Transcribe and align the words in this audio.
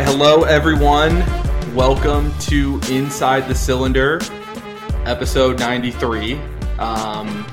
Right, 0.00 0.08
hello 0.08 0.44
everyone. 0.44 1.18
Welcome 1.74 2.32
to 2.38 2.80
Inside 2.88 3.46
the 3.48 3.54
Cylinder, 3.54 4.18
episode 5.04 5.60
93. 5.60 6.40
Um, 6.78 7.46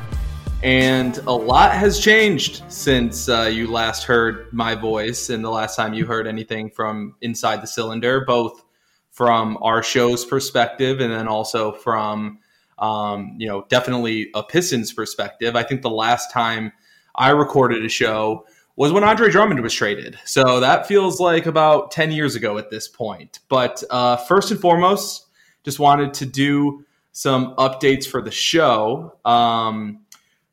and 0.63 1.17
a 1.27 1.33
lot 1.33 1.73
has 1.73 1.99
changed 1.99 2.63
since 2.69 3.27
uh, 3.27 3.51
you 3.53 3.69
last 3.69 4.05
heard 4.05 4.47
my 4.53 4.75
voice 4.75 5.29
and 5.29 5.43
the 5.43 5.49
last 5.49 5.75
time 5.75 5.93
you 5.93 6.05
heard 6.05 6.25
anything 6.25 6.69
from 6.69 7.15
Inside 7.19 7.61
the 7.61 7.67
Cylinder, 7.67 8.23
both 8.23 8.63
from 9.11 9.57
our 9.61 9.83
show's 9.83 10.23
perspective 10.23 11.01
and 11.01 11.11
then 11.11 11.27
also 11.27 11.73
from, 11.73 12.39
um, 12.79 13.35
you 13.37 13.49
know, 13.49 13.65
definitely 13.67 14.29
a 14.33 14.41
Pistons 14.41 14.93
perspective. 14.93 15.57
I 15.57 15.63
think 15.63 15.81
the 15.81 15.89
last 15.89 16.31
time 16.31 16.71
I 17.13 17.31
recorded 17.31 17.83
a 17.83 17.89
show 17.89 18.45
was 18.77 18.93
when 18.93 19.03
Andre 19.03 19.29
Drummond 19.29 19.59
was 19.61 19.73
traded. 19.73 20.17
So 20.23 20.59
that 20.61 20.87
feels 20.87 21.19
like 21.19 21.47
about 21.47 21.91
10 21.91 22.11
years 22.11 22.35
ago 22.35 22.57
at 22.59 22.69
this 22.69 22.87
point. 22.87 23.39
But 23.49 23.83
uh, 23.89 24.17
first 24.17 24.51
and 24.51 24.59
foremost, 24.59 25.25
just 25.65 25.79
wanted 25.79 26.13
to 26.13 26.25
do 26.25 26.85
some 27.11 27.55
updates 27.55 28.07
for 28.07 28.21
the 28.21 28.31
show. 28.31 29.17
Um, 29.25 30.01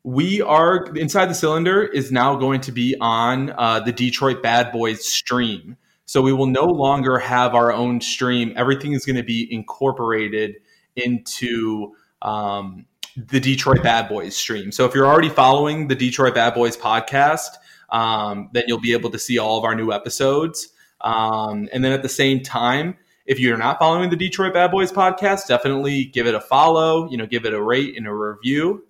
we 0.03 0.41
are 0.41 0.85
inside 0.95 1.27
the 1.27 1.35
cylinder 1.35 1.83
is 1.83 2.11
now 2.11 2.35
going 2.35 2.61
to 2.61 2.71
be 2.71 2.95
on 2.99 3.51
uh, 3.51 3.79
the 3.79 3.91
Detroit 3.91 4.41
Bad 4.41 4.71
Boys 4.71 5.05
stream. 5.05 5.77
So 6.05 6.21
we 6.21 6.33
will 6.33 6.47
no 6.47 6.65
longer 6.65 7.19
have 7.19 7.53
our 7.53 7.71
own 7.71 8.01
stream. 8.01 8.53
Everything 8.55 8.93
is 8.93 9.05
going 9.05 9.15
to 9.15 9.23
be 9.23 9.51
incorporated 9.53 10.55
into 10.95 11.93
um, 12.23 12.85
the 13.15 13.39
Detroit 13.39 13.83
Bad 13.83 14.09
Boys 14.09 14.35
stream. 14.35 14.71
So 14.71 14.85
if 14.85 14.95
you're 14.95 15.07
already 15.07 15.29
following 15.29 15.87
the 15.87 15.95
Detroit 15.95 16.33
Bad 16.33 16.55
Boys 16.55 16.75
podcast, 16.75 17.49
um, 17.89 18.49
then 18.53 18.63
you'll 18.67 18.79
be 18.79 18.93
able 18.93 19.09
to 19.11 19.19
see 19.19 19.37
all 19.37 19.57
of 19.57 19.63
our 19.63 19.75
new 19.75 19.91
episodes. 19.91 20.69
Um, 21.01 21.69
and 21.71 21.83
then 21.83 21.91
at 21.91 22.01
the 22.01 22.09
same 22.09 22.41
time, 22.41 22.97
if 23.25 23.39
you're 23.39 23.57
not 23.57 23.79
following 23.79 24.09
the 24.09 24.15
Detroit 24.15 24.53
Bad 24.53 24.71
Boys 24.71 24.91
podcast, 24.91 25.47
definitely 25.47 26.05
give 26.05 26.27
it 26.27 26.35
a 26.35 26.41
follow, 26.41 27.09
you 27.09 27.17
know, 27.17 27.25
give 27.25 27.45
it 27.45 27.53
a 27.53 27.61
rate 27.61 27.97
and 27.97 28.07
a 28.07 28.13
review. 28.13 28.85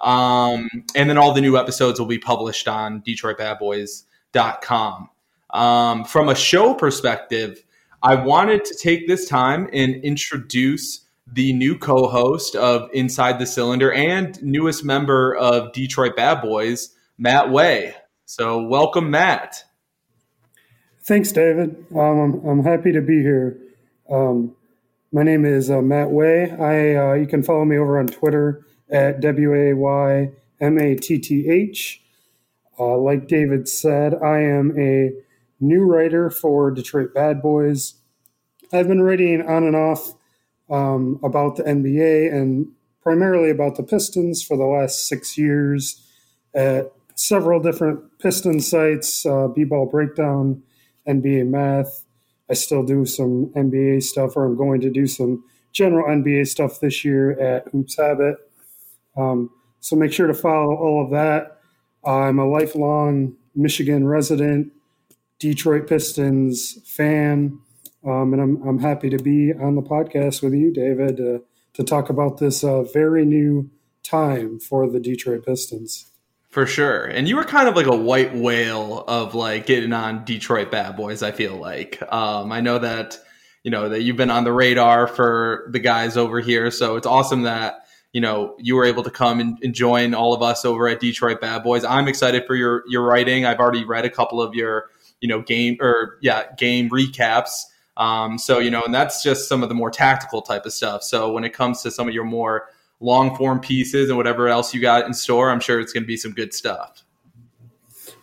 Um, 0.00 0.68
and 0.94 1.10
then 1.10 1.18
all 1.18 1.32
the 1.32 1.40
new 1.40 1.56
episodes 1.56 1.98
will 1.98 2.06
be 2.06 2.18
published 2.18 2.68
on 2.68 3.02
DetroitBadBoys.com. 3.02 5.10
Um, 5.50 6.04
from 6.04 6.28
a 6.28 6.34
show 6.34 6.74
perspective, 6.74 7.64
I 8.02 8.14
wanted 8.14 8.64
to 8.66 8.76
take 8.76 9.08
this 9.08 9.28
time 9.28 9.68
and 9.72 9.96
introduce 10.04 11.04
the 11.26 11.52
new 11.52 11.76
co-host 11.76 12.54
of 12.54 12.88
Inside 12.92 13.38
the 13.38 13.46
Cylinder 13.46 13.92
and 13.92 14.40
newest 14.42 14.84
member 14.84 15.34
of 15.36 15.72
Detroit 15.72 16.16
Bad 16.16 16.40
Boys, 16.40 16.94
Matt 17.18 17.50
Way. 17.50 17.94
So, 18.30 18.60
welcome, 18.60 19.10
Matt. 19.10 19.64
Thanks, 21.02 21.32
David. 21.32 21.86
Um, 21.96 22.42
I'm, 22.46 22.62
happy 22.62 22.92
to 22.92 23.00
be 23.00 23.22
here. 23.22 23.58
Um, 24.10 24.54
my 25.10 25.22
name 25.22 25.46
is 25.46 25.70
uh, 25.70 25.80
Matt 25.80 26.10
Way. 26.10 26.50
I 26.50 26.94
uh, 26.94 27.14
you 27.14 27.26
can 27.26 27.42
follow 27.42 27.64
me 27.64 27.78
over 27.78 27.98
on 27.98 28.06
Twitter 28.06 28.66
at 28.90 29.20
W 29.20 29.54
A 29.54 29.72
Y 29.72 30.30
M 30.60 30.78
A 30.78 30.94
T 30.94 31.18
T 31.18 31.48
H. 31.48 32.02
Uh, 32.78 32.98
like 32.98 33.28
David 33.28 33.66
said, 33.66 34.14
I 34.22 34.40
am 34.40 34.78
a 34.78 35.10
new 35.58 35.84
writer 35.84 36.28
for 36.28 36.70
Detroit 36.70 37.14
Bad 37.14 37.40
Boys. 37.40 37.94
I've 38.74 38.88
been 38.88 39.00
writing 39.00 39.40
on 39.40 39.64
and 39.64 39.74
off 39.74 40.12
um, 40.68 41.18
about 41.22 41.56
the 41.56 41.62
NBA 41.62 42.30
and 42.30 42.72
primarily 43.02 43.48
about 43.48 43.76
the 43.76 43.82
Pistons 43.82 44.42
for 44.42 44.58
the 44.58 44.66
last 44.66 45.08
six 45.08 45.38
years 45.38 46.04
at 46.54 46.92
several 47.18 47.58
different 47.58 48.00
Piston 48.20 48.60
sites, 48.60 49.26
uh, 49.26 49.48
B-ball 49.48 49.86
breakdown, 49.86 50.62
NBA 51.08 51.48
math. 51.48 52.04
I 52.48 52.54
still 52.54 52.84
do 52.84 53.04
some 53.04 53.52
NBA 53.56 54.04
stuff, 54.04 54.36
or 54.36 54.44
I'm 54.44 54.56
going 54.56 54.80
to 54.82 54.90
do 54.90 55.08
some 55.08 55.42
general 55.72 56.06
NBA 56.06 56.46
stuff 56.46 56.78
this 56.78 57.04
year 57.04 57.32
at 57.40 57.66
Hoops 57.72 57.96
Habit. 57.96 58.36
Um, 59.16 59.50
so 59.80 59.96
make 59.96 60.12
sure 60.12 60.28
to 60.28 60.34
follow 60.34 60.76
all 60.76 61.04
of 61.04 61.10
that. 61.10 61.58
I'm 62.04 62.38
a 62.38 62.46
lifelong 62.48 63.34
Michigan 63.52 64.06
resident, 64.06 64.72
Detroit 65.40 65.88
Pistons 65.88 66.78
fan, 66.86 67.58
um, 68.06 68.32
and 68.32 68.40
I'm, 68.40 68.62
I'm 68.62 68.78
happy 68.78 69.10
to 69.10 69.18
be 69.18 69.52
on 69.52 69.74
the 69.74 69.82
podcast 69.82 70.40
with 70.40 70.54
you, 70.54 70.72
David, 70.72 71.20
uh, 71.20 71.40
to 71.74 71.82
talk 71.82 72.10
about 72.10 72.38
this 72.38 72.62
uh, 72.62 72.84
very 72.84 73.24
new 73.24 73.70
time 74.04 74.60
for 74.60 74.88
the 74.88 75.00
Detroit 75.00 75.44
Pistons. 75.44 76.12
For 76.48 76.66
sure. 76.66 77.04
And 77.04 77.28
you 77.28 77.36
were 77.36 77.44
kind 77.44 77.68
of 77.68 77.76
like 77.76 77.86
a 77.86 77.96
white 77.96 78.34
whale 78.34 79.04
of 79.06 79.34
like 79.34 79.66
getting 79.66 79.92
on 79.92 80.24
Detroit 80.24 80.70
Bad 80.70 80.96
Boys, 80.96 81.22
I 81.22 81.30
feel 81.30 81.56
like. 81.56 82.00
Um, 82.10 82.50
I 82.52 82.62
know 82.62 82.78
that, 82.78 83.18
you 83.64 83.70
know, 83.70 83.90
that 83.90 84.02
you've 84.02 84.16
been 84.16 84.30
on 84.30 84.44
the 84.44 84.52
radar 84.52 85.06
for 85.06 85.68
the 85.70 85.78
guys 85.78 86.16
over 86.16 86.40
here. 86.40 86.70
So 86.70 86.96
it's 86.96 87.06
awesome 87.06 87.42
that, 87.42 87.84
you 88.14 88.22
know, 88.22 88.56
you 88.58 88.76
were 88.76 88.86
able 88.86 89.02
to 89.02 89.10
come 89.10 89.40
and, 89.40 89.58
and 89.62 89.74
join 89.74 90.14
all 90.14 90.32
of 90.32 90.40
us 90.42 90.64
over 90.64 90.88
at 90.88 91.00
Detroit 91.00 91.42
Bad 91.42 91.62
Boys. 91.62 91.84
I'm 91.84 92.08
excited 92.08 92.46
for 92.46 92.54
your 92.54 92.82
your 92.88 93.02
writing. 93.02 93.44
I've 93.44 93.58
already 93.60 93.84
read 93.84 94.06
a 94.06 94.10
couple 94.10 94.40
of 94.40 94.54
your, 94.54 94.86
you 95.20 95.28
know, 95.28 95.42
game 95.42 95.76
or 95.80 96.16
yeah, 96.22 96.44
game 96.56 96.88
recaps. 96.88 97.64
Um, 97.98 98.38
so, 98.38 98.58
you 98.58 98.70
know, 98.70 98.82
and 98.82 98.94
that's 98.94 99.22
just 99.22 99.48
some 99.48 99.62
of 99.62 99.68
the 99.68 99.74
more 99.74 99.90
tactical 99.90 100.40
type 100.40 100.64
of 100.64 100.72
stuff. 100.72 101.02
So 101.02 101.30
when 101.30 101.44
it 101.44 101.52
comes 101.52 101.82
to 101.82 101.90
some 101.90 102.08
of 102.08 102.14
your 102.14 102.24
more 102.24 102.68
long 103.00 103.36
form 103.36 103.60
pieces 103.60 104.08
and 104.08 104.16
whatever 104.16 104.48
else 104.48 104.74
you 104.74 104.80
got 104.80 105.06
in 105.06 105.14
store. 105.14 105.50
I'm 105.50 105.60
sure 105.60 105.80
it's 105.80 105.92
going 105.92 106.02
to 106.02 106.06
be 106.08 106.16
some 106.16 106.32
good 106.32 106.52
stuff. 106.52 107.02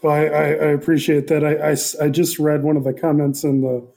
Well, 0.02 0.14
I, 0.14 0.26
I, 0.26 0.44
I 0.48 0.72
appreciate 0.72 1.28
that. 1.28 1.44
I, 1.44 1.72
I, 1.72 2.06
I, 2.06 2.10
just 2.10 2.38
read 2.38 2.64
one 2.64 2.78
of 2.78 2.84
the 2.84 2.94
comments 2.94 3.44
in 3.44 3.62
the 3.62 3.88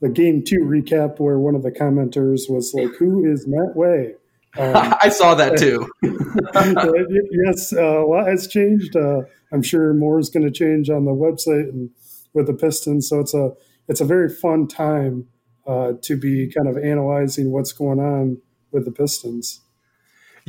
the 0.00 0.08
game 0.08 0.44
two 0.44 0.60
recap 0.60 1.18
where 1.18 1.38
one 1.38 1.54
of 1.54 1.62
the 1.62 1.70
commenters 1.70 2.50
was 2.50 2.72
like, 2.74 2.94
"Who 2.96 3.24
is 3.24 3.46
Matt 3.46 3.74
Way?" 3.74 4.14
Um, 4.58 4.74
I 5.02 5.08
saw 5.08 5.34
that 5.34 5.56
too. 5.56 5.88
yes, 6.02 7.72
uh, 7.72 8.04
a 8.04 8.06
lot 8.06 8.26
has 8.26 8.46
changed. 8.46 8.96
Uh, 8.96 9.22
I'm 9.52 9.62
sure 9.62 9.94
more 9.94 10.18
is 10.18 10.30
going 10.30 10.44
to 10.44 10.50
change 10.50 10.90
on 10.90 11.04
the 11.04 11.12
website 11.12 11.68
and 11.70 11.90
with 12.34 12.46
the 12.46 12.54
Pistons. 12.54 13.08
So 13.08 13.20
it's 13.20 13.34
a 13.34 13.52
it's 13.88 14.00
a 14.00 14.04
very 14.04 14.28
fun 14.28 14.68
time 14.68 15.28
uh, 15.66 15.94
to 16.02 16.16
be 16.16 16.50
kind 16.52 16.68
of 16.68 16.82
analyzing 16.82 17.50
what's 17.50 17.72
going 17.72 18.00
on 18.00 18.40
with 18.70 18.84
the 18.84 18.92
Pistons. 18.92 19.60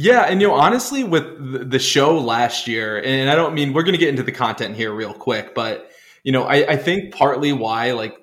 Yeah, 0.01 0.21
and 0.21 0.41
you 0.41 0.47
know, 0.47 0.53
honestly, 0.53 1.03
with 1.03 1.69
the 1.69 1.77
show 1.77 2.17
last 2.17 2.69
year, 2.69 3.03
and 3.03 3.29
I 3.29 3.35
don't 3.35 3.53
mean 3.53 3.73
we're 3.73 3.83
going 3.83 3.95
to 3.95 3.99
get 3.99 4.07
into 4.07 4.23
the 4.23 4.31
content 4.31 4.77
here 4.77 4.93
real 4.93 5.13
quick, 5.13 5.53
but 5.53 5.91
you 6.23 6.31
know, 6.31 6.43
I, 6.43 6.71
I 6.71 6.77
think 6.77 7.13
partly 7.13 7.51
why 7.51 7.91
like 7.91 8.15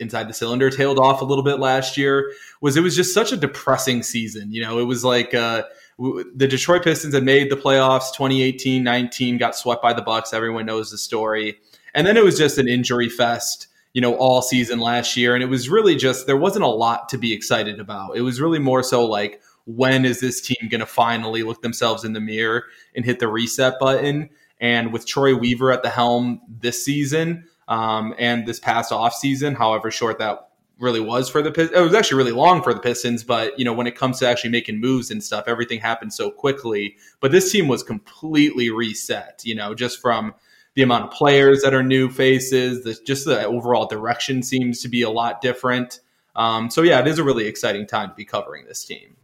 inside 0.00 0.28
the 0.28 0.34
cylinder 0.34 0.70
tailed 0.70 0.98
off 0.98 1.20
a 1.20 1.24
little 1.24 1.44
bit 1.44 1.60
last 1.60 1.96
year 1.96 2.32
was 2.60 2.76
it 2.76 2.80
was 2.80 2.96
just 2.96 3.14
such 3.14 3.30
a 3.30 3.36
depressing 3.36 4.02
season. 4.02 4.52
You 4.52 4.62
know, 4.62 4.80
it 4.80 4.86
was 4.86 5.04
like 5.04 5.32
uh, 5.32 5.62
the 6.00 6.48
Detroit 6.48 6.82
Pistons 6.82 7.14
had 7.14 7.22
made 7.22 7.48
the 7.48 7.56
playoffs 7.56 8.12
2018 8.12 8.82
19, 8.82 9.38
got 9.38 9.54
swept 9.54 9.82
by 9.82 9.92
the 9.92 10.02
Bucks. 10.02 10.32
Everyone 10.32 10.66
knows 10.66 10.90
the 10.90 10.98
story. 10.98 11.60
And 11.94 12.08
then 12.08 12.16
it 12.16 12.24
was 12.24 12.36
just 12.36 12.58
an 12.58 12.66
injury 12.66 13.08
fest, 13.08 13.68
you 13.92 14.00
know, 14.00 14.16
all 14.16 14.42
season 14.42 14.80
last 14.80 15.16
year. 15.16 15.36
And 15.36 15.44
it 15.44 15.48
was 15.48 15.68
really 15.68 15.94
just, 15.94 16.26
there 16.26 16.36
wasn't 16.36 16.64
a 16.64 16.68
lot 16.68 17.08
to 17.10 17.18
be 17.18 17.32
excited 17.32 17.78
about. 17.78 18.16
It 18.16 18.22
was 18.22 18.40
really 18.40 18.58
more 18.58 18.82
so 18.82 19.06
like, 19.06 19.40
when 19.76 20.04
is 20.04 20.20
this 20.20 20.40
team 20.40 20.68
going 20.68 20.80
to 20.80 20.86
finally 20.86 21.42
look 21.42 21.62
themselves 21.62 22.04
in 22.04 22.12
the 22.12 22.20
mirror 22.20 22.64
and 22.94 23.04
hit 23.04 23.18
the 23.18 23.28
reset 23.28 23.78
button? 23.78 24.30
And 24.60 24.92
with 24.92 25.06
Troy 25.06 25.34
Weaver 25.34 25.72
at 25.72 25.82
the 25.82 25.88
helm 25.88 26.40
this 26.48 26.84
season 26.84 27.44
um, 27.68 28.14
and 28.18 28.46
this 28.46 28.60
past 28.60 28.92
off 28.92 29.14
season, 29.14 29.54
however 29.54 29.90
short 29.90 30.18
that 30.18 30.50
really 30.78 31.00
was 31.00 31.28
for 31.28 31.42
the 31.42 31.50
Pistons, 31.50 31.78
it 31.78 31.82
was 31.82 31.94
actually 31.94 32.18
really 32.18 32.32
long 32.32 32.62
for 32.62 32.74
the 32.74 32.80
Pistons. 32.80 33.22
But 33.22 33.58
you 33.58 33.64
know, 33.64 33.72
when 33.72 33.86
it 33.86 33.96
comes 33.96 34.18
to 34.18 34.28
actually 34.28 34.50
making 34.50 34.80
moves 34.80 35.10
and 35.10 35.22
stuff, 35.22 35.44
everything 35.46 35.80
happened 35.80 36.12
so 36.12 36.30
quickly. 36.30 36.96
But 37.20 37.32
this 37.32 37.50
team 37.52 37.68
was 37.68 37.82
completely 37.82 38.70
reset. 38.70 39.42
You 39.44 39.54
know, 39.54 39.74
just 39.74 40.00
from 40.00 40.34
the 40.74 40.82
amount 40.82 41.04
of 41.04 41.10
players 41.10 41.62
that 41.62 41.74
are 41.74 41.82
new 41.82 42.08
faces, 42.08 42.84
the, 42.84 42.98
just 43.04 43.24
the 43.24 43.44
overall 43.44 43.86
direction 43.86 44.42
seems 44.42 44.80
to 44.82 44.88
be 44.88 45.02
a 45.02 45.10
lot 45.10 45.40
different. 45.40 46.00
Um, 46.36 46.70
so 46.70 46.82
yeah, 46.82 47.00
it 47.00 47.06
is 47.06 47.18
a 47.18 47.24
really 47.24 47.46
exciting 47.46 47.86
time 47.86 48.10
to 48.10 48.14
be 48.14 48.24
covering 48.24 48.66
this 48.66 48.84
team. 48.84 49.16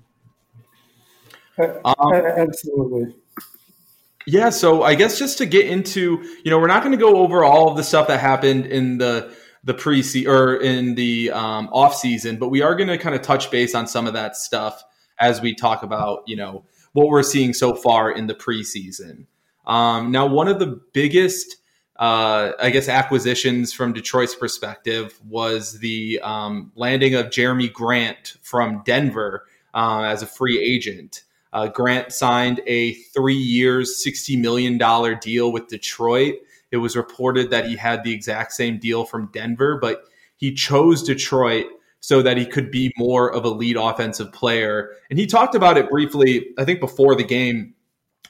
Um, 1.58 2.12
Absolutely. 2.14 3.14
Yeah, 4.26 4.50
so 4.50 4.82
I 4.82 4.96
guess 4.96 5.18
just 5.18 5.38
to 5.38 5.46
get 5.46 5.66
into, 5.66 6.22
you 6.44 6.50
know, 6.50 6.58
we're 6.58 6.66
not 6.66 6.82
going 6.82 6.96
to 6.96 7.02
go 7.02 7.18
over 7.18 7.44
all 7.44 7.70
of 7.70 7.76
the 7.76 7.84
stuff 7.84 8.08
that 8.08 8.18
happened 8.18 8.66
in 8.66 8.98
the 8.98 9.32
the 9.62 9.74
pre 9.74 10.02
or 10.26 10.56
in 10.56 10.94
the 10.94 11.30
um, 11.32 11.68
off 11.72 11.94
season, 11.96 12.36
but 12.36 12.48
we 12.48 12.62
are 12.62 12.74
going 12.74 12.88
to 12.88 12.98
kind 12.98 13.14
of 13.14 13.22
touch 13.22 13.50
base 13.50 13.74
on 13.74 13.86
some 13.86 14.06
of 14.06 14.14
that 14.14 14.36
stuff 14.36 14.82
as 15.18 15.40
we 15.40 15.54
talk 15.54 15.82
about, 15.82 16.22
you 16.26 16.36
know, 16.36 16.64
what 16.92 17.08
we're 17.08 17.22
seeing 17.22 17.52
so 17.52 17.74
far 17.74 18.10
in 18.10 18.26
the 18.26 18.34
preseason. 18.34 19.26
Um, 19.66 20.12
now, 20.12 20.26
one 20.26 20.46
of 20.46 20.60
the 20.60 20.80
biggest, 20.92 21.56
uh, 21.98 22.52
I 22.60 22.70
guess, 22.70 22.88
acquisitions 22.88 23.72
from 23.72 23.92
Detroit's 23.92 24.36
perspective 24.36 25.18
was 25.28 25.78
the 25.80 26.20
um, 26.22 26.70
landing 26.76 27.14
of 27.14 27.26
Jerami 27.26 27.72
Grant 27.72 28.36
from 28.42 28.82
Denver 28.84 29.46
uh, 29.74 30.02
as 30.02 30.22
a 30.22 30.26
free 30.26 30.60
agent. 30.60 31.22
Uh, 31.52 31.68
Grant 31.68 32.12
signed 32.12 32.60
a 32.66 32.94
three 32.94 33.34
years, 33.34 34.02
$60 34.06 34.38
million 34.40 34.78
deal 35.20 35.52
with 35.52 35.68
Detroit. 35.68 36.34
It 36.70 36.78
was 36.78 36.96
reported 36.96 37.50
that 37.50 37.66
he 37.66 37.76
had 37.76 38.04
the 38.04 38.12
exact 38.12 38.52
same 38.52 38.78
deal 38.78 39.04
from 39.04 39.30
Denver, 39.32 39.78
but 39.80 40.04
he 40.36 40.52
chose 40.52 41.02
Detroit 41.02 41.66
so 42.00 42.22
that 42.22 42.36
he 42.36 42.46
could 42.46 42.70
be 42.70 42.92
more 42.96 43.32
of 43.32 43.44
a 43.44 43.48
lead 43.48 43.76
offensive 43.76 44.32
player. 44.32 44.92
And 45.10 45.18
he 45.18 45.26
talked 45.26 45.54
about 45.54 45.76
it 45.76 45.88
briefly, 45.88 46.46
I 46.58 46.64
think, 46.64 46.80
before 46.80 47.14
the 47.14 47.24
game, 47.24 47.74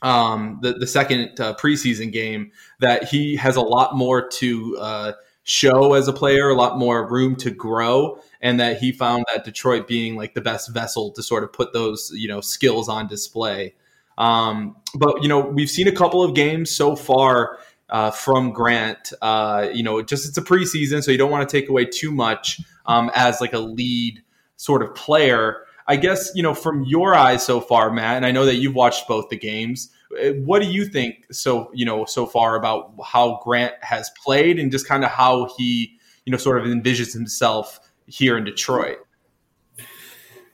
um, 0.03 0.61
the, 0.63 0.75
the 0.75 0.87
second 0.87 1.41
uh, 1.41 1.55
preseason 1.55 2.13
game, 2.13 2.53
that 2.81 3.05
he 3.05 3.37
has 3.37 3.57
a 3.57 3.61
lot 3.61 3.97
more 3.97 4.29
to 4.29 4.77
uh, 4.79 5.13
show 5.47 5.95
as 5.95 6.09
a 6.09 6.13
player, 6.13 6.49
a 6.49 6.55
lot 6.55 6.77
more 6.77 7.09
room 7.09 7.37
to 7.37 7.53
grow, 7.53 8.19
and 8.41 8.59
that 8.59 8.79
he 8.79 8.91
found 8.91 9.25
that 9.33 9.45
Detroit 9.45 9.87
being 9.87 10.17
like 10.17 10.35
the 10.35 10.41
best 10.41 10.75
vessel 10.75 11.13
to 11.13 11.23
sort 11.23 11.45
of 11.45 11.53
put 11.53 11.73
those, 11.73 12.11
you 12.15 12.27
know, 12.27 12.41
skills 12.41 12.89
on 12.89 13.07
display. 13.07 13.75
Um, 14.19 14.77
but, 14.97 15.23
you 15.23 15.29
know, 15.29 15.39
we've 15.39 15.71
seen 15.71 15.87
a 15.87 15.93
couple 15.93 16.23
of 16.25 16.35
games 16.35 16.71
so 16.73 16.97
far 16.97 17.61
uh, 17.89 18.11
from 18.11 18.53
Grant. 18.53 19.13
Uh, 19.23 19.69
you 19.73 19.85
know, 19.85 20.03
just 20.03 20.29
it's 20.29 20.37
a 20.37 20.43
preseason, 20.43 21.03
so 21.03 21.13
you 21.13 21.19
don't 21.19 21.31
want 21.31 21.49
to 21.49 21.61
take 21.61 21.69
away 21.69 21.85
too 21.85 22.11
much 22.11 22.61
um, 22.87 23.13
as 23.15 23.41
like 23.41 23.53
a 23.53 23.61
lead 23.61 24.21
sort 24.57 24.83
of 24.83 24.97
player. 24.97 25.63
I 25.87 25.95
guess 25.95 26.33
you 26.35 26.43
know 26.43 26.55
from 26.55 26.83
your 26.83 27.15
eyes 27.15 27.47
so 27.47 27.61
far, 27.61 27.93
Matt, 27.93 28.17
and 28.17 28.27
I 28.27 28.33
know 28.33 28.47
that 28.47 28.57
you've 28.57 28.75
watched 28.75 29.07
both 29.07 29.29
the 29.29 29.39
games. 29.39 29.91
Uh, 30.19 30.33
what 30.45 30.63
do 30.63 30.69
you 30.69 30.85
think 30.87 31.27
so 31.33 31.71
you 31.75 31.85
know 31.85 32.05
so 32.05 32.27
far 32.27 32.57
about 32.57 32.95
how 33.05 33.41
Grant 33.43 33.75
has 33.83 34.11
played 34.23 34.59
and 34.59 34.71
just 34.71 34.87
kind 34.87 35.05
of 35.05 35.11
how 35.11 35.49
he 35.57 35.99
you 36.25 36.31
know 36.31 36.39
sort 36.39 36.59
of 36.59 36.67
envisions 36.67 37.13
himself 37.13 37.81
here 38.07 38.37
in 38.37 38.45
Detroit? 38.45 38.99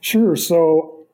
Sure. 0.01 0.35
So 0.35 1.07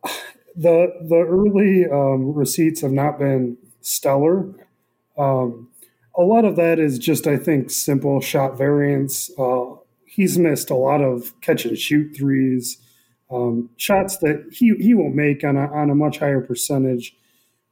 the 0.55 0.93
the 1.07 1.25
early 1.27 1.85
um, 1.85 2.33
receipts 2.33 2.81
have 2.81 2.91
not 2.91 3.19
been 3.19 3.57
stellar. 3.81 4.53
Um, 5.17 5.69
a 6.19 6.23
lot 6.23 6.43
of 6.43 6.57
that 6.57 6.79
is 6.79 6.99
just, 6.99 7.27
I 7.27 7.37
think, 7.37 7.71
simple 7.71 8.19
shot 8.19 8.57
variance. 8.57 9.31
Uh, 9.37 9.75
he's 10.05 10.37
missed 10.37 10.69
a 10.69 10.75
lot 10.75 11.01
of 11.01 11.39
catch 11.41 11.65
and 11.65 11.77
shoot 11.77 12.15
threes, 12.15 12.77
um, 13.31 13.69
shots 13.77 14.17
that 14.17 14.49
he, 14.51 14.75
he 14.79 14.93
will 14.93 15.11
make 15.11 15.43
on 15.43 15.55
a, 15.55 15.71
on 15.71 15.89
a 15.89 15.95
much 15.95 16.19
higher 16.19 16.41
percentage 16.41 17.15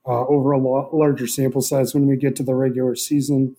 uh, 0.08 0.26
over 0.28 0.52
a 0.54 0.58
larger 0.58 1.28
sample 1.28 1.62
size 1.62 1.94
when 1.94 2.08
we 2.08 2.16
get 2.16 2.36
to 2.38 2.44
the 2.44 2.56
regular 2.56 2.96
season. 2.96 3.56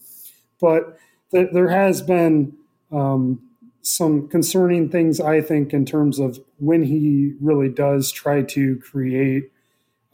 But 0.61 0.99
th- 1.31 1.51
there 1.53 1.69
has 1.69 2.01
been 2.01 2.55
um, 2.91 3.43
some 3.83 4.29
concerning 4.29 4.89
things, 4.89 5.21
I 5.21 5.41
think, 5.41 5.73
in 5.73 5.85
terms 5.85 6.19
of 6.19 6.41
when 6.59 6.85
he 6.85 7.35
really 7.41 7.69
does 7.69 8.11
try 8.11 8.43
to 8.43 8.79
create 8.79 9.53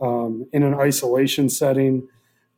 um, 0.00 0.46
in 0.52 0.62
an 0.62 0.74
isolation 0.74 1.48
setting. 1.48 2.08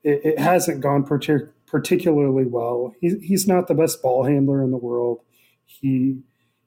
It, 0.03 0.21
it 0.25 0.39
hasn't 0.39 0.81
gone 0.81 1.05
particularly 1.05 1.53
particularly 1.67 2.45
well. 2.45 2.95
He, 3.01 3.19
he's 3.19 3.47
not 3.47 3.67
the 3.67 3.75
best 3.75 4.01
ball 4.01 4.25
handler 4.25 4.63
in 4.63 4.71
the 4.71 4.77
world. 4.77 5.21
He, 5.65 6.21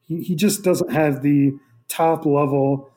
he 0.05 0.35
just 0.35 0.61
doesn't 0.63 0.91
have 0.91 1.21
the 1.21 1.53
top 1.87 2.25
level 2.25 2.91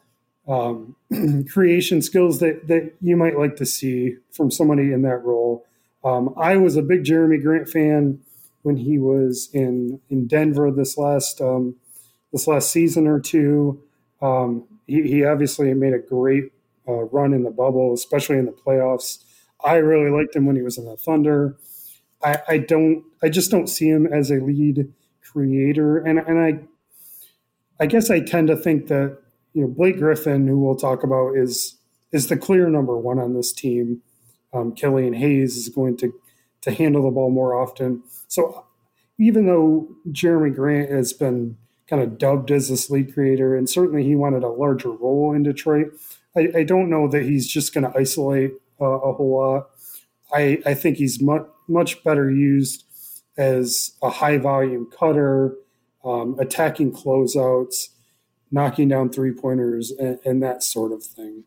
um, 0.49 0.97
creation 1.51 2.03
skills 2.03 2.41
that 2.41 2.69
that 2.69 2.95
you 3.01 3.17
might 3.17 3.39
like 3.39 3.57
to 3.57 3.67
see 3.67 4.17
from 4.31 4.51
somebody 4.51 4.93
in 4.93 5.03
that 5.03 5.25
role. 5.25 5.67
Um, 6.05 6.35
I 6.37 6.57
was 6.57 6.77
a 6.77 6.83
big 6.83 7.05
Jerami 7.05 7.41
Grant 7.41 7.69
fan 7.69 8.21
when 8.63 8.77
he 8.77 8.99
was 8.99 9.49
in 9.53 10.01
in 10.11 10.27
Denver 10.27 10.71
this 10.71 10.99
last 10.99 11.41
um, 11.41 11.77
this 12.33 12.47
last 12.47 12.71
season 12.71 13.07
or 13.07 13.21
two. 13.21 13.83
Um, 14.21 14.65
he, 14.87 15.03
he, 15.03 15.25
obviously 15.25 15.73
made 15.75 15.95
a 15.95 15.99
great 15.99 16.53
uh, 16.87 17.05
run 17.05 17.33
in 17.33 17.43
the 17.43 17.51
bubble, 17.51 17.93
especially 17.93 18.39
in 18.39 18.47
the 18.47 18.53
playoffs. 18.53 19.19
I 19.65 19.77
really 19.77 20.11
liked 20.11 20.37
him 20.37 20.47
when 20.47 20.55
he 20.55 20.63
was 20.63 20.79
in 20.79 20.85
the 20.85 20.97
Thunder. 20.97 21.57
I, 22.23 22.39
I 22.49 22.59
don't 22.59 23.05
I 23.23 23.29
just 23.29 23.51
don't 23.51 23.69
see 23.69 23.89
him 23.89 24.07
as 24.07 24.31
a 24.31 24.37
lead 24.37 24.93
creator, 25.23 25.99
and 25.99 26.19
and 26.19 26.39
I 26.39 26.61
I 27.81 27.87
guess 27.87 28.11
I 28.11 28.21
tend 28.21 28.49
to 28.49 28.57
think 28.57 28.89
that 28.89 29.22
you 29.55 29.63
know 29.63 29.69
Blake 29.69 29.99
Griffin, 29.99 30.47
who 30.47 30.59
we'll 30.59 30.77
talk 30.77 31.03
about, 31.03 31.37
is 31.37 31.77
is 32.13 32.29
the 32.29 32.37
clear 32.37 32.69
number 32.69 32.97
one 32.97 33.19
on 33.19 33.35
this 33.35 33.53
team. 33.53 34.03
Um, 34.53 34.75
Killian 34.75 35.15
Hayes 35.15 35.57
is 35.57 35.69
going 35.69 35.97
to 35.99 36.13
to 36.63 36.71
handle 36.71 37.03
the 37.03 37.11
ball 37.11 37.31
more 37.31 37.55
often. 37.55 38.03
So 38.29 38.65
even 39.19 39.47
though 39.47 39.89
Jerami 40.09 40.55
Grant 40.55 40.91
has 40.91 41.13
been 41.13 41.57
kind 41.89 42.03
of 42.03 42.19
dubbed 42.19 42.51
as 42.51 42.69
this 42.69 42.91
lead 42.91 43.13
creator, 43.13 43.57
and 43.57 43.69
certainly 43.69 44.05
he 44.05 44.15
wanted 44.15 44.43
a 44.43 44.49
larger 44.49 44.91
role 44.91 45.33
in 45.35 45.43
Detroit, 45.43 45.93
I, 46.37 46.49
I 46.57 46.63
don't 46.65 46.89
know 46.89 47.09
that 47.09 47.25
he's 47.25 47.47
just 47.47 47.75
going 47.75 47.85
to 47.85 47.99
isolate 47.99 48.53
uh, 48.81 48.87
a 48.87 49.13
whole 49.13 49.39
lot. 49.39 49.71
I, 50.33 50.63
I 50.65 50.75
think 50.75 50.97
he's 50.97 51.21
much 51.21 51.47
much 51.69 52.03
better 52.03 52.31
used 52.31 52.85
as 53.37 53.93
a 54.03 54.11
high 54.11 54.37
volume 54.39 54.91
cutter, 54.91 55.55
um, 56.05 56.37
attacking 56.39 56.93
closeouts, 56.93 57.89
knocking 58.53 58.89
down 58.89 59.11
three 59.11 59.33
pointers, 59.33 59.91
and, 59.91 60.19
and 60.25 60.43
that 60.43 60.63
sort 60.63 60.93
of 60.93 61.03
thing. 61.03 61.45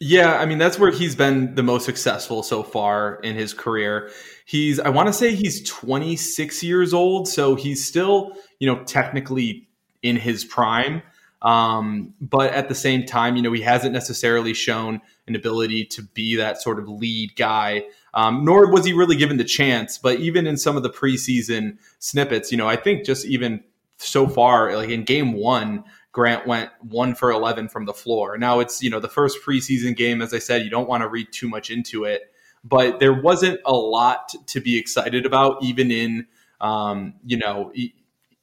Yeah, 0.00 0.40
I 0.40 0.46
mean 0.46 0.58
that's 0.58 0.78
where 0.78 0.90
he's 0.90 1.14
been 1.14 1.54
the 1.54 1.62
most 1.62 1.84
successful 1.84 2.42
so 2.42 2.62
far 2.62 3.16
in 3.16 3.36
his 3.36 3.54
career. 3.54 4.10
He's 4.46 4.80
I 4.80 4.88
want 4.88 5.08
to 5.08 5.12
say 5.12 5.34
he's 5.34 5.62
26 5.68 6.62
years 6.62 6.92
old, 6.92 7.28
so 7.28 7.54
he's 7.54 7.86
still, 7.86 8.32
you 8.58 8.66
know, 8.66 8.82
technically 8.84 9.68
in 10.02 10.16
his 10.16 10.44
prime. 10.44 11.02
Um, 11.42 12.14
but 12.20 12.52
at 12.52 12.68
the 12.68 12.74
same 12.74 13.04
time, 13.04 13.36
you 13.36 13.42
know, 13.42 13.52
he 13.52 13.62
hasn't 13.62 13.92
necessarily 13.92 14.54
shown 14.54 15.00
an 15.26 15.36
ability 15.36 15.84
to 15.86 16.02
be 16.02 16.36
that 16.36 16.60
sort 16.60 16.78
of 16.78 16.88
lead 16.88 17.36
guy 17.36 17.84
um, 18.14 18.44
nor 18.44 18.70
was 18.70 18.84
he 18.84 18.92
really 18.92 19.16
given 19.16 19.36
the 19.36 19.44
chance. 19.44 19.98
But 19.98 20.20
even 20.20 20.46
in 20.46 20.56
some 20.56 20.76
of 20.76 20.82
the 20.82 20.90
preseason 20.90 21.78
snippets, 21.98 22.50
you 22.50 22.58
know, 22.58 22.68
I 22.68 22.76
think 22.76 23.04
just 23.04 23.24
even 23.26 23.62
so 24.02 24.26
far, 24.26 24.76
like 24.76 24.90
in 24.90 25.04
game 25.04 25.32
one, 25.32 25.84
Grant 26.12 26.46
went 26.46 26.70
one 26.80 27.14
for 27.14 27.30
11 27.30 27.68
from 27.68 27.86
the 27.86 27.94
floor. 27.94 28.36
Now 28.36 28.60
it's, 28.60 28.82
you 28.82 28.90
know, 28.90 29.00
the 29.00 29.08
first 29.08 29.38
preseason 29.44 29.96
game, 29.96 30.20
as 30.20 30.34
I 30.34 30.38
said, 30.38 30.62
you 30.62 30.70
don't 30.70 30.88
want 30.88 31.02
to 31.02 31.08
read 31.08 31.28
too 31.32 31.48
much 31.48 31.70
into 31.70 32.04
it, 32.04 32.22
but 32.64 33.00
there 33.00 33.14
wasn't 33.14 33.60
a 33.64 33.72
lot 33.72 34.34
to 34.46 34.60
be 34.60 34.78
excited 34.78 35.24
about, 35.24 35.62
even 35.62 35.90
in, 35.90 36.26
um, 36.60 37.14
you 37.24 37.38
know, 37.38 37.72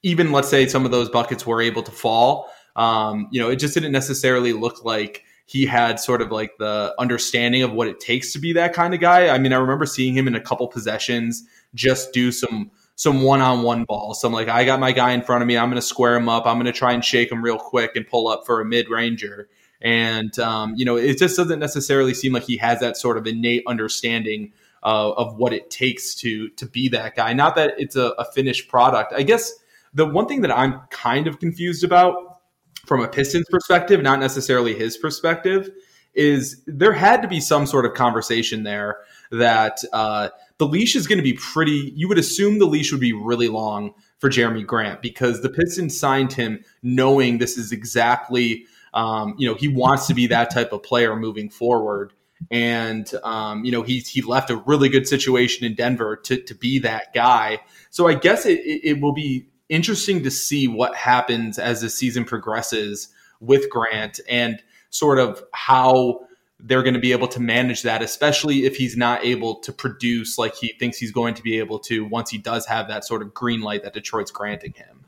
even 0.01 0.31
let's 0.31 0.49
say 0.49 0.67
some 0.67 0.83
of 0.83 0.91
those 0.91 1.09
buckets 1.09 1.45
were 1.45 1.61
able 1.61 1.83
to 1.83 1.91
fall. 1.91 2.51
Um, 2.75 3.27
you 3.31 3.39
know, 3.39 3.49
it 3.49 3.57
just 3.57 3.73
didn't 3.73 3.91
necessarily 3.91 4.53
look 4.53 4.83
like 4.83 5.23
he 5.45 5.65
had 5.65 5.99
sort 5.99 6.21
of 6.21 6.31
like 6.31 6.57
the 6.59 6.93
understanding 6.99 7.63
of 7.63 7.71
what 7.71 7.87
it 7.87 7.99
takes 7.99 8.31
to 8.33 8.39
be 8.39 8.53
that 8.53 8.73
kind 8.73 8.93
of 8.93 8.99
guy. 8.99 9.29
I 9.29 9.37
mean, 9.37 9.51
I 9.51 9.57
remember 9.57 9.85
seeing 9.85 10.15
him 10.15 10.27
in 10.27 10.35
a 10.35 10.41
couple 10.41 10.67
possessions 10.67 11.43
just 11.75 12.13
do 12.13 12.31
some 12.31 12.71
some 12.99 13.21
one-on-one 13.21 13.85
ball. 13.85 14.13
So 14.13 14.27
I'm 14.27 14.33
like, 14.33 14.49
I 14.49 14.65
got 14.65 14.81
my 14.81 14.91
guy 14.91 15.13
in 15.13 15.21
front 15.21 15.41
of 15.41 15.47
me. 15.47 15.57
I'm 15.57 15.69
going 15.69 15.81
to 15.81 15.81
square 15.81 16.17
him 16.17 16.27
up. 16.27 16.45
I'm 16.45 16.57
going 16.57 16.65
to 16.65 16.73
try 16.73 16.91
and 16.91 17.03
shake 17.03 17.31
him 17.31 17.41
real 17.41 17.57
quick 17.57 17.95
and 17.95 18.05
pull 18.05 18.27
up 18.27 18.45
for 18.45 18.59
a 18.59 18.65
mid-ranger. 18.65 19.47
And 19.79 20.37
um, 20.37 20.73
you 20.75 20.83
know, 20.83 20.97
it 20.97 21.17
just 21.17 21.37
doesn't 21.37 21.59
necessarily 21.59 22.13
seem 22.13 22.33
like 22.33 22.43
he 22.43 22.57
has 22.57 22.81
that 22.81 22.97
sort 22.97 23.15
of 23.15 23.25
innate 23.25 23.63
understanding 23.65 24.51
uh, 24.83 25.11
of 25.11 25.37
what 25.37 25.53
it 25.53 25.69
takes 25.69 26.13
to 26.15 26.49
to 26.49 26.65
be 26.65 26.89
that 26.89 27.15
guy. 27.15 27.31
Not 27.31 27.55
that 27.55 27.75
it's 27.77 27.95
a, 27.95 28.09
a 28.19 28.25
finished 28.33 28.67
product. 28.67 29.13
I 29.15 29.23
guess 29.23 29.53
the 29.93 30.05
one 30.05 30.27
thing 30.27 30.41
that 30.41 30.51
I'm 30.51 30.81
kind 30.89 31.25
of 31.25 31.39
confused 31.39 31.85
about 31.85 32.41
from 32.85 33.01
a 33.01 33.07
Pistons 33.07 33.45
perspective, 33.49 34.01
not 34.01 34.19
necessarily 34.19 34.73
his 34.73 34.97
perspective, 34.97 35.69
is 36.13 36.61
there 36.67 36.91
had 36.91 37.21
to 37.21 37.29
be 37.29 37.39
some 37.39 37.65
sort 37.65 37.85
of 37.85 37.93
conversation 37.93 38.63
there 38.63 38.97
that 39.31 39.79
uh, 39.93 40.29
the 40.59 40.67
leash 40.67 40.95
is 40.95 41.07
going 41.07 41.17
to 41.17 41.23
be 41.23 41.33
pretty. 41.33 41.93
You 41.95 42.07
would 42.09 42.19
assume 42.19 42.59
the 42.59 42.65
leash 42.65 42.91
would 42.91 43.01
be 43.01 43.13
really 43.13 43.47
long 43.47 43.93
for 44.19 44.29
Jerami 44.29 44.65
Grant 44.65 45.01
because 45.01 45.41
the 45.41 45.49
Pistons 45.49 45.97
signed 45.97 46.33
him 46.33 46.63
knowing 46.83 47.37
this 47.37 47.57
is 47.57 47.71
exactly, 47.71 48.65
um, 48.93 49.35
you 49.37 49.47
know, 49.47 49.55
he 49.55 49.69
wants 49.69 50.05
to 50.07 50.13
be 50.13 50.27
that 50.27 50.51
type 50.51 50.73
of 50.73 50.83
player 50.83 51.15
moving 51.15 51.49
forward. 51.49 52.13
And 52.51 53.11
um, 53.23 53.65
you 53.65 53.71
know 53.73 53.81
he 53.81 53.99
he 53.99 54.21
left 54.21 54.49
a 54.49 54.55
really 54.55 54.87
good 54.87 55.05
situation 55.05 55.65
in 55.65 55.75
Denver 55.75 56.15
to 56.23 56.41
to 56.41 56.55
be 56.55 56.79
that 56.79 57.13
guy. 57.13 57.59
So 57.89 58.07
I 58.07 58.13
guess 58.13 58.45
it, 58.45 58.59
it, 58.59 58.81
it 58.83 59.01
will 59.01 59.13
be 59.13 59.49
interesting 59.67 60.23
to 60.23 60.31
see 60.31 60.65
what 60.65 60.95
happens 60.95 61.59
as 61.59 61.81
the 61.81 61.89
season 61.89 62.23
progresses 62.23 63.09
with 63.41 63.69
Grant 63.69 64.21
and 64.29 64.61
sort 64.89 65.19
of 65.19 65.43
how 65.53 66.21
they're 66.59 66.83
going 66.83 66.93
to 66.93 66.99
be 66.99 67.11
able 67.11 67.27
to 67.29 67.39
manage 67.39 67.83
that, 67.83 68.01
especially 68.01 68.65
if 68.65 68.75
he's 68.75 68.97
not 68.97 69.23
able 69.23 69.55
to 69.55 69.71
produce 69.71 70.37
like 70.37 70.55
he 70.55 70.73
thinks 70.79 70.97
he's 70.97 71.11
going 71.11 71.33
to 71.33 71.41
be 71.41 71.57
able 71.57 71.79
to 71.79 72.05
once 72.05 72.29
he 72.29 72.37
does 72.37 72.65
have 72.65 72.87
that 72.89 73.05
sort 73.05 73.21
of 73.21 73.33
green 73.33 73.61
light 73.61 73.83
that 73.83 73.93
Detroit's 73.93 74.31
granting 74.31 74.73
him. 74.73 75.05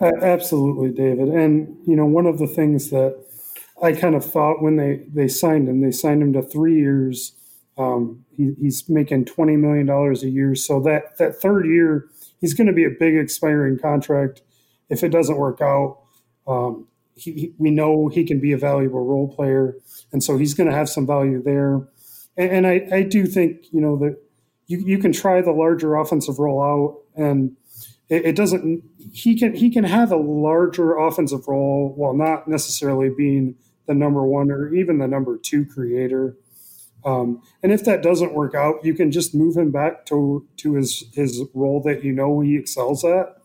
Absolutely, 0.00 0.90
David. 0.90 1.28
And, 1.28 1.76
you 1.86 1.94
know, 1.94 2.06
one 2.06 2.26
of 2.26 2.38
the 2.38 2.46
things 2.46 2.90
that 2.90 3.24
I 3.82 3.92
kind 3.92 4.14
of 4.14 4.24
thought 4.24 4.60
when 4.60 4.76
they, 4.76 5.02
they 5.12 5.28
signed 5.28 5.68
him, 5.68 5.80
they 5.80 5.92
signed 5.92 6.22
him 6.22 6.32
to 6.32 6.42
three 6.42 6.76
years. 6.76 7.32
Um, 7.78 8.24
he, 8.36 8.54
he's 8.60 8.88
making 8.88 9.26
$20 9.26 9.58
million 9.58 9.88
a 9.88 10.26
year. 10.26 10.54
So 10.54 10.80
that, 10.80 11.18
that 11.18 11.40
third 11.40 11.66
year, 11.66 12.08
he's 12.40 12.52
going 12.52 12.66
to 12.66 12.72
be 12.72 12.84
a 12.84 12.90
big 12.90 13.16
expiring 13.16 13.78
contract. 13.78 14.42
If 14.90 15.02
it 15.02 15.10
doesn't 15.10 15.38
work 15.38 15.60
out, 15.60 16.00
um, 16.46 16.88
he, 17.14 17.32
he, 17.32 17.54
we 17.58 17.70
know 17.70 18.08
he 18.08 18.24
can 18.24 18.40
be 18.40 18.52
a 18.52 18.58
valuable 18.58 19.06
role 19.06 19.32
player, 19.32 19.76
and 20.12 20.22
so 20.22 20.36
he's 20.36 20.54
going 20.54 20.68
to 20.68 20.76
have 20.76 20.88
some 20.88 21.06
value 21.06 21.42
there. 21.42 21.88
And, 22.36 22.50
and 22.50 22.66
I, 22.66 22.86
I, 22.92 23.02
do 23.02 23.26
think 23.26 23.72
you 23.72 23.80
know 23.80 23.96
that 23.98 24.16
you, 24.66 24.78
you 24.78 24.98
can 24.98 25.12
try 25.12 25.40
the 25.40 25.52
larger 25.52 25.96
offensive 25.96 26.38
role 26.38 26.62
out, 26.62 27.22
and 27.22 27.56
it, 28.08 28.26
it, 28.26 28.36
doesn't. 28.36 28.82
He 29.12 29.38
can 29.38 29.54
he 29.54 29.70
can 29.70 29.84
have 29.84 30.12
a 30.12 30.16
larger 30.16 30.96
offensive 30.96 31.48
role 31.48 31.92
while 31.96 32.14
not 32.14 32.48
necessarily 32.48 33.10
being 33.10 33.56
the 33.86 33.94
number 33.94 34.24
one 34.24 34.50
or 34.50 34.72
even 34.74 34.98
the 34.98 35.08
number 35.08 35.36
two 35.38 35.64
creator. 35.64 36.36
Um, 37.04 37.42
and 37.62 37.72
if 37.72 37.84
that 37.84 38.02
doesn't 38.02 38.32
work 38.32 38.54
out, 38.54 38.84
you 38.84 38.94
can 38.94 39.10
just 39.10 39.34
move 39.34 39.56
him 39.56 39.70
back 39.72 40.06
to 40.06 40.46
to 40.58 40.74
his 40.74 41.04
his 41.14 41.42
role 41.54 41.82
that 41.82 42.04
you 42.04 42.12
know 42.12 42.40
he 42.40 42.56
excels 42.56 43.04
at, 43.04 43.36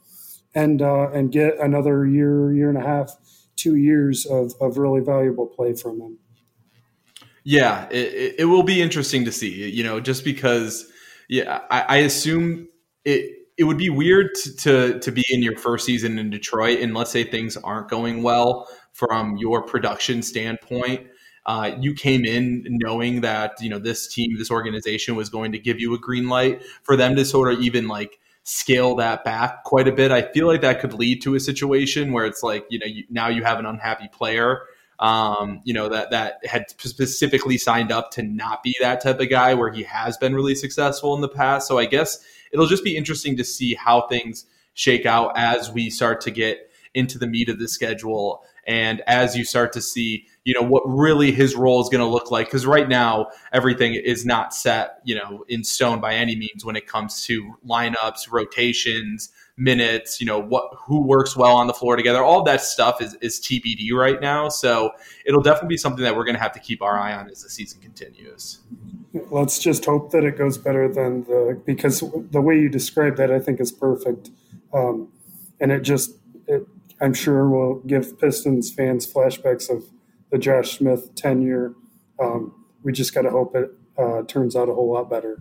and 0.53 0.81
uh, 0.81 1.09
and 1.11 1.31
get 1.31 1.59
another 1.59 2.05
year, 2.05 2.53
year 2.53 2.69
and 2.69 2.77
a 2.77 2.87
half, 2.87 3.15
two 3.55 3.75
years 3.75 4.25
of, 4.25 4.53
of 4.61 4.77
really 4.77 5.01
valuable 5.01 5.47
play 5.47 5.73
from 5.73 5.99
him. 5.99 6.19
Yeah, 7.49 7.87
it, 7.89 8.35
it 8.39 8.45
will 8.45 8.63
be 8.63 8.81
interesting 8.81 9.23
to 9.23 9.31
see. 9.31 9.69
You 9.69 9.83
know, 9.83 10.01
just 10.01 10.25
because, 10.25 10.85
yeah, 11.29 11.61
I, 11.71 11.81
I 11.81 11.97
assume 11.99 12.67
it 13.05 13.31
it 13.57 13.63
would 13.63 13.77
be 13.77 13.89
weird 13.89 14.35
to, 14.35 14.55
to, 14.57 14.99
to 14.99 15.11
be 15.11 15.23
in 15.29 15.41
your 15.41 15.55
first 15.57 15.85
season 15.85 16.19
in 16.19 16.29
Detroit, 16.29 16.79
and 16.79 16.93
let's 16.93 17.09
say 17.09 17.23
things 17.23 17.55
aren't 17.57 17.89
going 17.89 18.21
well 18.21 18.67
from 18.93 19.37
your 19.37 19.61
production 19.63 20.21
standpoint 20.21 21.07
uh, 21.45 21.71
you 21.79 21.93
came 21.93 22.25
in 22.25 22.65
knowing 22.67 23.21
that 23.21 23.53
you 23.61 23.69
know 23.69 23.79
this 23.79 24.05
team, 24.13 24.37
this 24.37 24.51
organization 24.51 25.15
was 25.15 25.29
going 25.29 25.53
to 25.53 25.57
give 25.59 25.79
you 25.79 25.93
a 25.93 25.97
green 25.97 26.27
light 26.27 26.61
for 26.83 26.97
them 26.97 27.15
to 27.15 27.23
sort 27.23 27.53
of 27.53 27.61
even 27.61 27.87
like 27.87 28.19
scale 28.43 28.95
that 28.95 29.23
back 29.23 29.63
quite 29.63 29.87
a 29.87 29.91
bit. 29.93 30.11
I 30.11 30.23
feel 30.33 30.45
like 30.47 30.61
that 30.61 30.81
could 30.81 30.93
lead 30.93 31.21
to 31.21 31.35
a 31.35 31.39
situation 31.39 32.11
where 32.11 32.25
it's 32.25 32.43
like 32.43 32.65
you 32.69 32.79
know 32.79 32.85
you, 32.85 33.05
now 33.09 33.29
you 33.29 33.43
have 33.45 33.59
an 33.59 33.65
unhappy 33.65 34.09
player. 34.11 34.59
Um, 34.99 35.61
you 35.63 35.75
know 35.75 35.89
that 35.89 36.09
that 36.09 36.43
had 36.45 36.65
specifically 36.69 37.57
signed 37.59 37.91
up 37.91 38.09
to 38.11 38.23
not 38.23 38.63
be 38.63 38.75
that 38.81 39.01
type 39.01 39.19
of 39.19 39.29
guy 39.29 39.53
where 39.53 39.71
he 39.71 39.83
has 39.83 40.17
been 40.17 40.33
really 40.33 40.55
successful 40.55 41.13
in 41.13 41.21
the 41.21 41.29
past. 41.29 41.67
So 41.67 41.77
I 41.77 41.85
guess 41.85 42.19
it'll 42.51 42.65
just 42.65 42.83
be 42.83 42.97
interesting 42.97 43.37
to 43.37 43.43
see 43.43 43.75
how 43.75 44.07
things 44.07 44.45
shake 44.73 45.05
out 45.05 45.37
as 45.37 45.71
we 45.71 45.89
start 45.89 46.21
to 46.21 46.31
get 46.31 46.71
into 46.93 47.19
the 47.19 47.27
meat 47.27 47.49
of 47.49 47.59
the 47.59 47.67
schedule 47.67 48.43
and 48.65 49.01
as 49.07 49.35
you 49.35 49.45
start 49.45 49.71
to 49.73 49.81
see 49.81 50.27
you 50.43 50.53
know 50.53 50.61
what 50.61 50.83
really 50.85 51.31
his 51.31 51.55
role 51.55 51.81
is 51.81 51.89
going 51.89 52.03
to 52.03 52.09
look 52.09 52.31
like 52.31 52.47
because 52.47 52.65
right 52.65 52.89
now 52.89 53.27
everything 53.53 53.93
is 53.93 54.25
not 54.25 54.53
set 54.53 54.99
you 55.03 55.15
know 55.15 55.43
in 55.47 55.63
stone 55.63 55.99
by 56.01 56.13
any 56.13 56.35
means 56.35 56.63
when 56.63 56.75
it 56.75 56.87
comes 56.87 57.23
to 57.23 57.53
lineups 57.67 58.31
rotations 58.31 59.29
minutes 59.57 60.21
you 60.21 60.27
know 60.27 60.39
what 60.39 60.71
who 60.77 61.01
works 61.01 61.35
well 61.35 61.55
on 61.55 61.65
the 61.65 61.73
floor 61.73 61.95
together 61.95 62.23
all 62.23 62.43
that 62.43 62.61
stuff 62.61 63.01
is, 63.01 63.15
is 63.21 63.39
tbd 63.39 63.91
right 63.91 64.21
now 64.21 64.47
so 64.49 64.91
it'll 65.25 65.41
definitely 65.41 65.69
be 65.69 65.77
something 65.77 66.03
that 66.03 66.15
we're 66.15 66.23
going 66.23 66.35
to 66.35 66.41
have 66.41 66.51
to 66.51 66.59
keep 66.59 66.81
our 66.81 66.99
eye 66.99 67.13
on 67.13 67.27
as 67.29 67.41
the 67.41 67.49
season 67.49 67.81
continues 67.81 68.59
let's 69.31 69.57
just 69.57 69.85
hope 69.85 70.11
that 70.11 70.23
it 70.23 70.37
goes 70.37 70.59
better 70.59 70.87
than 70.87 71.23
the 71.23 71.59
because 71.65 72.03
the 72.31 72.41
way 72.41 72.59
you 72.59 72.69
described 72.69 73.17
that 73.17 73.31
i 73.31 73.39
think 73.39 73.59
is 73.59 73.71
perfect 73.71 74.29
um, 74.73 75.11
and 75.59 75.71
it 75.71 75.81
just 75.81 76.11
it, 76.47 76.67
I'm 76.99 77.13
sure 77.13 77.47
will 77.49 77.75
give 77.81 78.19
Pistons 78.19 78.71
fans 78.71 79.11
flashbacks 79.11 79.69
of 79.69 79.85
the 80.31 80.37
Josh 80.37 80.77
Smith 80.77 81.13
tenure. 81.15 81.75
Um, 82.19 82.65
we 82.83 82.91
just 82.91 83.13
got 83.13 83.23
to 83.23 83.29
hope 83.29 83.55
it 83.55 83.71
uh, 83.97 84.23
turns 84.23 84.55
out 84.55 84.69
a 84.69 84.73
whole 84.73 84.93
lot 84.93 85.09
better. 85.09 85.37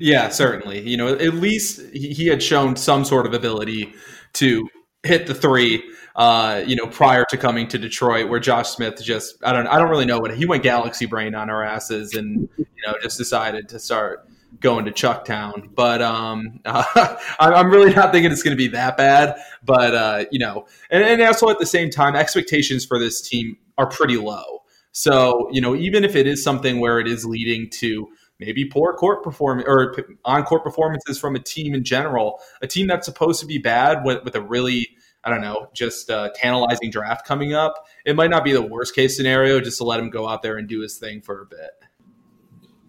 Yeah, 0.00 0.28
certainly. 0.28 0.80
You 0.88 0.96
know, 0.96 1.08
at 1.08 1.34
least 1.34 1.80
he 1.92 2.26
had 2.26 2.42
shown 2.42 2.76
some 2.76 3.04
sort 3.04 3.26
of 3.26 3.34
ability 3.34 3.92
to 4.34 4.68
hit 5.02 5.26
the 5.26 5.34
three. 5.34 5.82
Uh, 6.16 6.64
you 6.66 6.74
know, 6.74 6.86
prior 6.86 7.24
to 7.30 7.36
coming 7.36 7.68
to 7.68 7.78
Detroit, 7.78 8.28
where 8.28 8.40
Josh 8.40 8.70
Smith 8.70 9.00
just 9.02 9.36
I 9.44 9.52
don't 9.52 9.68
I 9.68 9.78
don't 9.78 9.88
really 9.88 10.04
know 10.04 10.18
what 10.18 10.36
he 10.36 10.46
went 10.46 10.64
galaxy 10.64 11.06
brain 11.06 11.34
on 11.36 11.48
our 11.48 11.62
asses 11.62 12.14
and 12.14 12.48
you 12.56 12.66
know 12.84 12.94
just 13.00 13.18
decided 13.18 13.68
to 13.68 13.78
start 13.78 14.28
going 14.60 14.84
to 14.86 14.90
Chucktown. 14.90 15.74
But 15.74 16.02
um, 16.02 16.60
uh, 16.64 17.16
I'm 17.38 17.70
really 17.70 17.94
not 17.94 18.12
thinking 18.12 18.32
it's 18.32 18.42
going 18.42 18.56
to 18.56 18.58
be 18.58 18.68
that 18.68 18.96
bad. 18.96 19.36
But 19.64 19.94
uh, 19.94 20.24
you 20.30 20.38
know, 20.38 20.66
and, 20.90 21.02
and 21.02 21.22
also 21.22 21.48
at 21.50 21.58
the 21.58 21.66
same 21.66 21.90
time, 21.90 22.16
expectations 22.16 22.84
for 22.84 22.98
this 22.98 23.20
team 23.20 23.56
are 23.76 23.88
pretty 23.88 24.16
low. 24.16 24.62
So 24.92 25.48
you 25.52 25.60
know, 25.60 25.76
even 25.76 26.04
if 26.04 26.16
it 26.16 26.26
is 26.26 26.42
something 26.42 26.80
where 26.80 26.98
it 26.98 27.06
is 27.06 27.24
leading 27.24 27.70
to 27.74 28.08
maybe 28.38 28.64
poor 28.64 28.94
court 28.94 29.22
performance 29.22 29.66
or 29.68 29.96
on 30.24 30.44
court 30.44 30.62
performances 30.62 31.18
from 31.18 31.34
a 31.36 31.40
team 31.40 31.74
in 31.74 31.84
general, 31.84 32.40
a 32.62 32.66
team 32.66 32.86
that's 32.86 33.06
supposed 33.06 33.40
to 33.40 33.46
be 33.46 33.58
bad 33.58 34.04
with, 34.04 34.24
with 34.24 34.34
a 34.34 34.40
really 34.42 34.88
I 35.24 35.30
don't 35.30 35.40
know, 35.40 35.68
just 35.74 36.10
uh, 36.10 36.30
tantalizing 36.34 36.90
draft 36.90 37.26
coming 37.26 37.52
up. 37.52 37.86
It 38.06 38.14
might 38.14 38.30
not 38.30 38.44
be 38.44 38.52
the 38.52 38.62
worst 38.62 38.94
case 38.94 39.16
scenario 39.16 39.60
just 39.60 39.78
to 39.78 39.84
let 39.84 39.98
him 39.98 40.10
go 40.10 40.28
out 40.28 40.42
there 40.42 40.56
and 40.56 40.68
do 40.68 40.80
his 40.80 40.96
thing 40.96 41.20
for 41.20 41.42
a 41.42 41.46
bit. 41.46 41.70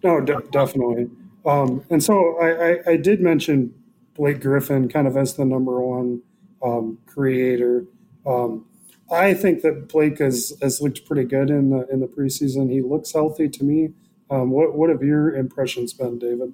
No, 0.04 0.22
de- 0.22 0.42
definitely. 0.52 1.10
Um, 1.46 1.84
and 1.90 2.04
so 2.04 2.38
I, 2.40 2.70
I, 2.70 2.92
I, 2.92 2.98
did 2.98 3.22
mention 3.22 3.74
Blake 4.14 4.42
Griffin 4.42 4.90
kind 4.90 5.08
of 5.08 5.18
as 5.18 5.34
the 5.34 5.46
number 5.46 5.82
one 5.82 6.22
um, 6.64 7.00
creator. 7.08 7.86
Um, 8.26 8.66
I 9.12 9.34
think 9.34 9.62
that 9.64 9.88
Blake 9.88 10.20
has, 10.20 10.54
has 10.62 10.82
looked 10.82 11.06
pretty 11.06 11.24
good 11.24 11.50
in 11.50 11.72
the 11.72 11.88
in 11.88 12.00
the 12.00 12.08
preseason. 12.08 12.72
He 12.72 12.82
looks 12.82 13.12
healthy 13.12 13.50
to 13.50 13.64
me. 13.64 13.94
Um, 14.30 14.52
what 14.52 14.76
what 14.76 14.90
have 14.90 15.02
your 15.02 15.36
impressions 15.36 15.94
been, 15.94 16.20
David? 16.20 16.54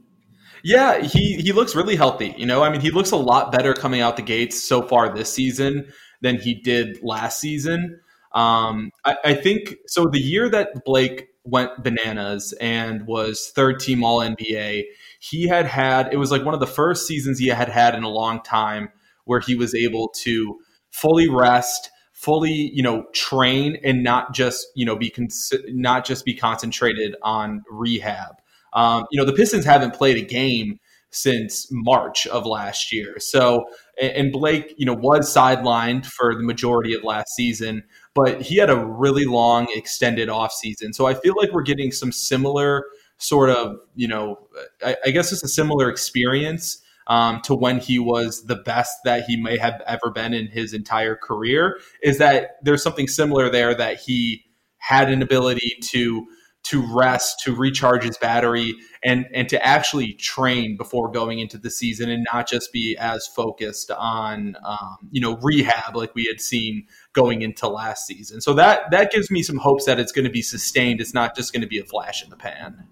Yeah, 0.63 1.00
he 1.01 1.36
he 1.36 1.51
looks 1.51 1.75
really 1.75 1.96
healthy. 1.96 2.34
You 2.38 2.46
know, 2.46 2.63
I 2.63 2.70
mean, 2.70 2.82
he 2.82 2.91
looks 2.91 3.12
a 3.12 3.17
lot 3.17 3.51
better 3.51 3.74
coming 3.74 4.01
out 4.01 4.15
the 4.15 4.24
gates 4.24 4.63
so 4.63 4.82
far 4.82 5.13
this 5.13 5.32
season 5.32 5.91
than 6.22 6.39
he 6.39 6.55
did 6.55 7.03
last 7.03 7.39
season. 7.39 8.00
Um, 8.34 8.91
I, 9.05 9.17
I 9.24 9.34
think 9.34 9.75
so. 9.88 10.08
The 10.12 10.20
year 10.20 10.50
that 10.50 10.84
Blake 10.84 11.27
went 11.44 11.84
bananas 11.84 12.53
and 12.60 13.05
was 13.05 13.51
third 13.55 13.79
team 13.79 14.03
All 14.03 14.20
NBA. 14.20 14.84
He 15.20 15.48
had 15.48 15.65
had 15.67 16.12
it 16.12 16.17
was 16.17 16.32
like 16.32 16.44
one 16.44 16.53
of 16.53 16.60
the 16.60 16.67
first 16.67 17.08
seasons 17.08 17.39
he 17.39 17.48
had 17.48 17.70
had 17.70 17.96
in 17.96 18.03
a 18.03 18.10
long 18.10 18.41
time 18.41 18.89
where 19.25 19.39
he 19.39 19.55
was 19.55 19.75
able 19.75 20.10
to 20.24 20.60
fully 20.91 21.29
rest, 21.29 21.89
fully 22.25 22.72
you 22.74 22.84
know 22.84 23.05
train, 23.13 23.77
and 23.84 24.03
not 24.03 24.34
just 24.34 24.67
you 24.75 24.86
know 24.86 24.96
be 24.96 25.10
con- 25.10 25.29
not 25.67 26.05
just 26.05 26.25
be 26.25 26.36
concentrated 26.36 27.15
on 27.22 27.63
rehab. 27.70 28.36
Um, 28.74 29.05
you 29.12 29.20
know 29.20 29.25
the 29.25 29.34
Pistons 29.34 29.65
haven't 29.65 29.94
played 29.94 30.17
a 30.17 30.25
game 30.25 30.79
since 31.12 31.67
March 31.72 32.27
of 32.27 32.46
last 32.46 32.91
year. 32.91 33.20
So 33.20 33.65
and 34.01 34.34
Blake, 34.34 34.74
you 34.75 34.86
know, 34.86 34.94
was 34.94 35.34
sidelined 35.34 36.05
for 36.05 36.36
the 36.36 36.44
majority 36.44 36.94
of 36.94 37.05
last 37.05 37.29
season 37.36 37.84
but 38.15 38.41
he 38.41 38.55
had 38.55 38.70
a 38.70 38.77
really 38.77 39.25
long 39.25 39.67
extended 39.75 40.29
off 40.29 40.53
season. 40.53 40.94
So 40.94 41.05
I 41.05 41.13
feel 41.13 41.36
like 41.38 41.51
we're 41.51 41.62
getting 41.62 41.91
some 41.91 42.12
similar 42.12 42.86
sort 43.17 43.50
of, 43.50 43.77
you 43.94 44.08
know, 44.08 44.39
I, 44.84 44.96
I 45.05 45.12
guess 45.12 45.32
it's 45.32 45.44
a 45.44 45.50
similar 45.50 45.89
experience 45.89 46.82
um, 47.07 47.41
to 47.41 47.55
when 47.55 47.79
he 47.79 48.00
was 48.00 48.45
the 48.45 48.55
best 48.55 48.97
that 49.03 49.25
he 49.25 49.38
may 49.38 49.57
have 49.57 49.81
ever 49.85 50.09
been 50.12 50.33
in 50.33 50.47
his 50.47 50.74
entire 50.74 51.15
career. 51.15 51.79
Is 52.01 52.17
that 52.17 52.57
there's 52.63 52.83
something 52.83 53.07
similar 53.07 53.50
there 53.50 53.74
that 53.75 54.00
he 54.00 54.45
had 54.77 55.09
an 55.09 55.21
ability 55.21 55.77
to 55.81 56.27
to 56.63 56.83
rest, 56.95 57.41
to 57.41 57.55
recharge 57.55 58.03
his 58.03 58.17
battery, 58.17 58.74
and 59.03 59.27
and 59.33 59.47
to 59.50 59.63
actually 59.63 60.13
train 60.13 60.75
before 60.77 61.12
going 61.12 61.38
into 61.38 61.59
the 61.59 61.69
season, 61.69 62.09
and 62.09 62.25
not 62.33 62.50
just 62.50 62.74
be 62.74 62.97
as 63.00 63.27
focused 63.27 63.91
on 63.91 64.55
um, 64.65 64.97
you 65.12 65.21
know 65.21 65.38
rehab 65.43 65.95
like 65.95 66.15
we 66.15 66.25
had 66.25 66.41
seen 66.41 66.88
going 67.13 67.43
into 67.43 67.67
last 67.67 68.07
season. 68.07 68.41
So 68.41 68.53
that 68.55 68.89
that 68.91 69.12
gives 69.12 69.29
me 69.29 69.43
some 69.43 69.57
hopes 69.57 69.85
that 69.85 70.00
it's 70.00 70.12
going 70.12 70.25
to 70.25 70.31
be 70.31 70.41
sustained. 70.41 71.01
It's 71.01 71.13
not 71.13 71.35
just 71.35 71.53
going 71.53 71.62
to 71.62 71.67
be 71.67 71.77
a 71.77 71.85
flash 71.85 72.24
in 72.24 72.31
the 72.31 72.35
pan. 72.35 72.88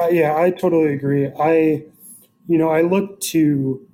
Uh, 0.00 0.08
yeah, 0.08 0.36
I 0.36 0.50
totally 0.50 0.92
agree. 0.92 1.32
I, 1.38 1.84
you 2.46 2.58
know, 2.58 2.70
I 2.70 2.82
look 2.82 3.20
to 3.20 3.86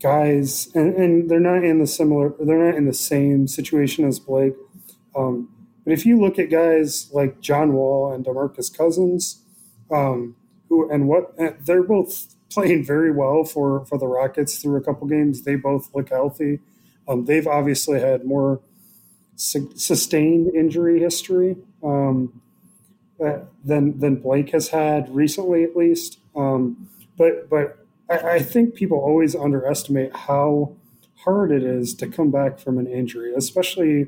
guys, 0.00 0.68
and, 0.74 0.94
and 0.94 1.30
they're 1.30 1.40
not 1.40 1.64
in 1.64 1.78
the 1.78 1.86
similar, 1.86 2.34
they're 2.40 2.66
not 2.66 2.76
in 2.76 2.86
the 2.86 2.94
same 2.94 3.48
situation 3.48 4.04
as 4.04 4.18
Blake. 4.18 4.54
Um, 5.16 5.48
but 5.84 5.92
if 5.92 6.04
you 6.04 6.20
look 6.20 6.38
at 6.38 6.50
guys 6.50 7.10
like 7.12 7.40
John 7.40 7.72
Wall 7.72 8.12
and 8.12 8.24
DeMarcus 8.24 8.76
Cousins, 8.76 9.42
um, 9.90 10.36
who 10.68 10.90
and 10.90 11.08
what 11.08 11.32
they're 11.64 11.82
both 11.82 12.34
playing 12.50 12.84
very 12.84 13.10
well 13.10 13.44
for 13.44 13.84
for 13.86 13.98
the 13.98 14.06
Rockets 14.06 14.58
through 14.58 14.76
a 14.76 14.80
couple 14.80 15.06
games. 15.06 15.42
They 15.42 15.56
both 15.56 15.94
look 15.94 16.10
healthy. 16.10 16.60
Um, 17.08 17.24
they've 17.24 17.46
obviously 17.46 18.00
had 18.00 18.24
more 18.24 18.60
su- 19.36 19.72
sustained 19.76 20.54
injury 20.54 21.00
history 21.00 21.56
um, 21.82 22.40
uh, 23.24 23.40
than 23.64 23.98
than 23.98 24.16
Blake 24.16 24.50
has 24.50 24.68
had 24.68 25.14
recently, 25.14 25.64
at 25.64 25.76
least. 25.76 26.18
Um, 26.34 26.88
but 27.16 27.48
but 27.48 27.85
I, 28.08 28.18
I, 28.18 28.38
think 28.38 28.74
people 28.74 28.98
always 28.98 29.34
underestimate 29.34 30.14
how 30.14 30.76
hard 31.24 31.50
it 31.50 31.62
is 31.62 31.94
to 31.96 32.06
come 32.06 32.30
back 32.30 32.58
from 32.58 32.78
an 32.78 32.86
injury, 32.86 33.32
especially 33.34 34.06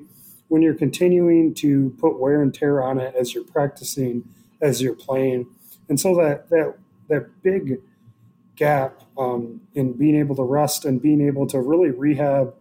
when 0.49 0.63
you're 0.63 0.75
continuing 0.75 1.55
to 1.55 1.95
put 1.99 2.19
wear 2.19 2.43
and 2.43 2.55
tear 2.55 2.83
on 2.83 2.99
it 2.99 3.15
as 3.15 3.35
you're 3.35 3.45
practicing, 3.45 4.25
as 4.61 4.81
you're 4.81 4.95
playing, 4.95 5.47
and 5.89 6.01
so 6.01 6.15
that 6.17 6.49
that 6.51 6.79
that 7.09 7.43
big 7.43 7.81
gap 8.57 9.03
um, 9.17 9.61
in 9.75 9.93
being 9.93 10.17
able 10.17 10.37
to 10.37 10.43
rest 10.43 10.85
and 10.85 11.01
being 11.01 11.21
able 11.21 11.47
to 11.47 11.61
really 11.61 11.91
rehab 11.91 12.55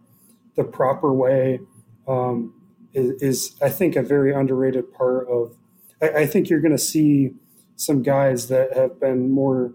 the 0.54 0.64
proper 0.64 1.12
way 1.12 1.60
um, 2.06 2.54
is, 2.94 3.22
is, 3.22 3.56
I 3.60 3.68
think, 3.68 3.96
a 3.96 4.02
very 4.02 4.32
underrated 4.32 4.92
part 4.92 5.28
of. 5.28 5.56
I, 6.00 6.08
I 6.08 6.26
think 6.26 6.48
you're 6.48 6.60
going 6.60 6.72
to 6.72 6.78
see 6.78 7.34
some 7.76 8.02
guys 8.02 8.48
that 8.48 8.76
have 8.76 9.00
been 9.00 9.30
more 9.30 9.72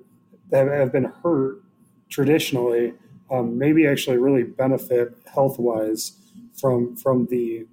that 0.53 0.67
have 0.67 0.91
been 0.91 1.12
hurt 1.24 1.63
traditionally 2.10 2.93
um, 3.31 3.57
maybe 3.57 3.88
actually 3.88 4.17
really 4.17 4.43
benefit 4.43 5.17
health 5.33 5.57
wise 5.57 6.13
from 6.55 6.95
from 6.95 7.25
the 7.25 7.65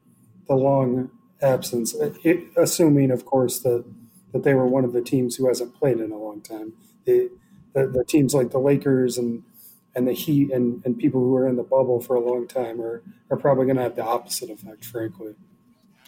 the 0.48 0.54
long 0.54 1.10
absence. 1.42 1.94
It, 2.24 2.44
assuming, 2.56 3.10
of 3.10 3.26
course, 3.26 3.60
that 3.60 3.84
that 4.32 4.42
they 4.42 4.54
were 4.54 4.66
one 4.66 4.84
of 4.84 4.94
the 4.94 5.02
teams 5.02 5.36
who 5.36 5.46
hasn't 5.46 5.74
played 5.74 6.00
in 6.00 6.10
a 6.10 6.16
long 6.16 6.40
time. 6.40 6.72
The 7.04 7.30
the, 7.74 7.86
the 7.86 8.04
teams 8.04 8.32
like 8.34 8.50
the 8.50 8.58
Lakers 8.58 9.18
and 9.18 9.42
and 9.94 10.08
the 10.08 10.12
Heat 10.12 10.50
and, 10.50 10.82
and 10.86 10.96
people 10.96 11.20
who 11.20 11.36
are 11.36 11.46
in 11.46 11.56
the 11.56 11.62
bubble 11.62 12.00
for 12.00 12.16
a 12.16 12.20
long 12.20 12.48
time 12.48 12.80
are, 12.80 13.02
are 13.30 13.36
probably 13.36 13.66
going 13.66 13.76
to 13.76 13.82
have 13.82 13.96
the 13.96 14.04
opposite 14.04 14.48
effect, 14.48 14.84
frankly. 14.84 15.34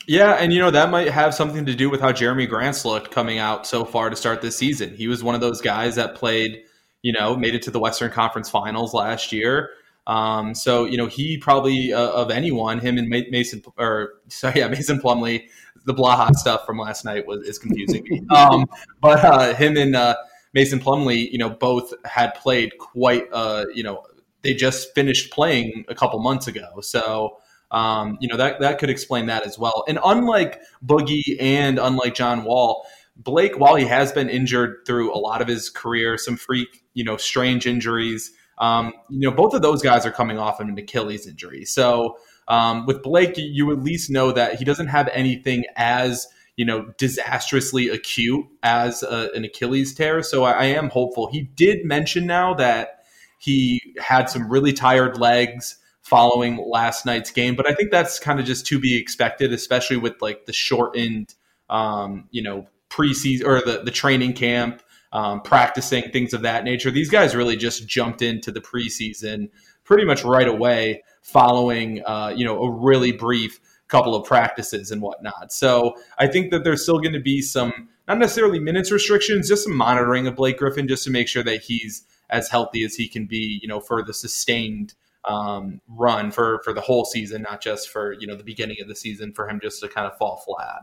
Yeah, 0.07 0.33
and 0.33 0.53
you 0.53 0.59
know 0.59 0.71
that 0.71 0.91
might 0.91 1.09
have 1.11 1.35
something 1.35 1.65
to 1.67 1.75
do 1.75 1.89
with 1.89 2.01
how 2.01 2.13
Jerami 2.13 2.49
Grant's 2.49 2.85
looked 2.85 3.11
coming 3.11 3.39
out 3.39 3.67
so 3.67 3.85
far 3.85 4.11
to 4.11 4.17
start 4.17 4.43
this 4.43 4.57
season. 4.57 4.95
He 4.95 5.09
was 5.09 5.23
one 5.23 5.35
of 5.35 5.41
those 5.41 5.61
guys 5.61 5.95
that 5.97 6.15
played, 6.15 6.63
you 7.03 7.13
know, 7.13 7.37
made 7.37 7.55
it 7.55 7.63
to 7.63 7.71
the 7.71 7.79
Western 7.79 8.11
Conference 8.11 8.51
Finals 8.51 8.95
last 8.95 9.33
year. 9.33 9.71
Um, 10.07 10.55
so 10.55 10.85
you 10.85 10.97
know 10.97 11.07
he 11.07 11.39
probably 11.39 11.93
uh, 11.93 12.11
of 12.11 12.31
anyone, 12.31 12.81
him 12.81 12.99
and 12.99 13.09
Mason 13.09 13.63
or 13.79 14.15
sorry, 14.29 14.61
yeah, 14.61 14.69
Mason 14.69 15.01
Plumlee. 15.01 15.45
The 15.85 15.95
Blaha 15.95 16.33
stuff 16.35 16.65
from 16.65 16.79
last 16.79 17.05
night 17.05 17.27
was 17.27 17.47
is 17.47 17.59
confusing 17.59 18.05
me. 18.09 18.23
Um, 18.31 18.67
but 19.01 19.25
uh, 19.25 19.55
him 19.55 19.77
and 19.77 19.95
uh, 19.95 20.17
Mason 20.55 20.79
Plumlee, 20.79 21.31
you 21.31 21.39
know, 21.39 21.51
both 21.51 21.93
had 22.05 22.35
played 22.35 22.73
quite. 22.79 23.29
Uh, 23.33 23.67
you 23.75 23.83
know, 23.83 24.05
they 24.43 24.55
just 24.55 24.95
finished 24.95 25.33
playing 25.33 25.85
a 25.89 25.95
couple 25.95 26.19
months 26.21 26.49
ago, 26.49 26.81
so. 26.81 27.39
Um, 27.73 28.19
you 28.21 28.29
know 28.29 28.37
that 28.37 28.61
that 28.61 28.79
could 28.79 28.91
explain 28.91 29.27
that 29.27 29.45
as 29.47 29.59
well. 29.59 29.85
And 29.89 29.99
unlike 30.05 30.61
Boogie 30.85 31.37
and 31.41 31.79
unlike 31.79 32.15
John 32.15 32.45
Wall, 32.45 32.87
Blake, 33.17 33.59
while 33.59 33.75
he 33.75 33.87
has 33.87 34.13
been 34.13 34.29
injured 34.29 34.81
through 34.87 35.13
a 35.15 35.19
lot 35.19 35.43
of 35.43 35.49
his 35.49 35.71
career, 35.71 36.19
some 36.19 36.37
freak, 36.37 36.85
you 36.95 37.03
know, 37.03 37.17
strange 37.17 37.67
injuries, 37.67 38.33
um, 38.59 38.93
you 39.09 39.29
know, 39.29 39.35
both 39.35 39.55
of 39.55 39.63
those 39.63 39.83
guys 39.83 40.07
are 40.07 40.11
coming 40.11 40.39
off 40.39 40.61
of 40.61 40.69
an 40.69 40.79
Achilles 40.79 41.27
injury. 41.27 41.65
So 41.65 42.19
um, 42.49 42.87
with 42.87 43.03
Blake, 43.03 43.35
you 43.37 43.73
at 43.73 43.83
least 43.83 44.11
know 44.11 44.33
that 44.33 44.57
he 44.57 44.65
doesn't 44.65 44.89
have 44.89 45.09
anything 45.09 45.65
as 45.77 46.29
you 46.57 46.67
know 46.67 46.93
disastrously 46.99 47.89
acute 47.89 48.45
as 48.63 49.03
a, 49.03 49.31
an 49.35 49.45
Achilles 49.45 49.95
tear. 49.95 50.23
So 50.23 50.45
I, 50.45 50.53
I 50.53 50.65
am 50.67 50.91
hopeful. 50.91 51.31
He 51.31 51.43
did 51.43 51.85
mention 51.85 52.27
now 52.27 52.55
that 52.55 53.05
he 53.39 53.81
had 53.99 54.29
some 54.29 54.49
really 54.49 54.73
tired 54.73 55.19
legs 55.19 55.79
following 56.03 56.63
last 56.69 57.07
night's 57.07 57.31
game, 57.31 57.57
but 57.57 57.69
I 57.69 57.75
think 57.75 57.91
that's 57.91 58.19
kind 58.19 58.39
of 58.39 58.47
just 58.47 58.67
to 58.67 58.79
be 58.79 58.97
expected, 58.99 59.53
especially 59.53 59.97
with 59.97 60.21
like 60.21 60.47
the 60.47 60.53
shortened, 60.53 61.35
um, 61.71 62.29
you 62.31 62.43
know, 62.43 62.67
preseason 62.91 63.47
or 63.47 63.61
the 63.61 63.83
the 63.85 63.91
training 63.91 64.35
camp 64.35 64.83
um, 65.13 65.43
practicing, 65.43 66.11
things 66.11 66.33
of 66.33 66.43
that 66.43 66.65
nature. 66.65 66.91
These 66.91 67.11
guys 67.11 67.37
really 67.37 67.57
just 67.57 67.87
jumped 67.87 68.23
into 68.23 68.51
the 68.51 68.61
preseason 68.61 69.51
pretty 69.85 70.05
much 70.05 70.25
right 70.25 70.49
away 70.49 71.03
following, 71.23 72.03
uh, 72.07 72.33
you 72.35 72.45
know, 72.45 72.63
a 72.63 72.71
really 72.71 73.13
brief 73.13 73.61
couple 73.89 74.15
of 74.15 74.27
practices 74.27 74.91
and 74.91 75.03
whatnot. 75.03 75.53
So 75.53 75.95
I 76.19 76.27
think 76.27 76.51
that 76.51 76.65
there's 76.65 76.83
still 76.83 76.99
going 76.99 77.13
to 77.13 77.21
be 77.21 77.43
some, 77.43 77.89
not 78.09 78.19
necessarily 78.19 78.59
minutes 78.59 78.91
restrictions, 78.91 79.49
just 79.49 79.65
some 79.65 79.77
monitoring 79.77 80.27
of 80.27 80.35
Blake 80.35 80.59
Griffin 80.59 80.89
just 80.89 81.05
to 81.05 81.11
make 81.11 81.29
sure 81.29 81.43
that 81.43 81.63
he's 81.63 82.05
as 82.31 82.49
healthy 82.49 82.85
as 82.85 82.95
he 82.95 83.07
can 83.07 83.27
be, 83.27 83.61
you 83.61 83.69
know, 83.69 83.81
for 83.81 84.03
the 84.03 84.15
sustained 84.15 84.95
um, 85.25 85.81
run 85.89 86.31
for 86.31 86.61
for 86.65 86.73
the 86.73 86.81
whole 86.81 87.05
season, 87.05 87.43
not 87.43 87.61
just 87.61 87.91
for 87.91 88.15
you 88.15 88.27
know 88.27 88.37
the 88.37 88.45
beginning 88.45 88.77
of 88.81 88.89
the 88.89 88.97
season 88.97 89.33
for 89.33 89.49
him 89.49 89.61
just 89.63 89.81
to 89.81 89.89
kind 89.89 90.07
of 90.07 90.17
fall 90.19 90.43
flat. 90.45 90.83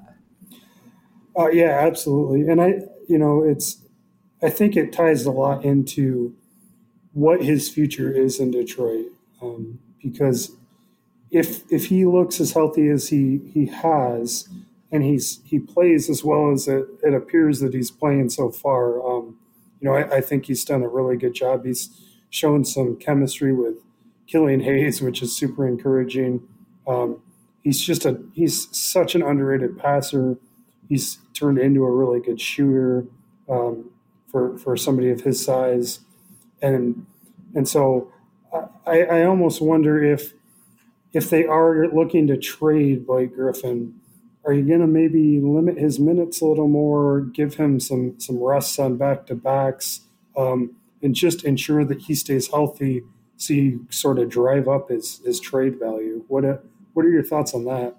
Uh, 1.37 1.49
yeah, 1.49 1.79
absolutely. 1.81 2.49
And 2.49 2.61
I, 2.61 2.81
you 3.07 3.17
know, 3.17 3.43
it's 3.43 3.81
I 4.41 4.49
think 4.49 4.75
it 4.75 4.91
ties 4.91 5.25
a 5.25 5.31
lot 5.31 5.63
into 5.63 6.35
what 7.13 7.43
his 7.43 7.69
future 7.69 8.11
is 8.11 8.39
in 8.39 8.51
Detroit. 8.51 9.07
Um, 9.41 9.79
because 10.01 10.51
if 11.31 11.63
if 11.71 11.87
he 11.87 12.05
looks 12.05 12.39
as 12.39 12.53
healthy 12.53 12.89
as 12.89 13.09
he 13.09 13.39
he 13.53 13.67
has, 13.67 14.47
and 14.91 15.03
he's 15.03 15.41
he 15.43 15.59
plays 15.59 16.09
as 16.09 16.23
well 16.23 16.51
as 16.51 16.67
it, 16.67 16.85
it 17.03 17.13
appears 17.13 17.59
that 17.59 17.73
he's 17.73 17.91
playing 17.91 18.29
so 18.29 18.49
far, 18.49 19.05
um, 19.05 19.37
you 19.79 19.89
know, 19.89 19.95
I, 19.95 20.17
I, 20.17 20.21
think 20.21 20.45
he's 20.45 20.65
done 20.65 20.83
a 20.83 20.89
really 20.89 21.15
good 21.15 21.33
job. 21.33 21.65
He's 21.65 21.89
shown 22.29 22.65
some 22.65 22.97
chemistry 22.97 23.53
with 23.53 23.75
Killian 24.29 24.61
Hayes, 24.61 25.01
which 25.01 25.21
is 25.21 25.35
super 25.35 25.67
encouraging. 25.67 26.47
Um, 26.87 27.21
he's 27.61 27.81
just 27.81 28.05
a 28.05 28.21
he's 28.33 28.67
such 28.77 29.15
an 29.15 29.23
underrated 29.23 29.77
passer. 29.77 30.37
He's 30.87 31.17
turned 31.33 31.57
into 31.57 31.83
a 31.83 31.91
really 31.91 32.19
good 32.19 32.39
shooter. 32.39 33.05
Um, 33.49 33.91
for 34.29 34.57
for 34.57 34.77
somebody 34.77 35.09
of 35.09 35.21
his 35.21 35.43
size, 35.43 36.01
and 36.61 37.05
and 37.55 37.67
so 37.67 38.11
I, 38.85 39.03
I 39.03 39.23
almost 39.25 39.61
wonder 39.61 40.03
if 40.03 40.33
if 41.13 41.29
they 41.29 41.45
are 41.45 41.87
looking 41.87 42.27
to 42.27 42.37
trade 42.37 43.07
Blake 43.07 43.33
Griffin, 43.35 43.99
are 44.45 44.53
you 44.53 44.67
going 44.67 44.81
to 44.81 44.87
maybe 44.87 45.39
limit 45.39 45.77
his 45.77 45.99
minutes 45.99 46.41
a 46.41 46.45
little 46.45 46.67
more, 46.67 47.21
give 47.21 47.55
him 47.55 47.79
some 47.79 48.19
some 48.19 48.41
rests 48.41 48.77
on 48.77 48.97
back 48.97 49.25
to 49.27 49.35
backs, 49.35 50.01
um, 50.37 50.75
and 51.01 51.15
just 51.15 51.43
ensure 51.43 51.83
that 51.85 52.01
he 52.01 52.15
stays 52.15 52.49
healthy, 52.49 53.03
you 53.47 53.87
sort 53.89 54.19
of 54.19 54.29
drive 54.29 54.67
up 54.67 54.89
his 54.89 55.21
his 55.25 55.39
trade 55.39 55.79
value? 55.79 56.23
What 56.27 56.45
a, 56.45 56.59
what 56.93 57.05
are 57.05 57.09
your 57.09 57.23
thoughts 57.23 57.53
on 57.53 57.65
that? 57.65 57.95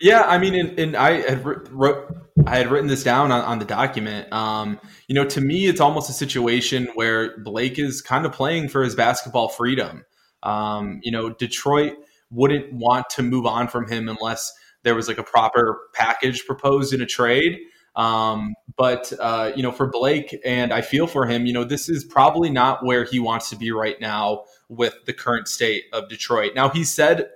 Yeah, 0.00 0.22
I 0.22 0.38
mean, 0.38 0.54
and, 0.54 0.78
and 0.78 0.96
I 0.96 1.28
had 1.28 1.44
wrote, 1.44 2.14
I 2.46 2.56
had 2.56 2.70
written 2.70 2.86
this 2.86 3.02
down 3.02 3.32
on, 3.32 3.42
on 3.42 3.58
the 3.58 3.64
document. 3.64 4.32
Um, 4.32 4.80
you 5.08 5.14
know, 5.14 5.24
to 5.24 5.40
me, 5.40 5.66
it's 5.66 5.80
almost 5.80 6.08
a 6.08 6.12
situation 6.12 6.88
where 6.94 7.36
Blake 7.38 7.78
is 7.78 8.00
kind 8.00 8.24
of 8.24 8.32
playing 8.32 8.68
for 8.68 8.82
his 8.82 8.94
basketball 8.94 9.48
freedom. 9.48 10.04
Um, 10.44 11.00
you 11.02 11.10
know, 11.10 11.30
Detroit 11.30 11.94
wouldn't 12.30 12.72
want 12.72 13.10
to 13.10 13.22
move 13.22 13.46
on 13.46 13.66
from 13.68 13.88
him 13.88 14.08
unless 14.08 14.52
there 14.84 14.94
was 14.94 15.08
like 15.08 15.18
a 15.18 15.24
proper 15.24 15.78
package 15.94 16.46
proposed 16.46 16.94
in 16.94 17.02
a 17.02 17.06
trade. 17.06 17.58
Um, 17.98 18.54
but 18.76 19.12
uh, 19.18 19.50
you 19.56 19.62
know, 19.62 19.72
for 19.72 19.88
Blake, 19.88 20.38
and 20.44 20.72
I 20.72 20.80
feel 20.80 21.08
for 21.08 21.26
him. 21.26 21.44
You 21.44 21.52
know, 21.52 21.64
this 21.64 21.88
is 21.88 22.04
probably 22.04 22.48
not 22.48 22.86
where 22.86 23.04
he 23.04 23.18
wants 23.18 23.50
to 23.50 23.56
be 23.56 23.72
right 23.72 24.00
now 24.00 24.44
with 24.68 24.94
the 25.04 25.12
current 25.12 25.48
state 25.48 25.84
of 25.92 26.08
Detroit. 26.08 26.52
Now, 26.54 26.68
he 26.68 26.84
said 26.84 27.28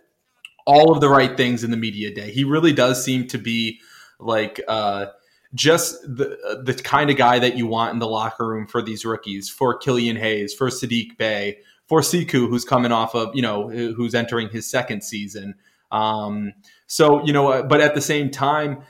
all 0.64 0.92
of 0.92 1.00
the 1.00 1.08
right 1.08 1.36
things 1.36 1.64
in 1.64 1.72
the 1.72 1.76
media 1.76 2.14
day. 2.14 2.30
He 2.30 2.44
really 2.44 2.72
does 2.72 3.04
seem 3.04 3.26
to 3.28 3.38
be 3.38 3.80
like 4.20 4.60
uh, 4.68 5.06
just 5.52 6.00
the 6.02 6.62
the 6.64 6.74
kind 6.74 7.10
of 7.10 7.16
guy 7.16 7.40
that 7.40 7.56
you 7.56 7.66
want 7.66 7.92
in 7.92 7.98
the 7.98 8.06
locker 8.06 8.46
room 8.46 8.68
for 8.68 8.80
these 8.80 9.04
rookies, 9.04 9.50
for 9.50 9.76
Killian 9.76 10.14
Hayes, 10.14 10.54
for 10.54 10.68
Saddiq 10.68 11.16
Bey, 11.18 11.58
for 11.88 12.02
Sekou, 12.02 12.48
who's 12.48 12.64
coming 12.64 12.92
off 12.92 13.16
of 13.16 13.34
you 13.34 13.42
know 13.42 13.68
who's 13.68 14.14
entering 14.14 14.48
his 14.48 14.70
second 14.70 15.02
season. 15.02 15.56
Um, 15.90 16.52
so 16.86 17.24
you 17.24 17.32
know, 17.32 17.64
but 17.64 17.80
at 17.80 17.96
the 17.96 18.00
same 18.00 18.30
time, 18.30 18.82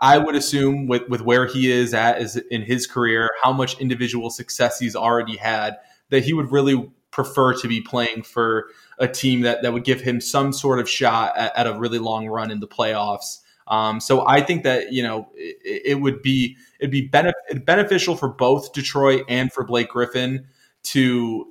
I 0.00 0.18
would 0.18 0.34
assume 0.34 0.86
with 0.86 1.08
with 1.08 1.22
where 1.22 1.46
he 1.46 1.70
is 1.70 1.92
at 1.92 2.20
is 2.20 2.36
in 2.36 2.62
his 2.62 2.86
career, 2.86 3.30
how 3.42 3.52
much 3.52 3.78
individual 3.80 4.30
success 4.30 4.78
he's 4.78 4.94
already 4.94 5.36
had, 5.36 5.76
that 6.10 6.24
he 6.24 6.32
would 6.32 6.52
really 6.52 6.90
prefer 7.10 7.54
to 7.54 7.68
be 7.68 7.80
playing 7.80 8.22
for 8.22 8.68
a 8.98 9.08
team 9.08 9.40
that, 9.40 9.62
that 9.62 9.72
would 9.72 9.84
give 9.84 10.00
him 10.00 10.20
some 10.20 10.52
sort 10.52 10.78
of 10.78 10.88
shot 10.88 11.36
at, 11.36 11.56
at 11.56 11.66
a 11.66 11.78
really 11.78 11.98
long 11.98 12.28
run 12.28 12.50
in 12.50 12.60
the 12.60 12.68
playoffs. 12.68 13.38
Um, 13.66 14.00
so 14.00 14.26
I 14.26 14.40
think 14.40 14.64
that 14.64 14.92
you 14.92 15.02
know 15.02 15.28
it, 15.34 15.82
it 15.84 15.94
would 16.00 16.22
be 16.22 16.56
it'd 16.80 16.90
be 16.90 17.08
benef- 17.08 17.64
beneficial 17.64 18.16
for 18.16 18.28
both 18.28 18.72
Detroit 18.72 19.24
and 19.28 19.52
for 19.52 19.64
Blake 19.64 19.88
Griffin 19.88 20.46
to 20.82 21.46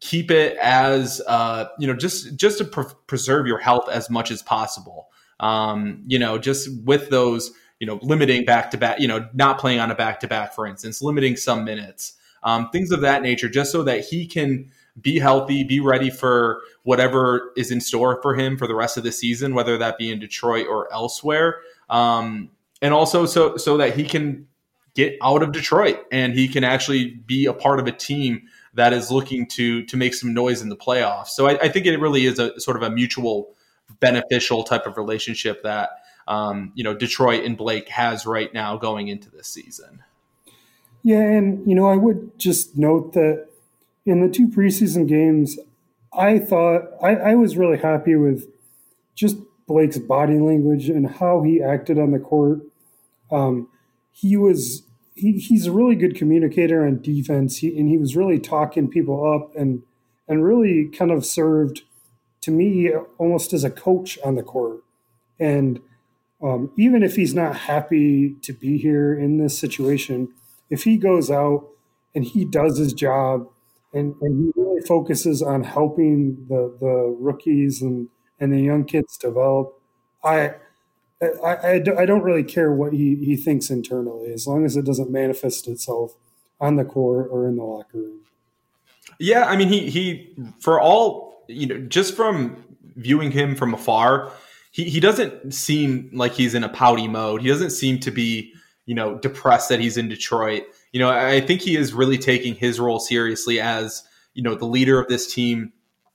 keep 0.00 0.30
it 0.30 0.56
as 0.58 1.22
uh, 1.26 1.66
you 1.78 1.86
know 1.86 1.94
just 1.94 2.36
just 2.36 2.58
to 2.58 2.64
pre- 2.64 2.84
preserve 3.06 3.46
your 3.46 3.58
health 3.58 3.88
as 3.90 4.10
much 4.10 4.30
as 4.30 4.42
possible. 4.42 5.08
Um, 5.42 6.02
you 6.06 6.18
know, 6.18 6.38
just 6.38 6.70
with 6.84 7.10
those 7.10 7.52
you 7.78 7.86
know 7.86 7.98
limiting 8.00 8.44
back 8.44 8.70
to 8.70 8.78
back, 8.78 9.00
you 9.00 9.08
know, 9.08 9.28
not 9.34 9.58
playing 9.58 9.80
on 9.80 9.90
a 9.90 9.94
back 9.94 10.20
to 10.20 10.28
back, 10.28 10.54
for 10.54 10.66
instance, 10.66 11.02
limiting 11.02 11.36
some 11.36 11.64
minutes, 11.64 12.14
um, 12.42 12.70
things 12.70 12.90
of 12.90 13.02
that 13.02 13.22
nature, 13.22 13.48
just 13.48 13.70
so 13.72 13.82
that 13.82 14.04
he 14.04 14.26
can 14.26 14.70
be 15.00 15.18
healthy, 15.18 15.64
be 15.64 15.80
ready 15.80 16.10
for 16.10 16.60
whatever 16.82 17.52
is 17.56 17.70
in 17.70 17.80
store 17.80 18.20
for 18.22 18.34
him 18.34 18.56
for 18.56 18.66
the 18.66 18.74
rest 18.74 18.96
of 18.96 19.04
the 19.04 19.12
season, 19.12 19.54
whether 19.54 19.78
that 19.78 19.98
be 19.98 20.10
in 20.10 20.18
Detroit 20.18 20.66
or 20.68 20.92
elsewhere. 20.92 21.60
Um, 21.88 22.50
and 22.80 22.92
also 22.92 23.26
so 23.26 23.56
so 23.56 23.76
that 23.76 23.96
he 23.96 24.04
can 24.04 24.46
get 24.94 25.16
out 25.22 25.42
of 25.42 25.52
Detroit 25.52 26.04
and 26.12 26.34
he 26.34 26.48
can 26.48 26.64
actually 26.64 27.10
be 27.26 27.46
a 27.46 27.52
part 27.52 27.80
of 27.80 27.86
a 27.86 27.92
team 27.92 28.42
that 28.74 28.92
is 28.92 29.10
looking 29.10 29.46
to 29.46 29.84
to 29.86 29.96
make 29.96 30.14
some 30.14 30.34
noise 30.34 30.60
in 30.60 30.68
the 30.68 30.76
playoffs. 30.76 31.28
So 31.28 31.46
I, 31.46 31.58
I 31.58 31.68
think 31.68 31.86
it 31.86 31.96
really 31.98 32.26
is 32.26 32.38
a 32.38 32.58
sort 32.60 32.76
of 32.76 32.82
a 32.82 32.90
mutual 32.90 33.54
beneficial 34.00 34.64
type 34.64 34.86
of 34.86 34.96
relationship 34.96 35.62
that 35.62 35.90
um, 36.28 36.72
you 36.74 36.84
know 36.84 36.94
Detroit 36.94 37.44
and 37.44 37.56
Blake 37.56 37.88
has 37.88 38.26
right 38.26 38.52
now 38.52 38.76
going 38.76 39.08
into 39.08 39.30
this 39.30 39.48
season. 39.48 40.02
Yeah, 41.02 41.22
and 41.22 41.66
you 41.66 41.74
know 41.74 41.88
I 41.88 41.96
would 41.96 42.38
just 42.38 42.76
note 42.76 43.12
that 43.14 43.48
in 44.04 44.20
the 44.20 44.32
two 44.32 44.48
preseason 44.48 45.08
games, 45.08 45.58
I 46.12 46.38
thought 46.38 46.82
I, 47.02 47.14
I 47.14 47.34
was 47.34 47.56
really 47.56 47.78
happy 47.78 48.16
with 48.16 48.48
just 49.14 49.36
Blake's 49.66 49.98
body 49.98 50.38
language 50.38 50.88
and 50.88 51.08
how 51.08 51.42
he 51.42 51.62
acted 51.62 51.98
on 51.98 52.12
the 52.12 52.18
court. 52.18 52.60
Um, 53.30 53.68
he 54.10 54.36
was 54.36 54.82
he, 55.14 55.32
he's 55.32 55.66
a 55.66 55.72
really 55.72 55.94
good 55.94 56.16
communicator 56.16 56.86
on 56.86 57.00
defense, 57.00 57.58
he, 57.58 57.78
and 57.78 57.88
he 57.88 57.98
was 57.98 58.16
really 58.16 58.38
talking 58.38 58.88
people 58.88 59.32
up 59.32 59.54
and 59.56 59.82
and 60.28 60.44
really 60.44 60.88
kind 60.88 61.10
of 61.10 61.26
served 61.26 61.82
to 62.42 62.50
me 62.50 62.90
almost 63.18 63.52
as 63.52 63.64
a 63.64 63.70
coach 63.70 64.18
on 64.24 64.34
the 64.34 64.42
court. 64.42 64.82
And 65.38 65.80
um, 66.42 66.72
even 66.76 67.02
if 67.02 67.16
he's 67.16 67.34
not 67.34 67.56
happy 67.56 68.36
to 68.42 68.52
be 68.52 68.78
here 68.78 69.14
in 69.14 69.38
this 69.38 69.58
situation, 69.58 70.28
if 70.68 70.84
he 70.84 70.96
goes 70.96 71.30
out 71.30 71.68
and 72.14 72.24
he 72.24 72.44
does 72.44 72.78
his 72.78 72.92
job 72.92 73.48
and, 73.94 74.14
and 74.20 74.44
he 74.44 74.60
really 74.60 74.80
focuses 74.82 75.42
on 75.42 75.64
helping 75.64 76.46
the, 76.48 76.76
the 76.80 77.16
rookies 77.18 77.80
and, 77.80 78.08
and 78.40 78.52
the 78.52 78.60
young 78.60 78.84
kids 78.84 79.16
develop, 79.16 79.80
I, 80.24 80.54
I, 81.44 81.74
I, 81.76 82.06
don't 82.06 82.22
really 82.22 82.42
care 82.42 82.72
what 82.72 82.92
he, 82.92 83.16
he 83.16 83.36
thinks 83.36 83.70
internally 83.70 84.32
as 84.32 84.46
long 84.46 84.64
as 84.64 84.76
it 84.76 84.84
doesn't 84.84 85.10
manifest 85.10 85.68
itself 85.68 86.14
on 86.60 86.76
the 86.76 86.84
court 86.84 87.28
or 87.30 87.46
in 87.46 87.56
the 87.56 87.62
locker 87.62 87.98
room. 87.98 88.20
Yeah, 89.18 89.44
I 89.44 89.56
mean, 89.56 89.68
he 89.68 89.90
he 89.90 90.34
for 90.58 90.80
all 90.80 91.31
you 91.52 91.66
know, 91.66 91.78
just 91.78 92.14
from 92.14 92.64
viewing 92.96 93.30
him 93.30 93.54
from 93.54 93.74
afar, 93.74 94.32
he 94.70 94.84
he 94.84 95.00
doesn't 95.00 95.52
seem 95.52 96.10
like 96.12 96.32
he's 96.32 96.54
in 96.54 96.64
a 96.64 96.68
pouty 96.68 97.08
mode. 97.08 97.42
He 97.42 97.48
doesn't 97.48 97.70
seem 97.70 97.98
to 98.00 98.10
be 98.10 98.52
you 98.86 98.94
know 98.94 99.18
depressed 99.18 99.68
that 99.68 99.80
he's 99.80 99.96
in 99.96 100.08
Detroit. 100.08 100.64
You 100.92 101.00
know, 101.00 101.10
I 101.10 101.40
think 101.40 101.62
he 101.62 101.76
is 101.76 101.92
really 101.92 102.18
taking 102.18 102.54
his 102.54 102.80
role 102.80 102.98
seriously 102.98 103.60
as 103.60 104.02
you 104.34 104.42
know 104.42 104.54
the 104.54 104.66
leader 104.66 105.00
of 105.00 105.08
this 105.08 105.32
team 105.32 105.72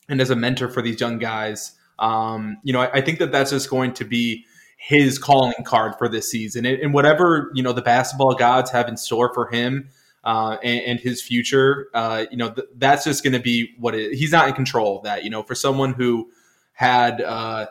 and 0.09 0.21
as 0.21 0.29
a 0.29 0.35
mentor 0.35 0.69
for 0.69 0.81
these 0.81 0.99
young 0.99 1.17
guys. 1.17 1.73
Um, 1.99 2.57
you 2.63 2.73
know, 2.73 2.81
I, 2.81 2.93
I 2.93 3.01
think 3.01 3.19
that 3.19 3.31
that's 3.31 3.51
just 3.51 3.69
going 3.69 3.93
to 3.93 4.05
be 4.05 4.45
his 4.77 5.17
calling 5.17 5.53
card 5.65 5.95
for 5.97 6.07
this 6.07 6.29
season, 6.29 6.65
and, 6.65 6.79
and 6.79 6.93
whatever 6.93 7.51
you 7.53 7.63
know 7.63 7.73
the 7.73 7.81
basketball 7.81 8.35
gods 8.35 8.71
have 8.71 8.87
in 8.87 8.97
store 8.97 9.33
for 9.33 9.47
him 9.49 9.89
uh, 10.23 10.57
and, 10.63 10.81
and, 10.81 10.99
his 10.99 11.21
future, 11.21 11.87
uh, 11.93 12.25
you 12.29 12.37
know, 12.37 12.49
th- 12.49 12.67
that's 12.75 13.05
just 13.05 13.23
going 13.23 13.33
to 13.33 13.39
be 13.39 13.73
what 13.77 13.95
it, 13.95 14.13
he's 14.13 14.31
not 14.31 14.47
in 14.47 14.53
control 14.53 14.97
of 14.97 15.03
that. 15.03 15.23
You 15.23 15.29
know, 15.29 15.43
for 15.43 15.55
someone 15.55 15.93
who 15.93 16.29
had, 16.73 17.21
uh, 17.21 17.67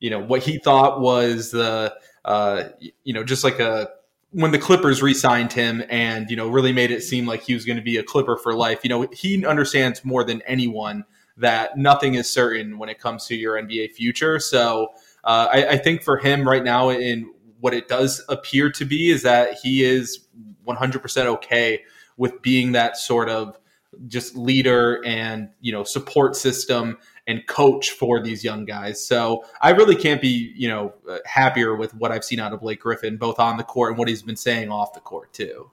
you 0.00 0.08
know, 0.08 0.18
what 0.18 0.42
he 0.42 0.58
thought 0.58 1.00
was 1.00 1.50
the, 1.50 1.94
uh, 2.24 2.64
you 3.04 3.12
know, 3.12 3.24
just 3.24 3.44
like 3.44 3.60
a 3.60 3.90
when 4.30 4.50
the 4.52 4.58
Clippers 4.58 5.02
re-signed 5.02 5.52
him 5.52 5.82
and 5.88 6.30
you 6.30 6.36
know 6.36 6.48
really 6.48 6.72
made 6.72 6.90
it 6.90 7.02
seem 7.02 7.26
like 7.26 7.42
he 7.42 7.54
was 7.54 7.64
going 7.64 7.76
to 7.76 7.82
be 7.82 7.96
a 7.96 8.02
Clipper 8.02 8.36
for 8.36 8.54
life. 8.54 8.80
You 8.82 8.90
know, 8.90 9.08
he 9.12 9.44
understands 9.44 10.04
more 10.04 10.24
than 10.24 10.42
anyone 10.42 11.04
that 11.36 11.78
nothing 11.78 12.14
is 12.14 12.28
certain 12.28 12.78
when 12.78 12.88
it 12.88 12.98
comes 12.98 13.26
to 13.26 13.36
your 13.36 13.54
NBA 13.54 13.92
future. 13.92 14.38
So 14.38 14.88
uh, 15.24 15.48
I, 15.52 15.66
I 15.70 15.76
think 15.78 16.02
for 16.02 16.18
him 16.18 16.46
right 16.46 16.64
now, 16.64 16.90
in 16.90 17.32
what 17.60 17.74
it 17.74 17.88
does 17.88 18.24
appear 18.28 18.70
to 18.72 18.84
be, 18.84 19.10
is 19.10 19.22
that 19.22 19.54
he 19.62 19.84
is 19.84 20.26
100% 20.68 21.26
okay 21.26 21.82
with 22.16 22.40
being 22.42 22.72
that 22.72 22.96
sort 22.96 23.28
of 23.28 23.58
just 24.06 24.36
leader 24.36 25.02
and 25.04 25.48
you 25.60 25.72
know 25.72 25.82
support 25.82 26.36
system 26.36 26.98
and 27.26 27.46
coach 27.46 27.90
for 27.90 28.20
these 28.20 28.44
young 28.44 28.64
guys. 28.64 29.04
So 29.04 29.44
I 29.60 29.70
really 29.70 29.96
can't 29.96 30.20
be 30.20 30.52
you 30.54 30.68
know 30.68 30.94
happier 31.24 31.74
with 31.74 31.94
what 31.94 32.12
I've 32.12 32.24
seen 32.24 32.40
out 32.40 32.52
of 32.52 32.60
Blake 32.60 32.80
Griffin, 32.80 33.16
both 33.16 33.38
on 33.38 33.56
the 33.56 33.64
court 33.64 33.90
and 33.90 33.98
what 33.98 34.08
he's 34.08 34.22
been 34.22 34.36
saying 34.36 34.70
off 34.70 34.92
the 34.92 35.00
court 35.00 35.32
too. 35.32 35.70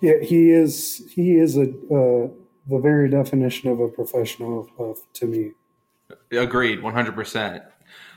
Yeah, 0.00 0.20
he 0.22 0.50
is. 0.50 1.02
He 1.10 1.36
is 1.36 1.56
a 1.56 1.62
uh, 1.62 2.28
the 2.68 2.78
very 2.78 3.08
definition 3.08 3.70
of 3.70 3.80
a 3.80 3.88
professional 3.88 4.68
uh, 4.78 4.98
to 5.14 5.26
me. 5.26 5.52
Agreed, 6.32 6.82
one 6.82 6.94
hundred 6.94 7.14
percent. 7.14 7.62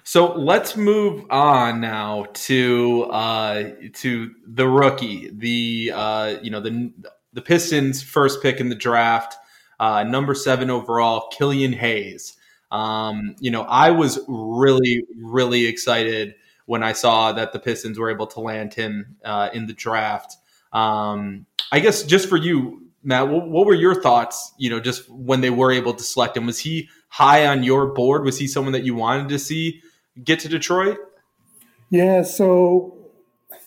So 0.04 0.34
let's 0.34 0.76
move 0.76 1.26
on 1.30 1.80
now 1.80 2.26
to 2.34 3.04
uh, 3.10 3.64
to 3.94 4.32
the 4.46 4.68
rookie, 4.68 5.30
the 5.32 5.92
uh, 5.96 6.36
you 6.42 6.52
know 6.52 6.60
the 6.60 6.92
the 7.32 7.42
Pistons' 7.42 8.04
first 8.04 8.42
pick 8.42 8.60
in 8.60 8.70
the 8.70 8.76
draft, 8.76 9.36
uh, 9.80 10.04
number 10.04 10.36
seven 10.36 10.70
overall, 10.70 11.30
Killian 11.30 11.74
Hayes. 11.74 12.36
Um, 12.70 13.36
you 13.40 13.52
know, 13.52 13.62
I 13.62 13.92
was 13.92 14.20
really, 14.28 15.06
really 15.16 15.68
excited 15.68 16.36
when 16.66 16.84
I 16.84 16.94
saw 16.94 17.32
that 17.34 17.54
the 17.54 17.60
Pistons 17.60 18.00
were 18.00 18.10
able 18.10 18.28
to 18.28 18.40
land 18.40 18.74
him 18.74 19.18
uh, 19.24 19.50
in 19.54 19.68
the 19.68 19.74
draft. 19.74 20.36
Um, 20.74 21.46
I 21.72 21.80
guess 21.80 22.04
just 22.04 22.28
for 22.28 22.38
you, 22.38 22.88
Matt, 23.04 23.28
what, 23.28 23.48
what, 23.48 23.68
were 23.68 23.74
your 23.74 24.02
thoughts? 24.02 24.54
You 24.58 24.70
know, 24.70 24.80
just 24.80 25.10
when 25.10 25.42
they 25.42 25.50
were 25.50 25.72
able 25.72 25.94
to 25.94 26.04
select 26.04 26.36
him, 26.36 26.46
was 26.46 26.60
he 26.60 26.90
high 27.10 27.46
on 27.46 27.64
your 27.64 27.88
board? 27.94 28.26
Was 28.26 28.40
he 28.40 28.48
someone 28.48 28.74
that 28.74 28.84
you 28.84 28.96
wanted 28.96 29.30
to 29.30 29.40
see 29.40 29.82
get 30.22 30.40
to 30.42 30.50
Detroit? 30.50 30.98
Yeah, 31.90 32.24
so 32.24 32.98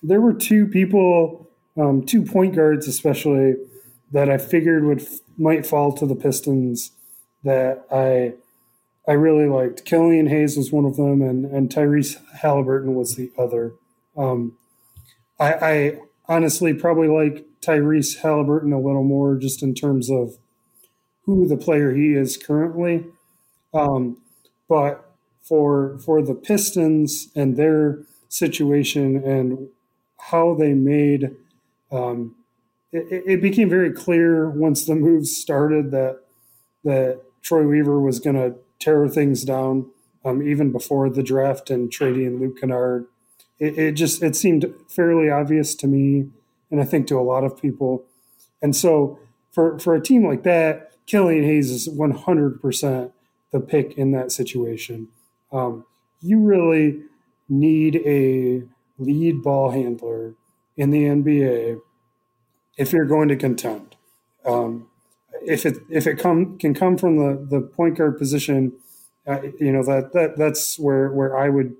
there 0.02 0.20
were 0.20 0.34
two 0.34 0.66
people 0.66 1.46
um, 1.76 2.04
two 2.04 2.22
point 2.22 2.54
guards, 2.54 2.88
especially 2.88 3.54
that 4.12 4.30
I 4.30 4.38
figured 4.38 4.84
would 4.84 5.06
might 5.36 5.66
fall 5.66 5.92
to 5.92 6.06
the 6.06 6.14
Pistons 6.14 6.92
that 7.44 7.84
I 7.90 8.34
I 9.08 9.14
really 9.14 9.46
liked. 9.46 9.84
Killian 9.84 10.26
Hayes 10.26 10.56
was 10.56 10.72
one 10.72 10.84
of 10.84 10.96
them, 10.96 11.22
and 11.22 11.44
and 11.44 11.68
Tyrese 11.68 12.16
Halliburton 12.40 12.94
was 12.94 13.16
the 13.16 13.30
other. 13.38 13.74
Um, 14.16 14.56
I, 15.38 15.52
I 15.52 15.98
honestly 16.28 16.72
probably 16.72 17.08
like 17.08 17.44
Tyrese 17.60 18.18
Halliburton 18.20 18.72
a 18.72 18.80
little 18.80 19.04
more, 19.04 19.36
just 19.36 19.62
in 19.62 19.74
terms 19.74 20.10
of 20.10 20.38
who 21.24 21.46
the 21.46 21.56
player 21.56 21.94
he 21.94 22.14
is 22.14 22.36
currently. 22.36 23.04
Um, 23.74 24.22
but 24.68 25.05
for 25.48 25.98
for 25.98 26.22
the 26.22 26.34
Pistons 26.34 27.28
and 27.34 27.56
their 27.56 28.00
situation 28.28 29.16
and 29.24 29.68
how 30.18 30.54
they 30.54 30.74
made 30.74 31.36
um, 31.92 32.34
it, 32.92 33.22
it, 33.26 33.42
became 33.42 33.68
very 33.68 33.92
clear 33.92 34.50
once 34.50 34.84
the 34.84 34.94
moves 34.94 35.36
started 35.36 35.90
that 35.92 36.20
that 36.84 37.20
Troy 37.42 37.66
Weaver 37.66 38.00
was 38.00 38.20
going 38.20 38.36
to 38.36 38.56
tear 38.78 39.08
things 39.08 39.44
down, 39.44 39.90
um, 40.24 40.42
even 40.42 40.72
before 40.72 41.10
the 41.10 41.22
draft 41.22 41.70
and 41.70 41.90
trading 41.90 42.40
Luke 42.40 42.60
Kennard. 42.60 43.06
It, 43.58 43.78
it, 43.78 43.92
just 43.92 44.22
it 44.22 44.36
seemed 44.36 44.72
fairly 44.88 45.30
obvious 45.30 45.74
to 45.76 45.86
me, 45.86 46.28
and 46.70 46.80
I 46.80 46.84
think 46.84 47.06
to 47.08 47.18
a 47.18 47.22
lot 47.22 47.44
of 47.44 47.60
people. 47.60 48.04
And 48.60 48.74
so 48.74 49.18
for 49.52 49.78
for 49.78 49.94
a 49.94 50.00
team 50.00 50.26
like 50.26 50.42
that, 50.42 50.92
Killian 51.06 51.44
Hayes 51.44 51.70
is 51.70 51.88
one 51.88 52.12
hundred 52.12 52.60
percent 52.60 53.12
the 53.52 53.60
pick 53.60 53.96
in 53.96 54.12
that 54.12 54.32
situation. 54.32 55.08
Um, 55.56 55.86
you 56.20 56.40
really 56.40 57.02
need 57.48 57.96
a 58.04 58.62
lead 58.98 59.42
ball 59.42 59.70
handler 59.70 60.34
in 60.76 60.90
the 60.90 61.04
NBA 61.04 61.80
if 62.76 62.92
you're 62.92 63.06
going 63.06 63.28
to 63.28 63.36
contend. 63.36 63.96
Um, 64.44 64.88
if 65.42 65.64
it 65.64 65.78
if 65.88 66.06
it 66.06 66.18
come 66.18 66.58
can 66.58 66.74
come 66.74 66.98
from 66.98 67.16
the 67.16 67.46
the 67.48 67.60
point 67.60 67.96
guard 67.96 68.18
position, 68.18 68.72
uh, 69.26 69.42
you 69.58 69.72
know 69.72 69.82
that 69.84 70.12
that 70.12 70.36
that's 70.36 70.78
where 70.78 71.10
where 71.10 71.36
I 71.36 71.48
would 71.48 71.76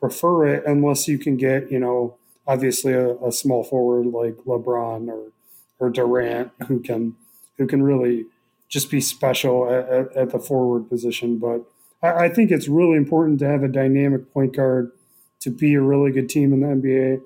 prefer 0.00 0.46
it, 0.46 0.64
unless 0.66 1.06
you 1.08 1.18
can 1.18 1.36
get 1.36 1.70
you 1.70 1.78
know 1.78 2.16
obviously 2.46 2.94
a, 2.94 3.16
a 3.16 3.32
small 3.32 3.62
forward 3.62 4.06
like 4.06 4.36
LeBron 4.46 5.08
or 5.08 5.32
or 5.78 5.90
Durant 5.90 6.52
who 6.66 6.80
can 6.80 7.16
who 7.58 7.66
can 7.66 7.82
really 7.82 8.26
just 8.68 8.90
be 8.90 9.00
special 9.00 9.68
at, 9.70 9.88
at, 9.88 10.16
at 10.16 10.30
the 10.30 10.38
forward 10.38 10.88
position. 10.88 11.38
But 11.38 11.64
I, 12.02 12.26
I, 12.26 12.28
think 12.28 12.50
it's 12.50 12.68
really 12.68 12.96
important 12.96 13.38
to 13.40 13.46
have 13.46 13.62
a 13.62 13.68
dynamic 13.68 14.32
point 14.32 14.54
guard 14.54 14.92
to 15.40 15.50
be 15.50 15.74
a 15.74 15.80
really 15.80 16.12
good 16.12 16.28
team 16.28 16.52
in 16.52 16.60
the 16.60 16.66
NBA 16.66 17.20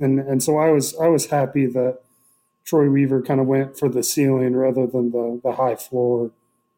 and 0.00 0.18
and 0.20 0.42
so 0.42 0.58
I 0.58 0.70
was 0.70 0.96
I 0.96 1.08
was 1.08 1.26
happy 1.26 1.66
that 1.66 1.98
Troy 2.64 2.88
Weaver 2.88 3.22
kind 3.22 3.40
of 3.40 3.46
went 3.46 3.78
for 3.78 3.88
the 3.88 4.02
ceiling 4.02 4.54
rather 4.54 4.86
than 4.86 5.10
the 5.10 5.40
the 5.42 5.52
high 5.52 5.76
floor 5.76 6.30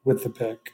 with 0.04 0.22
the 0.22 0.30
pick. 0.30 0.72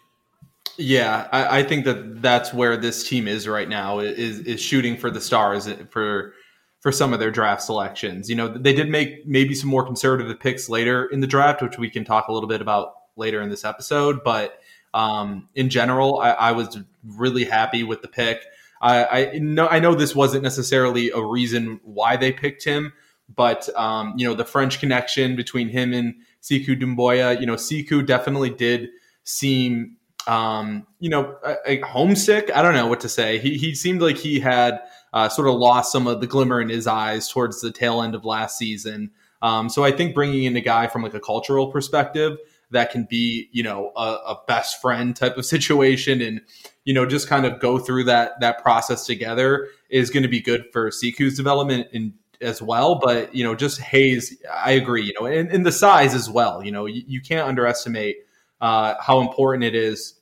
Yeah, 0.79 1.29
I, 1.33 1.61
I 1.61 1.63
think 1.63 1.85
that 1.87 2.21
that's 2.21 2.53
where 2.53 2.77
this 2.77 3.09
team 3.09 3.27
is 3.27 3.49
right 3.49 3.69
now 3.69 3.99
is 3.99 4.41
is 4.41 4.61
shooting 4.61 4.97
for 4.97 5.11
the 5.11 5.21
stars 5.21 5.69
for 5.91 6.35
for 6.81 6.93
some 6.93 7.13
of 7.13 7.19
their 7.19 7.31
draft 7.31 7.63
selections. 7.63 8.29
You 8.29 8.37
know, 8.37 8.49
they 8.49 8.75
did 8.75 8.89
make 8.89 9.27
maybe 9.27 9.55
some 9.55 9.71
more 9.71 9.85
conservative 9.85 10.39
picks 10.39 10.69
later 10.69 11.07
in 11.07 11.21
the 11.21 11.27
draft, 11.27 11.63
which 11.63 11.79
we 11.79 11.91
can 11.91 12.05
talk 12.05 12.29
a 12.29 12.33
little 12.33 12.49
bit 12.49 12.61
about 12.61 12.93
later 13.17 13.41
in 13.41 13.49
this 13.49 13.65
episode. 13.65 14.23
But 14.23 14.61
um, 14.97 15.47
in 15.55 15.69
general, 15.69 16.19
I, 16.19 16.31
I 16.31 16.53
was 16.53 16.79
really 17.05 17.45
happy 17.45 17.85
with 17.85 18.01
the 18.01 18.09
pick. 18.09 18.43
I, 18.81 19.05
I 19.35 19.39
know 19.39 19.69
I 19.69 19.79
know 19.79 19.95
this 19.95 20.15
wasn't 20.15 20.43
necessarily 20.43 21.11
a 21.11 21.21
reason 21.21 21.81
why 21.85 22.17
they 22.17 22.33
picked 22.33 22.65
him, 22.65 22.95
but 23.35 23.69
um, 23.77 24.15
you 24.17 24.27
know 24.27 24.33
the 24.33 24.47
French 24.47 24.81
connection 24.81 25.37
between 25.37 25.69
him 25.69 25.93
and 25.93 26.15
Sekou 26.43 26.81
Doumbouya. 26.81 27.39
You 27.39 27.47
know, 27.47 27.57
Sekou 27.57 28.07
definitely 28.07 28.49
did 28.49 28.89
seem 29.25 29.99
um, 30.27 30.87
you 30.99 31.11
know 31.11 31.37
a, 31.45 31.57
a 31.67 31.81
homesick. 31.81 32.51
I 32.55 32.63
don't 32.63 32.75
know 32.75 32.87
what 32.87 33.01
to 33.01 33.09
say. 33.11 33.39
He 33.39 33.59
he 33.59 33.75
seemed 33.75 34.01
like 34.01 34.17
he 34.17 34.41
had 34.41 34.81
uh, 35.13 35.29
sort 35.29 35.49
of 35.49 35.57
lost 35.57 35.93
some 35.93 36.07
of 36.07 36.23
the 36.23 36.27
glimmer 36.27 36.59
in 36.59 36.71
his 36.71 36.87
eyes 36.87 37.29
towards 37.29 37.61
the 37.61 37.71
tail 37.71 38.01
end 38.01 38.15
of 38.15 38.25
last 38.25 38.57
season. 38.57 39.11
Um, 39.43 39.69
so 39.69 39.85
I 39.85 39.93
think 39.93 40.15
bringing 40.15 40.45
in 40.45 40.57
a 40.57 40.63
guy 40.63 40.87
from 40.87 41.03
like 41.03 41.13
a 41.13 41.21
cultural 41.21 41.71
perspective 41.71 42.39
that 42.71 42.91
can 42.91 43.07
be 43.09 43.49
you 43.53 43.63
know 43.63 43.93
a, 43.97 44.01
a 44.01 44.41
best 44.47 44.81
friend 44.81 45.15
type 45.15 45.37
of 45.37 45.47
situation 45.55 46.21
and 46.21 46.41
you 46.85 46.95
know 46.95 47.07
just 47.07 47.29
kind 47.29 47.47
of 47.47 47.61
go 47.61 47.79
through 47.79 48.05
that 48.05 48.41
that 48.41 48.63
process 48.63 49.07
together 49.07 49.69
is 49.91 50.11
going 50.11 50.23
to 50.23 50.29
be 50.29 50.41
good 50.41 50.65
for 50.73 50.91
Sekou's 50.91 51.37
development 51.37 51.89
and 51.93 52.13
as 52.41 52.61
well. 52.61 52.97
But 52.97 53.35
you 53.35 53.45
know, 53.45 53.55
just 53.55 53.81
Hayes, 53.81 54.37
I 54.53 54.73
agree. 54.73 55.03
You 55.05 55.15
know, 55.19 55.27
and, 55.27 55.51
and 55.51 55.65
the 55.65 55.73
size 55.73 56.15
as 56.15 56.29
well. 56.29 56.63
You 56.63 56.73
know, 56.73 56.87
you, 56.87 57.03
you 57.07 57.21
can't 57.21 57.49
underestimate 57.49 58.17
uh, 58.61 58.95
how 59.01 59.21
important 59.21 59.65
it 59.65 59.75
is 59.75 60.15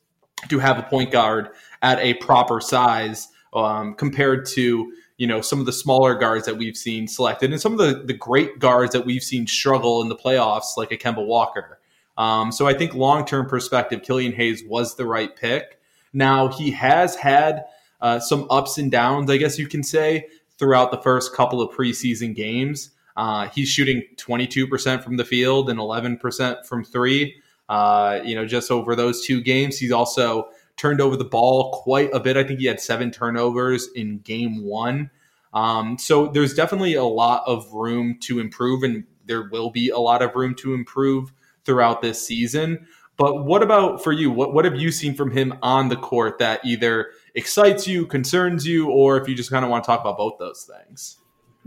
to 0.48 0.58
have 0.58 0.78
a 0.78 0.82
point 0.82 1.10
guard 1.10 1.50
at 1.82 1.98
a 2.00 2.14
proper 2.14 2.60
size 2.60 3.28
um, 3.52 3.94
compared 3.94 4.46
to 4.46 4.92
you 5.16 5.26
know 5.26 5.40
some 5.40 5.60
of 5.60 5.66
the 5.66 5.72
smaller 5.72 6.14
guards 6.14 6.46
that 6.46 6.56
we've 6.56 6.76
seen 6.76 7.06
selected 7.06 7.52
and 7.52 7.60
some 7.60 7.72
of 7.72 7.78
the, 7.78 8.02
the 8.04 8.14
great 8.14 8.58
guards 8.58 8.92
that 8.92 9.06
we've 9.06 9.22
seen 9.22 9.46
struggle 9.46 10.02
in 10.02 10.08
the 10.08 10.16
playoffs 10.16 10.76
like 10.76 10.92
a 10.92 10.96
Kemba 10.96 11.24
Walker. 11.24 11.78
Um, 12.16 12.52
so 12.52 12.66
I 12.66 12.74
think 12.74 12.94
long 12.94 13.24
term 13.24 13.46
perspective, 13.46 14.02
Killian 14.02 14.32
Hayes 14.32 14.62
was 14.64 14.96
the 14.96 15.06
right 15.06 15.34
pick. 15.34 15.80
Now 16.12 16.48
he 16.48 16.70
has 16.70 17.16
had 17.16 17.64
uh, 18.00 18.20
some 18.20 18.46
ups 18.50 18.78
and 18.78 18.90
downs, 18.90 19.30
I 19.30 19.36
guess 19.36 19.58
you 19.58 19.66
can 19.66 19.82
say, 19.82 20.28
throughout 20.58 20.90
the 20.90 20.98
first 20.98 21.34
couple 21.34 21.60
of 21.60 21.74
preseason 21.74 22.34
games. 22.34 22.90
Uh, 23.16 23.48
he's 23.48 23.68
shooting 23.68 24.02
22% 24.16 25.02
from 25.02 25.16
the 25.16 25.24
field 25.24 25.70
and 25.70 25.78
11% 25.78 26.66
from 26.66 26.84
three. 26.84 27.36
Uh, 27.68 28.20
you 28.24 28.34
know, 28.34 28.44
just 28.44 28.70
over 28.70 28.94
those 28.94 29.24
two 29.24 29.40
games, 29.40 29.78
he's 29.78 29.92
also 29.92 30.48
turned 30.76 31.00
over 31.00 31.16
the 31.16 31.24
ball 31.24 31.80
quite 31.82 32.10
a 32.12 32.20
bit. 32.20 32.36
I 32.36 32.44
think 32.44 32.60
he 32.60 32.66
had 32.66 32.80
seven 32.80 33.10
turnovers 33.10 33.88
in 33.94 34.18
game 34.18 34.64
one. 34.64 35.10
Um, 35.52 35.96
so 35.98 36.26
there's 36.26 36.54
definitely 36.54 36.94
a 36.94 37.04
lot 37.04 37.44
of 37.46 37.72
room 37.72 38.18
to 38.22 38.40
improve, 38.40 38.82
and 38.82 39.04
there 39.24 39.48
will 39.48 39.70
be 39.70 39.88
a 39.90 39.98
lot 39.98 40.20
of 40.20 40.34
room 40.34 40.54
to 40.56 40.74
improve 40.74 41.32
throughout 41.64 42.02
this 42.02 42.24
season. 42.24 42.86
But 43.16 43.44
what 43.44 43.62
about 43.62 44.02
for 44.02 44.12
you? 44.12 44.30
What 44.30 44.54
what 44.54 44.64
have 44.64 44.76
you 44.76 44.90
seen 44.90 45.14
from 45.14 45.30
him 45.30 45.56
on 45.62 45.88
the 45.88 45.96
court 45.96 46.38
that 46.38 46.64
either 46.64 47.10
excites 47.34 47.86
you, 47.86 48.06
concerns 48.06 48.66
you, 48.66 48.90
or 48.90 49.16
if 49.16 49.28
you 49.28 49.34
just 49.34 49.50
kind 49.50 49.64
of 49.64 49.70
want 49.70 49.84
to 49.84 49.86
talk 49.86 50.00
about 50.00 50.16
both 50.16 50.38
those 50.38 50.64
things? 50.64 51.18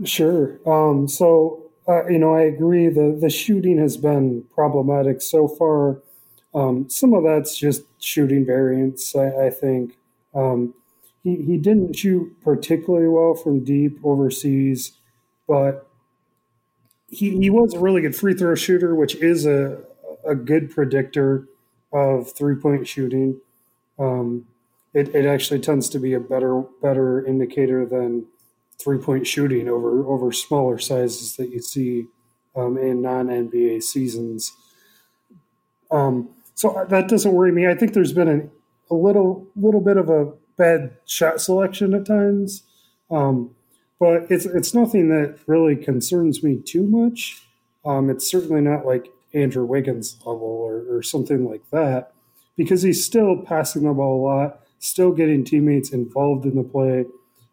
Sure. 0.04 0.60
Um, 0.66 1.08
so 1.08 1.70
uh, 1.88 2.06
you 2.08 2.18
know, 2.18 2.34
I 2.34 2.42
agree. 2.42 2.88
the 2.88 3.16
The 3.18 3.30
shooting 3.30 3.78
has 3.78 3.96
been 3.96 4.44
problematic 4.54 5.22
so 5.22 5.48
far. 5.48 6.02
Um, 6.54 6.88
some 6.90 7.14
of 7.14 7.24
that's 7.24 7.56
just 7.56 7.82
shooting 7.98 8.44
variance. 8.44 9.16
I, 9.16 9.46
I 9.46 9.50
think 9.50 9.96
um, 10.34 10.74
he 11.22 11.36
he 11.36 11.56
didn't 11.56 11.94
shoot 11.94 12.36
particularly 12.42 13.08
well 13.08 13.34
from 13.34 13.64
deep 13.64 13.98
overseas, 14.04 14.92
but 15.46 15.88
he 17.08 17.38
he 17.38 17.48
was 17.48 17.72
a 17.72 17.78
really 17.78 18.02
good 18.02 18.14
free 18.14 18.34
throw 18.34 18.54
shooter, 18.54 18.94
which 18.94 19.14
is 19.16 19.46
a 19.46 19.80
a 20.28 20.34
good 20.34 20.70
predictor 20.70 21.48
of 21.92 22.32
three 22.32 22.54
point 22.54 22.86
shooting. 22.86 23.40
Um, 23.98 24.46
it, 24.94 25.14
it 25.14 25.26
actually 25.26 25.60
tends 25.60 25.88
to 25.90 25.98
be 25.98 26.14
a 26.14 26.20
better 26.20 26.62
better 26.82 27.24
indicator 27.24 27.84
than 27.86 28.26
three 28.78 28.98
point 28.98 29.26
shooting 29.26 29.68
over 29.68 30.06
over 30.06 30.32
smaller 30.32 30.78
sizes 30.78 31.36
that 31.36 31.50
you 31.50 31.60
see 31.60 32.06
um, 32.56 32.76
in 32.76 33.02
non 33.02 33.26
NBA 33.26 33.82
seasons. 33.82 34.52
Um, 35.90 36.30
so 36.54 36.86
that 36.88 37.08
doesn't 37.08 37.32
worry 37.32 37.52
me. 37.52 37.66
I 37.66 37.74
think 37.74 37.92
there's 37.92 38.12
been 38.12 38.50
a 38.90 38.94
little 38.94 39.46
little 39.56 39.80
bit 39.80 39.96
of 39.96 40.08
a 40.08 40.32
bad 40.56 40.96
shot 41.06 41.40
selection 41.40 41.94
at 41.94 42.06
times, 42.06 42.64
um, 43.10 43.54
but 44.00 44.30
it's 44.30 44.44
it's 44.44 44.74
nothing 44.74 45.08
that 45.08 45.38
really 45.46 45.76
concerns 45.76 46.42
me 46.42 46.58
too 46.58 46.82
much. 46.82 47.42
Um, 47.84 48.10
it's 48.10 48.28
certainly 48.28 48.60
not 48.60 48.84
like 48.84 49.08
Andrew 49.34 49.64
Wiggins 49.64 50.16
level 50.24 50.42
or, 50.42 50.84
or 50.88 51.02
something 51.02 51.48
like 51.48 51.68
that, 51.70 52.12
because 52.56 52.82
he's 52.82 53.04
still 53.04 53.36
passing 53.36 53.84
the 53.84 53.92
ball 53.92 54.20
a 54.20 54.24
lot, 54.24 54.60
still 54.78 55.12
getting 55.12 55.44
teammates 55.44 55.90
involved 55.90 56.44
in 56.44 56.56
the 56.56 56.62
play. 56.62 57.04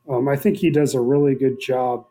Um, 0.07 0.27
I 0.27 0.35
think 0.35 0.57
he 0.57 0.69
does 0.69 0.93
a 0.93 1.01
really 1.01 1.35
good 1.35 1.59
job 1.59 2.05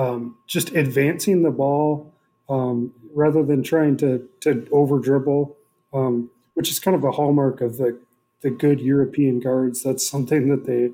um, 0.00 0.36
just 0.46 0.74
advancing 0.74 1.42
the 1.42 1.50
ball 1.50 2.14
um, 2.48 2.92
rather 3.14 3.42
than 3.44 3.62
trying 3.62 3.96
to 3.98 4.28
to 4.40 4.66
over 4.72 4.98
dribble, 4.98 5.56
um, 5.92 6.30
which 6.54 6.70
is 6.70 6.78
kind 6.78 6.94
of 6.94 7.04
a 7.04 7.12
hallmark 7.12 7.60
of 7.60 7.76
the 7.76 7.98
the 8.40 8.50
good 8.50 8.80
European 8.80 9.40
guards. 9.40 9.82
That's 9.82 10.08
something 10.08 10.48
that 10.48 10.64
they 10.64 10.90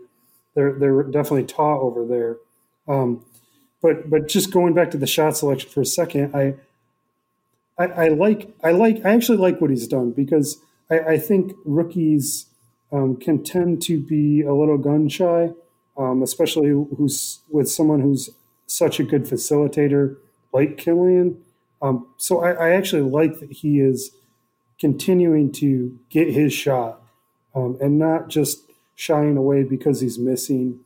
they're 0.54 0.72
they're 0.72 1.04
definitely 1.04 1.44
taught 1.44 1.80
over 1.80 2.04
there. 2.04 2.38
Um, 2.88 3.24
but 3.80 4.10
but 4.10 4.26
just 4.28 4.52
going 4.52 4.74
back 4.74 4.90
to 4.90 4.98
the 4.98 5.06
shot 5.06 5.36
selection 5.36 5.70
for 5.70 5.82
a 5.82 5.86
second, 5.86 6.34
I 6.34 6.54
I, 7.78 7.84
I 7.84 8.08
like 8.08 8.54
I 8.62 8.72
like 8.72 9.04
I 9.04 9.14
actually 9.14 9.38
like 9.38 9.60
what 9.60 9.70
he's 9.70 9.86
done 9.86 10.12
because 10.12 10.58
I, 10.90 10.98
I 11.00 11.18
think 11.18 11.52
rookies 11.64 12.46
um, 12.92 13.16
can 13.16 13.42
tend 13.42 13.82
to 13.82 14.00
be 14.00 14.42
a 14.42 14.54
little 14.54 14.78
gun 14.78 15.08
shy, 15.08 15.50
um, 15.96 16.22
especially 16.22 16.68
who's 16.68 17.40
with 17.50 17.68
someone 17.70 18.00
who's 18.00 18.30
such 18.66 18.98
a 19.00 19.04
good 19.04 19.24
facilitator 19.24 20.16
like 20.52 20.78
Killian. 20.78 21.42
Um, 21.82 22.06
so 22.16 22.40
I, 22.40 22.52
I, 22.52 22.70
actually 22.70 23.02
like 23.02 23.38
that 23.40 23.52
he 23.52 23.80
is 23.80 24.12
continuing 24.80 25.52
to 25.52 25.98
get 26.08 26.32
his 26.32 26.52
shot 26.52 27.02
um, 27.54 27.76
and 27.82 27.98
not 27.98 28.28
just 28.28 28.62
shying 28.94 29.36
away 29.36 29.62
because 29.62 30.00
he's 30.00 30.18
missing. 30.18 30.80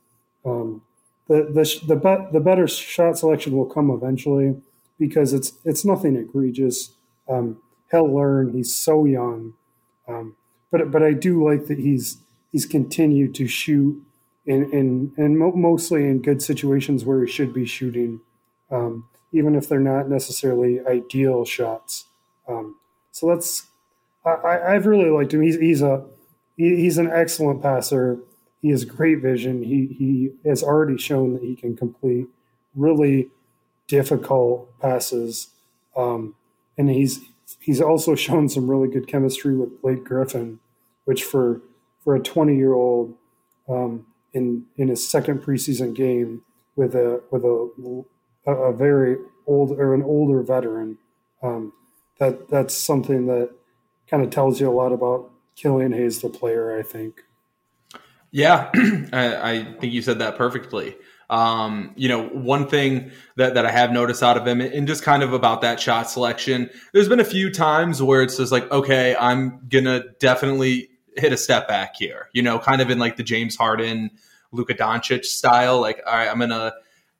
Um, 0.44 0.82
the 1.28 1.44
the 1.44 1.94
the, 1.94 1.96
be- 1.96 2.32
the 2.32 2.40
better 2.40 2.66
shot 2.66 3.18
selection 3.18 3.56
will 3.56 3.66
come 3.66 3.90
eventually 3.90 4.60
because 5.00 5.32
it's 5.32 5.54
it's 5.64 5.84
nothing 5.84 6.14
egregious. 6.14 6.90
Um, 7.28 7.60
he'll 7.90 8.14
learn. 8.14 8.52
He's 8.52 8.76
so 8.76 9.06
young, 9.06 9.54
um, 10.06 10.36
but 10.70 10.92
but 10.92 11.02
I 11.02 11.14
do 11.14 11.42
like 11.44 11.66
that 11.66 11.78
he's 11.78 12.18
he's 12.52 12.66
continued 12.66 13.34
to 13.36 13.48
shoot 13.48 14.00
in 14.46 14.70
in 14.72 15.12
and 15.16 15.38
mo- 15.38 15.56
mostly 15.56 16.04
in 16.04 16.22
good 16.22 16.42
situations 16.42 17.04
where 17.04 17.24
he 17.24 17.32
should 17.32 17.52
be 17.52 17.64
shooting, 17.64 18.20
um, 18.70 19.08
even 19.32 19.56
if 19.56 19.68
they're 19.68 19.80
not 19.80 20.08
necessarily 20.08 20.78
ideal 20.86 21.44
shots. 21.44 22.04
Um, 22.46 22.76
so 23.10 23.28
that's 23.28 23.66
I, 24.24 24.74
I've 24.74 24.86
really 24.86 25.10
liked 25.10 25.32
him. 25.32 25.40
He's 25.40 25.58
he's 25.58 25.82
a 25.82 26.04
he, 26.56 26.76
he's 26.76 26.98
an 26.98 27.10
excellent 27.10 27.62
passer. 27.62 28.18
He 28.60 28.68
has 28.68 28.84
great 28.84 29.22
vision. 29.22 29.62
He 29.62 29.86
he 29.86 30.48
has 30.48 30.62
already 30.62 30.98
shown 30.98 31.32
that 31.32 31.42
he 31.42 31.56
can 31.56 31.74
complete 31.74 32.26
really 32.74 33.30
difficult 33.90 34.78
passes. 34.80 35.48
Um, 35.96 36.36
and 36.78 36.88
he's 36.88 37.20
he's 37.58 37.80
also 37.80 38.14
shown 38.14 38.48
some 38.48 38.70
really 38.70 38.88
good 38.88 39.08
chemistry 39.08 39.54
with 39.54 39.82
Blake 39.82 40.04
Griffin, 40.04 40.60
which 41.04 41.24
for 41.24 41.60
for 42.02 42.14
a 42.14 42.20
20 42.20 42.56
year 42.56 42.72
old 42.72 43.14
um, 43.68 44.06
in 44.32 44.66
in 44.76 44.88
his 44.88 45.06
second 45.06 45.42
preseason 45.42 45.94
game 45.94 46.42
with 46.76 46.94
a 46.94 47.20
with 47.30 47.44
a 47.44 48.04
a, 48.46 48.72
very 48.72 49.18
old 49.46 49.72
or 49.72 49.92
an 49.92 50.02
older 50.02 50.42
veteran, 50.42 50.96
um, 51.42 51.72
that 52.18 52.48
that's 52.48 52.74
something 52.74 53.26
that 53.26 53.50
kind 54.08 54.22
of 54.22 54.30
tells 54.30 54.60
you 54.60 54.70
a 54.70 54.72
lot 54.72 54.92
about 54.92 55.30
Killian 55.56 55.92
Hayes, 55.92 56.20
the 56.20 56.28
player. 56.28 56.78
I 56.78 56.82
think. 56.82 57.24
Yeah, 58.30 58.70
I, 59.12 59.52
I 59.52 59.64
think 59.80 59.92
you 59.92 60.02
said 60.02 60.20
that 60.20 60.36
perfectly. 60.36 60.96
Um, 61.30 61.92
you 61.94 62.08
know, 62.08 62.26
one 62.26 62.66
thing 62.66 63.12
that, 63.36 63.54
that 63.54 63.64
I 63.64 63.70
have 63.70 63.92
noticed 63.92 64.20
out 64.20 64.36
of 64.36 64.44
him 64.44 64.60
and 64.60 64.88
just 64.88 65.04
kind 65.04 65.22
of 65.22 65.32
about 65.32 65.60
that 65.60 65.78
shot 65.78 66.10
selection, 66.10 66.68
there's 66.92 67.08
been 67.08 67.20
a 67.20 67.24
few 67.24 67.52
times 67.52 68.02
where 68.02 68.20
it's 68.20 68.36
just 68.36 68.50
like, 68.50 68.68
okay, 68.72 69.14
I'm 69.14 69.60
going 69.68 69.84
to 69.84 70.06
definitely 70.18 70.90
hit 71.16 71.32
a 71.32 71.36
step 71.36 71.68
back 71.68 71.94
here, 71.94 72.30
you 72.32 72.42
know, 72.42 72.58
kind 72.58 72.82
of 72.82 72.90
in 72.90 72.98
like 72.98 73.16
the 73.16 73.22
James 73.22 73.54
Harden, 73.54 74.10
Luka 74.50 74.74
Doncic 74.74 75.24
style. 75.24 75.80
Like, 75.80 76.02
all 76.04 76.14
right, 76.14 76.28
I'm 76.28 76.38
going 76.38 76.50
to 76.50 76.74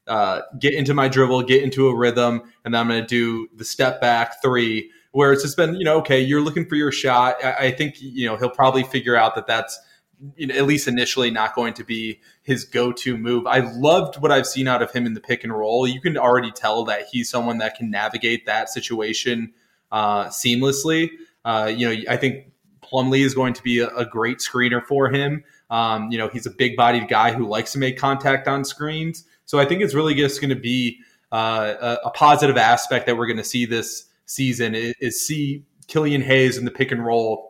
uh, 0.08 0.42
get 0.58 0.74
into 0.74 0.92
my 0.92 1.06
dribble, 1.06 1.44
get 1.44 1.62
into 1.62 1.86
a 1.86 1.96
rhythm, 1.96 2.42
and 2.64 2.74
then 2.74 2.80
I'm 2.80 2.88
going 2.88 3.02
to 3.02 3.06
do 3.06 3.48
the 3.54 3.64
step 3.64 4.00
back 4.00 4.42
three 4.42 4.90
where 5.12 5.32
it's 5.32 5.42
just 5.42 5.56
been, 5.56 5.76
you 5.76 5.84
know, 5.84 5.98
okay, 5.98 6.20
you're 6.20 6.40
looking 6.40 6.66
for 6.66 6.74
your 6.74 6.90
shot. 6.90 7.36
I, 7.44 7.52
I 7.52 7.70
think, 7.70 7.94
you 8.00 8.26
know, 8.26 8.36
he'll 8.36 8.50
probably 8.50 8.82
figure 8.82 9.14
out 9.14 9.36
that 9.36 9.46
that's, 9.46 9.78
you 10.36 10.46
know, 10.46 10.54
at 10.54 10.66
least 10.66 10.88
initially 10.88 11.30
not 11.30 11.54
going 11.54 11.74
to 11.74 11.84
be 11.84 12.20
his 12.42 12.64
go-to 12.64 13.16
move. 13.16 13.46
I 13.46 13.60
loved 13.60 14.20
what 14.20 14.30
I've 14.30 14.46
seen 14.46 14.68
out 14.68 14.82
of 14.82 14.92
him 14.92 15.06
in 15.06 15.14
the 15.14 15.20
pick 15.20 15.44
and 15.44 15.52
roll. 15.52 15.86
You 15.86 16.00
can 16.00 16.16
already 16.16 16.50
tell 16.50 16.84
that 16.84 17.06
he's 17.10 17.30
someone 17.30 17.58
that 17.58 17.76
can 17.76 17.90
navigate 17.90 18.46
that 18.46 18.68
situation 18.68 19.52
uh, 19.90 20.26
seamlessly. 20.26 21.10
Uh, 21.44 21.72
you 21.74 21.88
know, 21.88 22.02
I 22.10 22.16
think 22.16 22.52
Plumlee 22.82 23.24
is 23.24 23.34
going 23.34 23.54
to 23.54 23.62
be 23.62 23.80
a, 23.80 23.88
a 23.88 24.04
great 24.04 24.38
screener 24.38 24.84
for 24.84 25.08
him. 25.08 25.44
Um, 25.70 26.10
you 26.10 26.18
know, 26.18 26.28
he's 26.28 26.46
a 26.46 26.50
big-bodied 26.50 27.08
guy 27.08 27.32
who 27.32 27.46
likes 27.46 27.72
to 27.72 27.78
make 27.78 27.96
contact 27.96 28.48
on 28.48 28.64
screens. 28.64 29.24
So 29.44 29.58
I 29.58 29.64
think 29.64 29.82
it's 29.82 29.94
really 29.94 30.14
just 30.14 30.40
going 30.40 30.54
to 30.54 30.60
be 30.60 30.98
uh, 31.32 31.74
a, 31.80 32.08
a, 32.08 32.10
positive 32.10 32.56
aspect 32.56 33.06
that 33.06 33.16
we're 33.16 33.26
going 33.26 33.36
to 33.36 33.44
see 33.44 33.64
this 33.64 34.06
season 34.26 34.74
is, 34.74 34.94
is 35.00 35.24
see 35.24 35.64
Killian 35.86 36.22
Hayes 36.22 36.58
in 36.58 36.64
the 36.64 36.72
pick 36.72 36.90
and 36.90 37.04
roll 37.04 37.49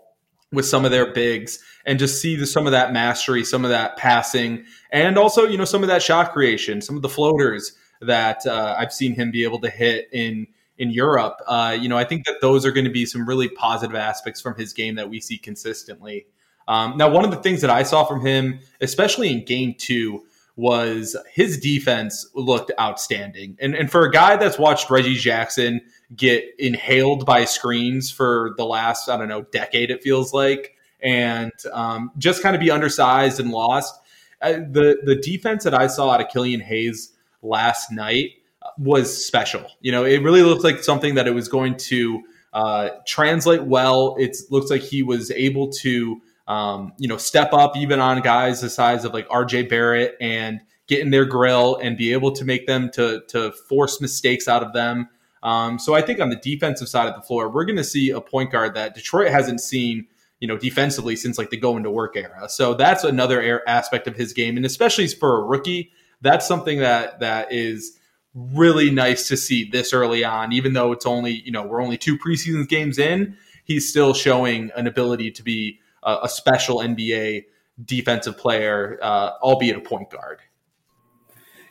with 0.52 0.66
some 0.66 0.84
of 0.84 0.90
their 0.90 1.12
bigs 1.12 1.60
and 1.86 1.98
just 1.98 2.20
see 2.20 2.36
the, 2.36 2.46
some 2.46 2.66
of 2.66 2.72
that 2.72 2.92
mastery, 2.92 3.44
some 3.44 3.64
of 3.64 3.70
that 3.70 3.96
passing, 3.96 4.64
and 4.90 5.16
also 5.16 5.44
you 5.44 5.56
know 5.56 5.64
some 5.64 5.82
of 5.82 5.88
that 5.88 6.02
shot 6.02 6.32
creation, 6.32 6.80
some 6.80 6.96
of 6.96 7.02
the 7.02 7.08
floaters 7.08 7.72
that 8.00 8.46
uh, 8.46 8.74
I've 8.78 8.92
seen 8.92 9.14
him 9.14 9.30
be 9.30 9.44
able 9.44 9.60
to 9.60 9.70
hit 9.70 10.08
in 10.12 10.46
in 10.78 10.90
Europe. 10.90 11.40
Uh, 11.46 11.76
you 11.78 11.88
know, 11.88 11.98
I 11.98 12.04
think 12.04 12.24
that 12.26 12.36
those 12.40 12.64
are 12.64 12.72
going 12.72 12.86
to 12.86 12.90
be 12.90 13.04
some 13.06 13.28
really 13.28 13.48
positive 13.48 13.94
aspects 13.94 14.40
from 14.40 14.56
his 14.56 14.72
game 14.72 14.94
that 14.94 15.10
we 15.10 15.20
see 15.20 15.36
consistently. 15.38 16.26
Um, 16.66 16.96
now, 16.96 17.10
one 17.10 17.24
of 17.24 17.30
the 17.30 17.36
things 17.36 17.60
that 17.60 17.70
I 17.70 17.82
saw 17.82 18.04
from 18.04 18.24
him, 18.24 18.60
especially 18.80 19.30
in 19.30 19.44
Game 19.44 19.74
Two, 19.76 20.24
was 20.56 21.16
his 21.32 21.58
defense 21.58 22.28
looked 22.34 22.72
outstanding. 22.80 23.56
And 23.60 23.74
and 23.74 23.90
for 23.90 24.04
a 24.04 24.10
guy 24.10 24.36
that's 24.36 24.58
watched 24.58 24.90
Reggie 24.90 25.16
Jackson 25.16 25.80
get 26.14 26.44
inhaled 26.58 27.24
by 27.24 27.44
screens 27.44 28.10
for 28.10 28.54
the 28.56 28.64
last 28.64 29.08
I 29.08 29.16
don't 29.16 29.28
know 29.28 29.42
decade. 29.42 29.90
It 29.90 30.02
feels 30.02 30.32
like, 30.32 30.74
and 31.02 31.52
um, 31.72 32.10
just 32.18 32.42
kind 32.42 32.54
of 32.54 32.60
be 32.60 32.70
undersized 32.70 33.40
and 33.40 33.50
lost. 33.50 33.94
Uh, 34.42 34.52
the 34.52 34.98
the 35.04 35.16
defense 35.16 35.64
that 35.64 35.74
I 35.74 35.86
saw 35.86 36.10
out 36.10 36.20
of 36.20 36.28
Killian 36.28 36.60
Hayes 36.60 37.12
last 37.42 37.90
night 37.90 38.30
was 38.78 39.24
special. 39.24 39.66
You 39.80 39.92
know, 39.92 40.04
it 40.04 40.22
really 40.22 40.42
looked 40.42 40.64
like 40.64 40.82
something 40.82 41.14
that 41.14 41.26
it 41.26 41.32
was 41.32 41.48
going 41.48 41.76
to 41.76 42.22
uh, 42.52 42.90
translate 43.06 43.62
well. 43.62 44.16
It 44.18 44.36
looks 44.50 44.70
like 44.70 44.82
he 44.82 45.02
was 45.02 45.30
able 45.30 45.70
to, 45.72 46.20
um, 46.48 46.92
you 46.98 47.08
know, 47.08 47.16
step 47.16 47.52
up 47.52 47.76
even 47.76 48.00
on 48.00 48.20
guys 48.22 48.60
the 48.60 48.70
size 48.70 49.04
of 49.04 49.12
like 49.12 49.28
RJ 49.28 49.68
Barrett 49.68 50.16
and 50.20 50.60
get 50.86 51.00
in 51.00 51.10
their 51.10 51.24
grill 51.24 51.76
and 51.76 51.96
be 51.96 52.12
able 52.12 52.32
to 52.32 52.44
make 52.44 52.66
them 52.66 52.90
to 52.90 53.22
to 53.28 53.52
force 53.52 54.00
mistakes 54.00 54.48
out 54.48 54.62
of 54.62 54.72
them. 54.72 55.08
Um, 55.42 55.78
so 55.78 55.94
I 55.94 56.02
think 56.02 56.20
on 56.20 56.28
the 56.28 56.36
defensive 56.36 56.88
side 56.88 57.08
of 57.08 57.14
the 57.14 57.22
floor, 57.22 57.48
we're 57.48 57.64
going 57.64 57.76
to 57.76 57.84
see 57.84 58.10
a 58.10 58.20
point 58.20 58.50
guard 58.50 58.74
that 58.74 58.94
Detroit 58.94 59.28
hasn't 59.28 59.60
seen, 59.60 60.06
you 60.38 60.46
know, 60.46 60.58
defensively 60.58 61.16
since 61.16 61.38
like 61.38 61.50
the 61.50 61.56
go 61.56 61.76
into 61.76 61.90
work 61.90 62.16
era. 62.16 62.48
So 62.48 62.74
that's 62.74 63.04
another 63.04 63.62
aspect 63.68 64.06
of 64.06 64.16
his 64.16 64.32
game, 64.32 64.56
and 64.56 64.66
especially 64.66 65.06
for 65.08 65.40
a 65.40 65.44
rookie, 65.44 65.92
that's 66.20 66.46
something 66.46 66.78
that 66.80 67.20
that 67.20 67.52
is 67.52 67.98
really 68.34 68.90
nice 68.90 69.28
to 69.28 69.36
see 69.36 69.68
this 69.68 69.92
early 69.92 70.24
on, 70.24 70.52
even 70.52 70.72
though 70.72 70.92
it's 70.92 71.06
only, 71.06 71.42
you 71.44 71.50
know, 71.50 71.62
we're 71.62 71.82
only 71.82 71.98
two 71.98 72.16
preseason 72.16 72.68
games 72.68 72.98
in, 72.98 73.36
he's 73.64 73.88
still 73.88 74.14
showing 74.14 74.70
an 74.76 74.86
ability 74.86 75.30
to 75.32 75.42
be 75.42 75.80
a, 76.02 76.18
a 76.24 76.28
special 76.28 76.78
NBA 76.78 77.44
defensive 77.84 78.38
player, 78.38 78.98
uh, 79.02 79.32
albeit 79.42 79.76
a 79.76 79.80
point 79.80 80.10
guard. 80.10 80.38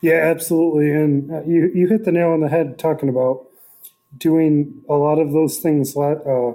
Yeah, 0.01 0.15
absolutely. 0.15 0.91
And 0.91 1.32
uh, 1.32 1.43
you, 1.43 1.71
you 1.73 1.88
hit 1.88 2.05
the 2.05 2.12
nail 2.12 2.29
on 2.29 2.41
the 2.41 2.49
head 2.49 2.79
talking 2.79 3.10
about 3.10 3.47
doing 4.17 4.82
a 4.89 4.93
lot 4.93 5.19
of 5.19 5.32
those 5.32 5.60
things. 5.60 5.95
Uh, 5.95 6.54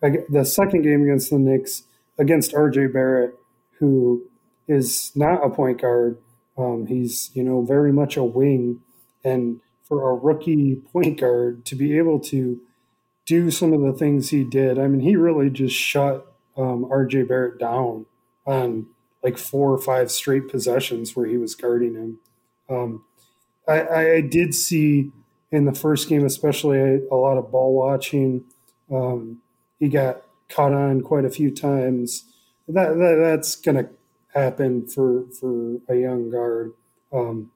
the 0.00 0.44
second 0.44 0.82
game 0.82 1.02
against 1.02 1.30
the 1.30 1.38
Knicks, 1.38 1.84
against 2.18 2.52
RJ 2.52 2.92
Barrett, 2.92 3.34
who 3.78 4.24
is 4.66 5.12
not 5.14 5.44
a 5.44 5.50
point 5.50 5.80
guard. 5.80 6.18
Um, 6.56 6.86
he's, 6.86 7.30
you 7.34 7.42
know, 7.42 7.62
very 7.62 7.92
much 7.92 8.16
a 8.16 8.24
wing 8.24 8.80
and 9.24 9.60
for 9.84 10.10
a 10.10 10.14
rookie 10.14 10.76
point 10.92 11.20
guard 11.20 11.64
to 11.64 11.74
be 11.74 11.96
able 11.96 12.20
to 12.20 12.60
do 13.24 13.50
some 13.50 13.72
of 13.72 13.80
the 13.80 13.92
things 13.92 14.30
he 14.30 14.44
did, 14.44 14.78
I 14.78 14.86
mean, 14.86 15.00
he 15.00 15.16
really 15.16 15.50
just 15.50 15.74
shut 15.74 16.34
um, 16.56 16.84
RJ 16.84 17.28
Barrett 17.28 17.58
down 17.58 18.06
on 18.46 18.86
like 19.22 19.38
four 19.38 19.72
or 19.72 19.78
five 19.78 20.10
straight 20.10 20.48
possessions 20.48 21.14
where 21.14 21.26
he 21.26 21.36
was 21.36 21.54
guarding 21.54 21.94
him. 21.94 22.18
Um, 22.68 23.04
I, 23.66 23.88
I, 23.88 24.20
did 24.20 24.54
see 24.54 25.10
in 25.50 25.64
the 25.64 25.74
first 25.74 26.08
game, 26.08 26.24
especially 26.24 26.78
a, 27.10 27.14
lot 27.14 27.38
of 27.38 27.50
ball 27.50 27.74
watching. 27.74 28.44
Um, 28.92 29.40
he 29.78 29.88
got 29.88 30.22
caught 30.48 30.72
on 30.72 31.00
quite 31.00 31.24
a 31.24 31.30
few 31.30 31.50
times. 31.50 32.24
That, 32.66 32.98
that 32.98 33.18
that's 33.20 33.56
going 33.56 33.76
to 33.76 33.88
happen 34.34 34.86
for 34.86 35.24
for 35.40 35.78
a 35.88 35.96
young 35.96 36.30
guard 36.30 36.74
um, 37.12 37.50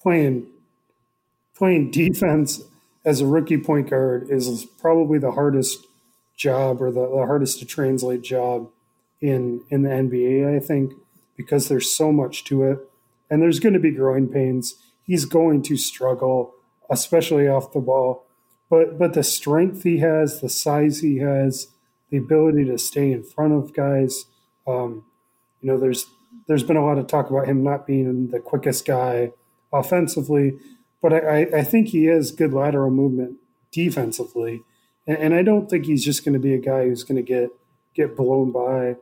playing 0.00 0.46
playing 1.56 1.90
defense 1.90 2.62
as 3.04 3.20
a 3.20 3.26
rookie 3.26 3.58
point 3.58 3.90
guard 3.90 4.28
is 4.30 4.66
probably 4.80 5.18
the 5.18 5.32
hardest 5.32 5.86
job 6.36 6.80
or 6.82 6.90
the, 6.90 7.08
the 7.08 7.26
hardest 7.26 7.58
to 7.58 7.66
translate 7.66 8.22
job 8.22 8.68
in 9.20 9.62
in 9.70 9.82
the 9.82 9.90
NBA, 9.90 10.56
I 10.56 10.60
think, 10.60 10.92
because 11.36 11.68
there's 11.68 11.94
so 11.94 12.12
much 12.12 12.44
to 12.44 12.62
it. 12.64 12.78
And 13.30 13.42
there's 13.42 13.60
going 13.60 13.74
to 13.74 13.80
be 13.80 13.90
growing 13.90 14.28
pains. 14.28 14.76
He's 15.02 15.24
going 15.24 15.62
to 15.62 15.76
struggle, 15.76 16.54
especially 16.90 17.48
off 17.48 17.72
the 17.72 17.80
ball. 17.80 18.24
But 18.70 18.98
but 18.98 19.14
the 19.14 19.24
strength 19.24 19.82
he 19.82 19.98
has, 19.98 20.40
the 20.40 20.48
size 20.48 21.00
he 21.00 21.18
has, 21.18 21.68
the 22.10 22.18
ability 22.18 22.64
to 22.66 22.78
stay 22.78 23.12
in 23.12 23.22
front 23.22 23.54
of 23.54 23.74
guys. 23.74 24.26
Um, 24.66 25.04
you 25.60 25.70
know, 25.70 25.78
there's 25.78 26.06
there's 26.46 26.62
been 26.62 26.76
a 26.76 26.84
lot 26.84 26.98
of 26.98 27.06
talk 27.06 27.30
about 27.30 27.46
him 27.46 27.62
not 27.62 27.86
being 27.86 28.28
the 28.28 28.40
quickest 28.40 28.86
guy 28.86 29.32
offensively, 29.72 30.58
but 31.02 31.12
I, 31.12 31.42
I 31.54 31.62
think 31.62 31.88
he 31.88 32.04
has 32.06 32.30
good 32.30 32.52
lateral 32.52 32.90
movement 32.90 33.36
defensively, 33.70 34.62
and, 35.06 35.18
and 35.18 35.34
I 35.34 35.42
don't 35.42 35.68
think 35.68 35.86
he's 35.86 36.04
just 36.04 36.24
going 36.24 36.34
to 36.34 36.38
be 36.38 36.54
a 36.54 36.58
guy 36.58 36.84
who's 36.84 37.04
going 37.04 37.16
to 37.16 37.22
get 37.22 37.50
get 37.94 38.16
blown 38.16 38.52
by, 38.52 38.96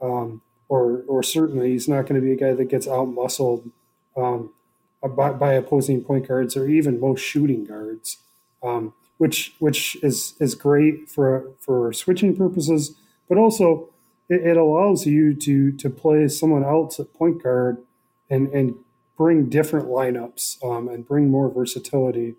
um, 0.00 0.42
or 0.68 1.02
or 1.08 1.22
certainly 1.22 1.70
he's 1.70 1.88
not 1.88 2.02
going 2.06 2.20
to 2.20 2.24
be 2.24 2.32
a 2.32 2.36
guy 2.36 2.52
that 2.52 2.68
gets 2.68 2.86
out 2.86 3.06
muscled 3.06 3.70
um, 4.16 4.52
by, 5.02 5.32
by, 5.32 5.52
opposing 5.52 6.02
point 6.02 6.26
guards 6.26 6.56
or 6.56 6.68
even 6.68 7.00
most 7.00 7.20
shooting 7.20 7.64
guards, 7.64 8.18
um, 8.62 8.94
which 9.18 9.54
which 9.58 9.96
is 10.02 10.34
is 10.40 10.54
great 10.54 11.08
for 11.08 11.52
for 11.60 11.92
switching 11.92 12.36
purposes, 12.36 12.96
but 13.28 13.38
also 13.38 13.90
it, 14.28 14.42
it 14.44 14.56
allows 14.56 15.06
you 15.06 15.34
to 15.34 15.72
to 15.72 15.90
play 15.90 16.26
someone 16.28 16.64
else 16.64 16.98
at 16.98 17.14
point 17.14 17.42
guard 17.42 17.78
and 18.28 18.48
and 18.48 18.74
bring 19.16 19.48
different 19.48 19.86
lineups 19.88 20.62
um, 20.64 20.88
and 20.88 21.06
bring 21.06 21.28
more 21.28 21.50
versatility 21.50 22.36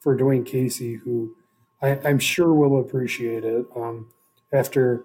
for 0.00 0.16
Dwane 0.16 0.44
Casey, 0.44 0.94
who 0.94 1.36
I, 1.80 1.90
am 2.04 2.18
sure 2.18 2.52
will 2.52 2.80
appreciate 2.80 3.44
it 3.44 3.66
um, 3.76 4.08
after 4.52 5.04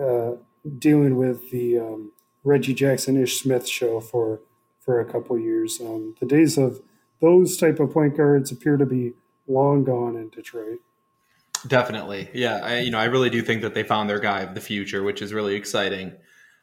uh, 0.00 0.32
dealing 0.78 1.16
with 1.16 1.50
the 1.50 1.78
um, 1.78 2.12
Reggie 2.44 2.74
Jackson 2.74 3.20
Ish 3.20 3.40
Smith 3.40 3.66
show 3.66 4.00
for 4.00 4.40
for 4.90 4.98
a 4.98 5.04
couple 5.04 5.38
years. 5.38 5.80
Um, 5.80 6.16
the 6.18 6.26
days 6.26 6.58
of 6.58 6.80
those 7.20 7.56
type 7.56 7.78
of 7.78 7.92
point 7.92 8.16
guards 8.16 8.50
appear 8.50 8.76
to 8.76 8.84
be 8.84 9.12
long 9.46 9.84
gone 9.84 10.16
in 10.16 10.30
Detroit. 10.30 10.80
Definitely, 11.64 12.28
yeah. 12.34 12.56
I, 12.56 12.80
you 12.80 12.90
know, 12.90 12.98
I 12.98 13.04
really 13.04 13.30
do 13.30 13.40
think 13.40 13.62
that 13.62 13.72
they 13.72 13.84
found 13.84 14.10
their 14.10 14.18
guy 14.18 14.40
of 14.40 14.54
the 14.56 14.60
future, 14.60 15.04
which 15.04 15.22
is 15.22 15.32
really 15.32 15.54
exciting. 15.54 16.14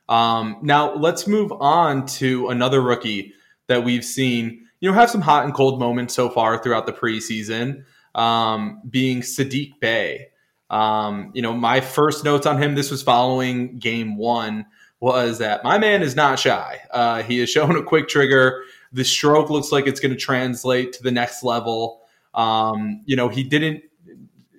Um, 0.09 0.57
now 0.61 0.93
let's 0.95 1.25
move 1.25 1.53
on 1.53 2.05
to 2.19 2.49
another 2.49 2.81
rookie 2.81 3.33
that 3.67 3.85
we've 3.85 4.03
seen, 4.03 4.67
you 4.81 4.89
know, 4.89 4.95
have 4.97 5.09
some 5.09 5.21
hot 5.21 5.45
and 5.45 5.53
cold 5.53 5.79
moments 5.79 6.13
so 6.13 6.29
far 6.29 6.61
throughout 6.61 6.85
the 6.85 6.93
preseason, 6.93 7.85
um, 8.13 8.81
being 8.89 9.21
Saddiq 9.21 9.79
Bey. 9.79 10.27
Um, 10.69 11.31
you 11.33 11.41
know, 11.41 11.53
my 11.53 11.79
first 11.79 12.25
notes 12.25 12.45
on 12.45 12.61
him, 12.61 12.75
this 12.75 12.91
was 12.91 13.01
following 13.01 13.79
game 13.79 14.17
one, 14.17 14.65
was 14.99 15.39
that 15.39 15.63
my 15.63 15.77
man 15.77 16.01
is 16.01 16.15
not 16.15 16.39
shy. 16.39 16.79
Uh, 16.91 17.23
he 17.23 17.39
has 17.39 17.49
shown 17.49 17.75
a 17.75 17.83
quick 17.83 18.07
trigger. 18.07 18.63
The 18.93 19.03
stroke 19.03 19.49
looks 19.49 19.71
like 19.71 19.87
it's 19.87 19.99
going 19.99 20.13
to 20.13 20.19
translate 20.19 20.93
to 20.93 21.03
the 21.03 21.11
next 21.11 21.43
level. 21.43 22.01
Um, 22.33 23.01
you 23.05 23.15
know, 23.15 23.29
he 23.29 23.43
didn't 23.43 23.83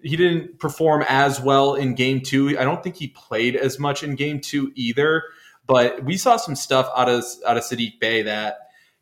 he 0.03 0.16
didn't 0.16 0.61
perform 0.61 1.05
as 1.09 1.40
well 1.40 1.74
in 1.74 1.94
game 1.94 2.20
two. 2.20 2.57
I 2.59 2.64
don't 2.64 2.83
think 2.83 2.96
he 2.96 3.09
played 3.09 3.57
as 3.57 3.79
much 3.79 4.03
in 4.03 4.14
game 4.14 4.40
two 4.40 4.72
either. 4.74 5.24
But 5.66 6.03
we 6.05 6.16
saw 6.16 6.37
some 6.37 6.57
stuff 6.57 6.88
out 6.96 7.09
of 7.09 7.24
out 7.46 7.57
of 7.57 7.62
Saddiq 7.62 8.01
Bey 8.01 8.22
that 8.22 8.59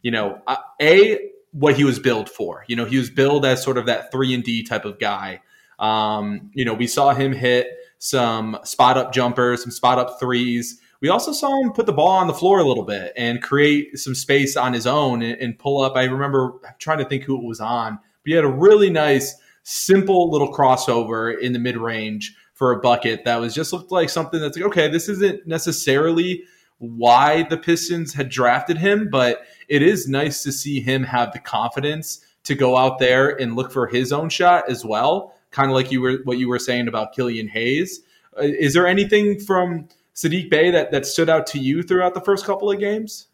you 0.07 0.13
know, 0.13 0.41
uh, 0.47 0.57
a 0.81 1.19
what 1.51 1.75
he 1.75 1.83
was 1.83 1.99
billed 1.99 2.31
for. 2.31 2.65
You 2.69 2.77
know, 2.77 2.85
he 2.85 2.97
was 2.97 3.11
billed 3.11 3.45
as 3.45 3.61
sort 3.61 3.77
of 3.77 3.87
that 3.87 4.13
three 4.13 4.33
and 4.35 4.45
D 4.45 4.63
type 4.63 4.85
of 4.85 5.01
guy. 5.01 5.41
Um, 5.81 6.51
you 6.55 6.65
know, 6.65 6.75
we 6.75 6.87
saw 6.87 7.13
him 7.13 7.33
hit 7.33 7.67
some 7.99 8.59
spot 8.63 8.97
up 8.97 9.13
jumpers, 9.13 9.63
some 9.63 9.73
spot 9.73 9.99
up 9.99 10.21
threes. 10.21 10.81
We 11.01 11.09
also 11.09 11.33
saw 11.33 11.61
him 11.61 11.73
put 11.73 11.87
the 11.87 11.93
ball 11.93 12.09
on 12.09 12.27
the 12.27 12.35
floor 12.35 12.59
a 12.59 12.65
little 12.65 12.85
bit 12.85 13.13
and 13.17 13.43
create 13.43 13.99
some 13.99 14.15
space 14.15 14.57
on 14.57 14.73
his 14.73 14.87
own 14.87 15.23
and, 15.23 15.41
and 15.41 15.59
pull 15.59 15.83
up. 15.83 15.97
I 15.97 16.05
remember 16.05 16.55
trying 16.79 16.99
to 16.99 17.05
think 17.05 17.25
who 17.25 17.37
it 17.37 17.47
was 17.47 17.61
on, 17.61 17.97
but 17.97 18.01
he 18.25 18.33
had 18.33 18.45
a 18.45 18.49
really 18.49 18.91
nice, 18.91 19.35
simple 19.63 20.31
little 20.31 20.53
crossover 20.53 21.39
in 21.39 21.53
the 21.53 21.59
mid 21.59 21.77
range 21.77 22.35
for 22.55 22.73
a 22.73 22.81
bucket 22.81 23.25
that 23.25 23.37
was 23.37 23.55
just 23.55 23.73
looked 23.73 23.93
like 23.93 24.09
something 24.09 24.41
that's 24.41 24.57
like, 24.57 24.67
okay, 24.67 24.89
this 24.89 25.09
isn't 25.11 25.47
necessarily 25.47 26.43
why 26.79 27.43
the 27.45 27.57
Pistons 27.57 28.15
had 28.15 28.29
drafted 28.29 28.79
him, 28.79 29.09
but 29.11 29.43
it 29.69 29.83
is 29.83 30.09
nice 30.09 30.43
to 30.43 30.53
see 30.53 30.81
him 30.81 31.05
have 31.05 31.33
the 31.33 31.39
confidence 31.39 32.25
to 32.45 32.55
go 32.55 32.77
out 32.77 32.99
there 32.99 33.31
and 33.41 33.57
look 33.57 33.73
for 33.73 33.87
his 33.87 34.13
own 34.13 34.29
shot 34.29 34.69
as 34.71 34.85
well. 34.85 35.35
Kind 35.51 35.71
of 35.71 35.75
like 35.75 35.91
you 35.91 36.01
were 36.01 36.19
what 36.25 36.39
you 36.39 36.49
were 36.49 36.59
saying 36.59 36.89
about 36.89 37.13
Killian 37.13 37.49
Hayes. 37.49 38.01
Uh, 38.39 38.43
is 38.43 38.75
there 38.75 38.87
anything 38.87 39.41
from 39.41 39.89
Saddiq 40.17 40.49
Bey 40.49 40.71
that, 40.71 40.91
that 40.93 41.05
stood 41.05 41.29
out 41.29 41.47
to 41.49 41.59
you 41.59 41.83
throughout 41.83 42.15
the 42.15 42.23
first 42.23 42.47
couple 42.47 42.71
of 42.71 42.79
games? 42.81 43.29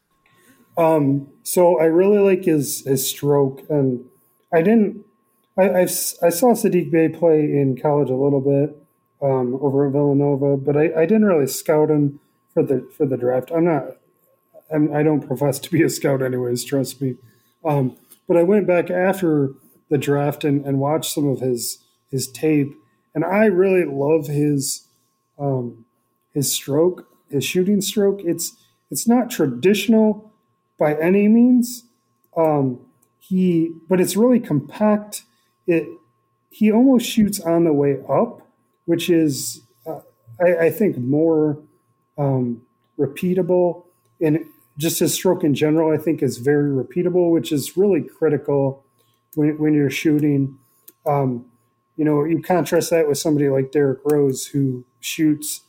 Um, 0.76 1.28
so 1.44 1.78
I 1.78 1.84
really 1.84 2.18
like 2.18 2.44
his 2.44 2.84
his 2.84 3.08
stroke, 3.08 3.62
and 3.68 4.04
I 4.52 4.62
didn't. 4.62 5.04
I 5.56 5.70
I've, 5.70 5.90
i 6.22 6.30
saw 6.30 6.54
Saddiq 6.54 6.90
Bey 6.90 7.08
play 7.08 7.40
in 7.44 7.78
college 7.80 8.10
a 8.10 8.16
little 8.16 8.40
bit 8.40 8.76
um, 9.22 9.58
over 9.60 9.86
at 9.86 9.92
Villanova, 9.92 10.56
but 10.56 10.76
I, 10.76 11.02
I 11.02 11.06
didn't 11.06 11.26
really 11.26 11.46
scout 11.46 11.90
him 11.90 12.20
for 12.52 12.62
the 12.62 12.88
for 12.96 13.06
the 13.06 13.16
draft. 13.16 13.50
I'm 13.54 13.64
not. 13.64 13.84
I'm, 14.72 14.94
I 14.94 15.02
do 15.02 15.16
not 15.16 15.26
profess 15.26 15.58
to 15.60 15.70
be 15.70 15.82
a 15.82 15.90
scout, 15.90 16.22
anyways. 16.22 16.64
Trust 16.64 17.00
me. 17.00 17.16
Um, 17.64 17.96
but 18.26 18.36
I 18.36 18.42
went 18.42 18.66
back 18.66 18.90
after 18.90 19.52
the 19.90 19.98
draft 19.98 20.42
and, 20.42 20.64
and 20.64 20.80
watched 20.80 21.12
some 21.12 21.28
of 21.28 21.40
his 21.40 21.78
his 22.10 22.28
tape, 22.28 22.74
and 23.14 23.24
I 23.24 23.44
really 23.44 23.84
love 23.84 24.26
his 24.26 24.88
um, 25.38 25.84
his 26.32 26.52
stroke, 26.52 27.06
his 27.28 27.44
shooting 27.44 27.80
stroke. 27.80 28.20
It's 28.24 28.56
it's 28.90 29.08
not 29.08 29.30
traditional 29.30 30.32
by 30.78 30.94
any 30.94 31.28
means. 31.28 31.84
Um, 32.36 32.80
he, 33.18 33.72
but 33.88 34.00
it's 34.00 34.16
really 34.16 34.40
compact. 34.40 35.22
It 35.66 35.88
he 36.50 36.70
almost 36.70 37.06
shoots 37.06 37.40
on 37.40 37.64
the 37.64 37.72
way 37.72 37.98
up, 38.08 38.46
which 38.84 39.08
is, 39.08 39.62
uh, 39.86 40.00
I, 40.38 40.66
I, 40.66 40.70
think, 40.70 40.98
more 40.98 41.58
um, 42.18 42.60
repeatable. 42.98 43.84
And 44.20 44.44
just 44.76 44.98
his 44.98 45.14
stroke 45.14 45.44
in 45.44 45.54
general, 45.54 45.90
I 45.90 45.96
think, 45.96 46.22
is 46.22 46.36
very 46.36 46.68
repeatable, 46.68 47.32
which 47.32 47.52
is 47.52 47.76
really 47.76 48.02
critical 48.02 48.84
when, 49.34 49.56
when 49.58 49.72
you're 49.72 49.88
shooting. 49.88 50.58
Um, 51.06 51.46
you 51.96 52.04
know, 52.04 52.24
you 52.24 52.42
contrast 52.42 52.90
that 52.90 53.08
with 53.08 53.16
somebody 53.16 53.48
like 53.48 53.72
Derrick 53.72 54.00
Rose 54.04 54.46
who 54.46 54.84
shoots 55.00 55.62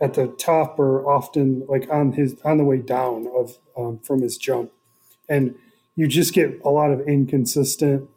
at 0.00 0.14
the 0.14 0.28
top 0.28 0.78
or 0.78 1.08
often 1.08 1.64
like 1.68 1.88
on 1.90 2.12
his 2.12 2.36
on 2.44 2.58
the 2.58 2.64
way 2.64 2.78
down 2.78 3.26
of 3.34 3.58
um, 3.76 3.98
from 3.98 4.22
his 4.22 4.36
jump, 4.36 4.72
and 5.28 5.54
you 5.94 6.06
just 6.06 6.32
get 6.32 6.60
a 6.64 6.70
lot 6.70 6.90
of 6.90 7.00
inconsistent 7.02 8.08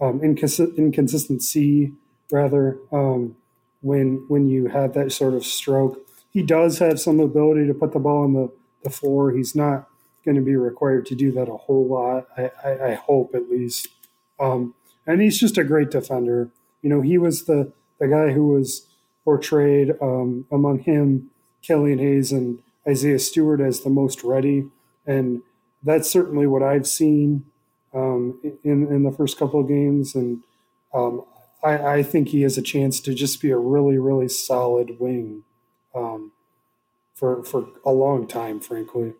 um, 0.00 0.20
incons- 0.20 0.76
inconsistency 0.76 1.92
rather 2.32 2.78
um, 2.92 3.36
when 3.80 4.24
when 4.28 4.48
you 4.48 4.66
have 4.66 4.94
that 4.94 5.12
sort 5.12 5.34
of 5.34 5.44
stroke. 5.44 5.98
He 6.30 6.42
does 6.42 6.78
have 6.78 7.00
some 7.00 7.18
ability 7.18 7.66
to 7.66 7.74
put 7.74 7.92
the 7.92 7.98
ball 7.98 8.22
on 8.22 8.34
the, 8.34 8.52
the 8.84 8.90
floor. 8.90 9.32
He's 9.32 9.56
not 9.56 9.88
going 10.24 10.36
to 10.36 10.42
be 10.42 10.54
required 10.54 11.06
to 11.06 11.16
do 11.16 11.32
that 11.32 11.48
a 11.48 11.56
whole 11.56 11.88
lot. 11.88 12.28
I, 12.36 12.50
I, 12.64 12.90
I 12.90 12.94
hope 12.94 13.34
at 13.34 13.50
least. 13.50 13.88
Um, 14.38 14.74
and 15.06 15.20
he's 15.20 15.40
just 15.40 15.58
a 15.58 15.64
great 15.64 15.90
defender. 15.90 16.50
You 16.82 16.90
know, 16.90 17.00
he 17.00 17.18
was 17.18 17.44
the 17.44 17.72
the 17.98 18.08
guy 18.08 18.32
who 18.32 18.48
was 18.48 18.86
portrayed 19.24 19.92
um, 20.00 20.46
among 20.50 20.80
him, 20.80 21.30
Killian 21.62 21.98
Hayes 21.98 22.32
and 22.32 22.60
Isaiah 22.88 23.18
Stewart 23.18 23.60
as 23.60 23.80
the 23.80 23.90
most 23.90 24.24
ready, 24.24 24.66
and 25.06 25.42
that's 25.82 26.10
certainly 26.10 26.46
what 26.46 26.62
I've 26.62 26.86
seen 26.86 27.44
um, 27.94 28.40
in 28.64 28.86
in 28.86 29.02
the 29.02 29.12
first 29.12 29.38
couple 29.38 29.60
of 29.60 29.68
games, 29.68 30.14
and 30.14 30.42
um, 30.94 31.24
I, 31.62 31.78
I, 31.78 32.02
think 32.02 32.28
he 32.28 32.42
has 32.42 32.56
a 32.56 32.62
chance 32.62 33.00
to 33.00 33.14
just 33.14 33.40
be 33.42 33.50
a 33.50 33.58
really 33.58 33.98
really 33.98 34.28
solid 34.28 34.98
wing 34.98 35.44
um, 35.94 36.32
for 37.14 37.44
for 37.44 37.68
a 37.84 37.92
long 37.92 38.26
time, 38.26 38.60
frankly. 38.60 39.12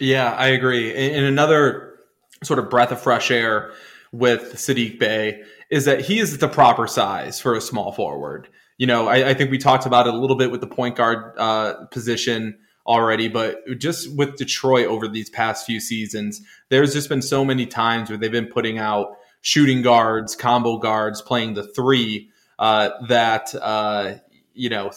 Yeah, 0.00 0.32
I 0.32 0.48
agree. 0.48 0.94
And 0.94 1.24
another 1.24 1.98
sort 2.44 2.58
of 2.58 2.70
breath 2.70 2.92
of 2.92 3.00
fresh 3.00 3.30
air 3.30 3.72
with 4.12 4.54
Saddiq 4.54 4.98
Bey 4.98 5.42
is 5.70 5.84
that 5.84 6.02
he 6.02 6.18
is 6.18 6.38
the 6.38 6.48
proper 6.48 6.86
size 6.86 7.40
for 7.40 7.54
a 7.54 7.60
small 7.60 7.92
forward. 7.92 8.48
You 8.78 8.86
know, 8.86 9.08
I, 9.08 9.30
I 9.30 9.34
think 9.34 9.50
we 9.50 9.58
talked 9.58 9.86
about 9.86 10.06
it 10.06 10.14
a 10.14 10.16
little 10.16 10.36
bit 10.36 10.50
with 10.50 10.60
the 10.60 10.66
point 10.66 10.96
guard 10.96 11.34
uh, 11.36 11.84
position 11.86 12.58
already, 12.86 13.28
but 13.28 13.58
just 13.76 14.16
with 14.16 14.36
Detroit 14.36 14.86
over 14.86 15.06
these 15.06 15.28
past 15.28 15.66
few 15.66 15.78
seasons, 15.78 16.40
there's 16.70 16.94
just 16.94 17.08
been 17.08 17.20
so 17.20 17.44
many 17.44 17.66
times 17.66 18.08
where 18.08 18.16
they've 18.16 18.32
been 18.32 18.46
putting 18.46 18.78
out 18.78 19.16
shooting 19.42 19.82
guards, 19.82 20.34
combo 20.34 20.78
guards, 20.78 21.20
playing 21.20 21.54
the 21.54 21.66
three 21.66 22.30
uh, 22.58 22.90
that 23.08 23.54
uh, 23.60 24.14
you 24.54 24.70
know 24.70 24.90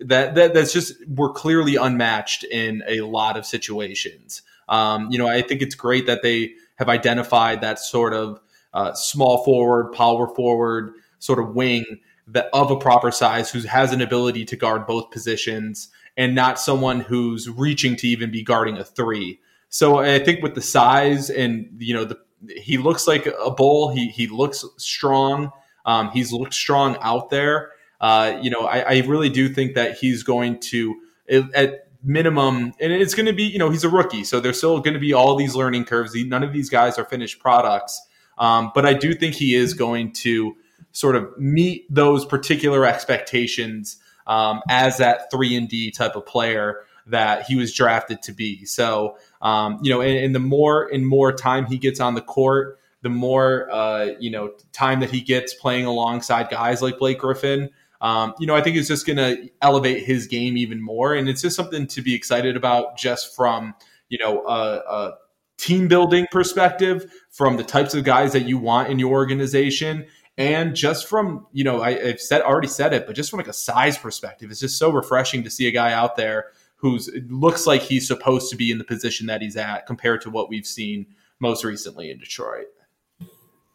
that, 0.00 0.34
that 0.34 0.54
that's 0.54 0.72
just 0.72 0.94
we're 1.06 1.32
clearly 1.32 1.76
unmatched 1.76 2.44
in 2.44 2.82
a 2.86 3.02
lot 3.02 3.36
of 3.36 3.46
situations. 3.46 4.42
Um, 4.68 5.08
you 5.10 5.18
know, 5.18 5.28
I 5.28 5.42
think 5.42 5.62
it's 5.62 5.74
great 5.74 6.06
that 6.06 6.22
they 6.22 6.52
have 6.76 6.88
identified 6.88 7.60
that 7.62 7.78
sort 7.78 8.12
of 8.12 8.40
uh, 8.74 8.92
small 8.92 9.44
forward, 9.44 9.92
power 9.92 10.32
forward 10.34 10.92
sort 11.18 11.38
of 11.38 11.54
wing 11.54 11.84
that 12.32 12.48
of 12.52 12.70
a 12.70 12.76
proper 12.76 13.10
size 13.10 13.50
who 13.50 13.60
has 13.62 13.92
an 13.92 14.00
ability 14.00 14.44
to 14.46 14.56
guard 14.56 14.86
both 14.86 15.10
positions 15.10 15.88
and 16.16 16.34
not 16.34 16.58
someone 16.58 17.00
who's 17.00 17.48
reaching 17.48 17.96
to 17.96 18.08
even 18.08 18.30
be 18.30 18.42
guarding 18.42 18.76
a 18.76 18.84
three. 18.84 19.40
So 19.68 19.98
I 19.98 20.18
think 20.18 20.42
with 20.42 20.54
the 20.54 20.62
size 20.62 21.30
and 21.30 21.68
you 21.78 21.94
know 21.94 22.04
the 22.04 22.18
he 22.56 22.78
looks 22.78 23.06
like 23.06 23.26
a 23.26 23.50
bull. 23.50 23.90
He 23.90 24.08
he 24.08 24.26
looks 24.26 24.64
strong. 24.76 25.50
Um, 25.84 26.10
he's 26.10 26.32
looked 26.32 26.54
strong 26.54 26.96
out 27.00 27.30
there. 27.30 27.72
Uh, 28.00 28.38
you 28.40 28.50
know, 28.50 28.60
I, 28.60 28.80
I, 28.80 28.98
really 29.06 29.28
do 29.28 29.48
think 29.48 29.74
that 29.74 29.96
he's 29.96 30.22
going 30.22 30.60
to 30.60 31.00
at 31.28 31.88
minimum, 32.04 32.74
and 32.78 32.92
it's 32.92 33.14
going 33.14 33.26
to 33.26 33.32
be 33.32 33.44
you 33.44 33.58
know 33.58 33.70
he's 33.70 33.82
a 33.82 33.88
rookie, 33.88 34.22
so 34.22 34.38
there's 34.38 34.58
still 34.58 34.78
going 34.80 34.94
to 34.94 35.00
be 35.00 35.12
all 35.12 35.34
these 35.34 35.56
learning 35.56 35.84
curves. 35.84 36.14
None 36.14 36.44
of 36.44 36.52
these 36.52 36.70
guys 36.70 36.96
are 36.96 37.04
finished 37.04 37.40
products, 37.40 38.00
um, 38.38 38.70
but 38.72 38.86
I 38.86 38.94
do 38.94 39.14
think 39.14 39.34
he 39.34 39.54
is 39.54 39.74
going 39.74 40.12
to 40.12 40.54
sort 40.92 41.16
of 41.16 41.36
meet 41.38 41.86
those 41.92 42.24
particular 42.24 42.84
expectations 42.84 43.98
um, 44.26 44.60
as 44.68 44.98
that 44.98 45.30
three 45.30 45.56
and 45.56 45.68
D 45.68 45.90
type 45.90 46.16
of 46.16 46.26
player 46.26 46.84
that 47.06 47.44
he 47.44 47.56
was 47.56 47.72
drafted 47.72 48.22
to 48.22 48.32
be. 48.32 48.64
So, 48.66 49.16
um, 49.40 49.78
you 49.82 49.90
know, 49.90 50.00
and, 50.00 50.18
and, 50.18 50.34
the 50.34 50.40
more 50.40 50.86
and 50.92 51.06
more 51.06 51.32
time 51.32 51.64
he 51.64 51.78
gets 51.78 52.00
on 52.00 52.14
the 52.14 52.20
court, 52.20 52.78
the 53.02 53.08
more 53.08 53.70
uh, 53.70 54.10
you 54.18 54.30
know 54.30 54.52
time 54.72 55.00
that 55.00 55.10
he 55.10 55.20
gets 55.20 55.54
playing 55.54 55.86
alongside 55.86 56.50
guys 56.50 56.82
like 56.82 56.98
Blake 56.98 57.18
Griffin. 57.18 57.70
Um, 58.00 58.34
you 58.38 58.46
know, 58.46 58.54
I 58.54 58.60
think 58.60 58.76
it's 58.76 58.88
just 58.88 59.06
going 59.06 59.16
to 59.16 59.50
elevate 59.60 60.04
his 60.04 60.28
game 60.28 60.56
even 60.56 60.80
more, 60.80 61.14
and 61.14 61.28
it's 61.28 61.42
just 61.42 61.56
something 61.56 61.86
to 61.88 62.02
be 62.02 62.14
excited 62.14 62.56
about, 62.56 62.96
just 62.96 63.34
from 63.34 63.74
you 64.08 64.18
know 64.18 64.44
a, 64.46 64.82
a 64.88 65.14
team 65.56 65.88
building 65.88 66.26
perspective, 66.30 67.12
from 67.30 67.56
the 67.56 67.64
types 67.64 67.94
of 67.94 68.04
guys 68.04 68.32
that 68.32 68.44
you 68.44 68.58
want 68.58 68.90
in 68.90 68.98
your 68.98 69.12
organization, 69.12 70.06
and 70.38 70.74
just 70.74 71.08
from 71.08 71.46
you 71.52 71.64
know 71.64 71.82
I, 71.82 71.98
have 72.06 72.20
said 72.20 72.40
already 72.40 72.68
said 72.68 72.94
it, 72.94 73.06
but 73.06 73.14
just 73.14 73.28
from 73.28 73.38
like 73.38 73.48
a 73.48 73.52
size 73.52 73.98
perspective, 73.98 74.50
it's 74.50 74.60
just 74.60 74.78
so 74.78 74.90
refreshing 74.90 75.42
to 75.42 75.50
see 75.50 75.66
a 75.66 75.72
guy 75.72 75.92
out 75.92 76.16
there 76.16 76.46
who's 76.76 77.10
looks 77.28 77.66
like 77.66 77.82
he's 77.82 78.06
supposed 78.06 78.48
to 78.50 78.56
be 78.56 78.70
in 78.70 78.78
the 78.78 78.84
position 78.84 79.26
that 79.26 79.42
he's 79.42 79.56
at 79.56 79.84
compared 79.84 80.22
to 80.22 80.30
what 80.30 80.48
we've 80.48 80.66
seen 80.66 81.06
most 81.40 81.64
recently 81.64 82.10
in 82.10 82.18
Detroit. 82.18 82.68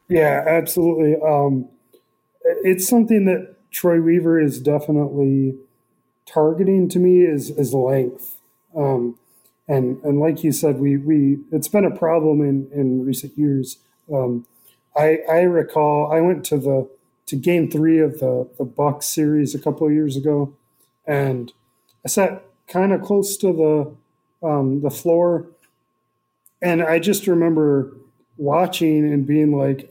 Yeah, 0.08 0.44
absolutely. 0.48 1.16
Um, 1.22 1.68
it's 2.64 2.88
something 2.88 3.26
that 3.26 3.56
Troy 3.72 4.02
Weaver 4.02 4.40
is 4.40 4.60
definitely 4.60 5.56
targeting 6.26 6.88
to 6.90 7.00
me 7.00 7.24
is 7.24 7.50
is 7.50 7.74
length. 7.74 8.38
Um, 8.76 9.20
and 9.68 10.02
and 10.04 10.20
like 10.20 10.46
you 10.46 10.54
said, 10.54 10.80
we 10.80 10.96
we 10.96 11.40
it's 11.52 11.68
been 11.68 11.86
a 11.86 11.96
problem 11.96 12.40
in 12.40 12.70
in 12.72 13.06
recent 13.06 13.38
years. 13.38 13.80
Um, 14.14 14.46
I 14.96 15.20
I 15.30 15.42
recall 15.42 16.12
I 16.12 16.22
went 16.22 16.46
to 16.46 16.58
the 16.58 16.90
to 17.28 17.36
game 17.36 17.70
three 17.70 18.00
of 18.00 18.20
the 18.20 18.50
the 18.58 18.66
Bucks 18.66 19.08
series 19.08 19.56
a 19.56 19.60
couple 19.60 19.88
of 19.88 19.94
years 19.94 20.18
ago, 20.18 20.54
and 21.08 21.52
I 22.06 22.10
sat 22.10 22.44
kind 22.68 22.94
of 22.94 23.02
close 23.02 23.38
to 23.38 23.54
the 23.54 24.48
um, 24.48 24.82
the 24.82 24.92
floor, 24.92 25.48
and 26.62 26.82
I 26.82 27.00
just 27.00 27.28
remember 27.28 27.96
watching 28.38 29.12
and 29.12 29.26
being 29.26 29.56
like, 29.56 29.90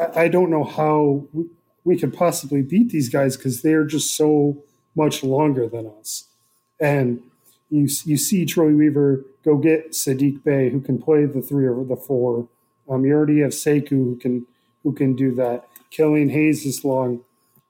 I, 0.00 0.24
I 0.24 0.28
don't 0.28 0.50
know 0.50 0.64
how 0.64 1.26
we, 1.32 1.46
we 1.84 1.98
could 1.98 2.12
possibly 2.12 2.62
beat 2.62 2.90
these 2.90 3.08
guys 3.08 3.36
because 3.36 3.62
they're 3.62 3.84
just 3.84 4.14
so 4.16 4.62
much 4.94 5.22
longer 5.22 5.68
than 5.68 5.86
us, 5.98 6.26
and 6.78 7.22
you 7.70 7.88
you 8.04 8.16
see 8.16 8.44
Troy 8.44 8.74
Weaver 8.74 9.24
go 9.44 9.56
get 9.56 9.92
Saddiq 9.92 10.44
Bey 10.44 10.70
who 10.70 10.80
can 10.80 11.00
play 11.00 11.24
the 11.24 11.40
three 11.40 11.66
or 11.66 11.84
the 11.84 11.96
four 11.96 12.48
um, 12.90 13.04
you 13.04 13.12
already 13.14 13.40
have 13.40 13.52
Sekou 13.52 13.88
who 13.90 14.16
can 14.16 14.46
who 14.82 14.92
can 14.92 15.14
do 15.14 15.34
that. 15.36 15.68
Killian 15.90 16.30
Hayes 16.30 16.66
is 16.66 16.84
long. 16.84 17.22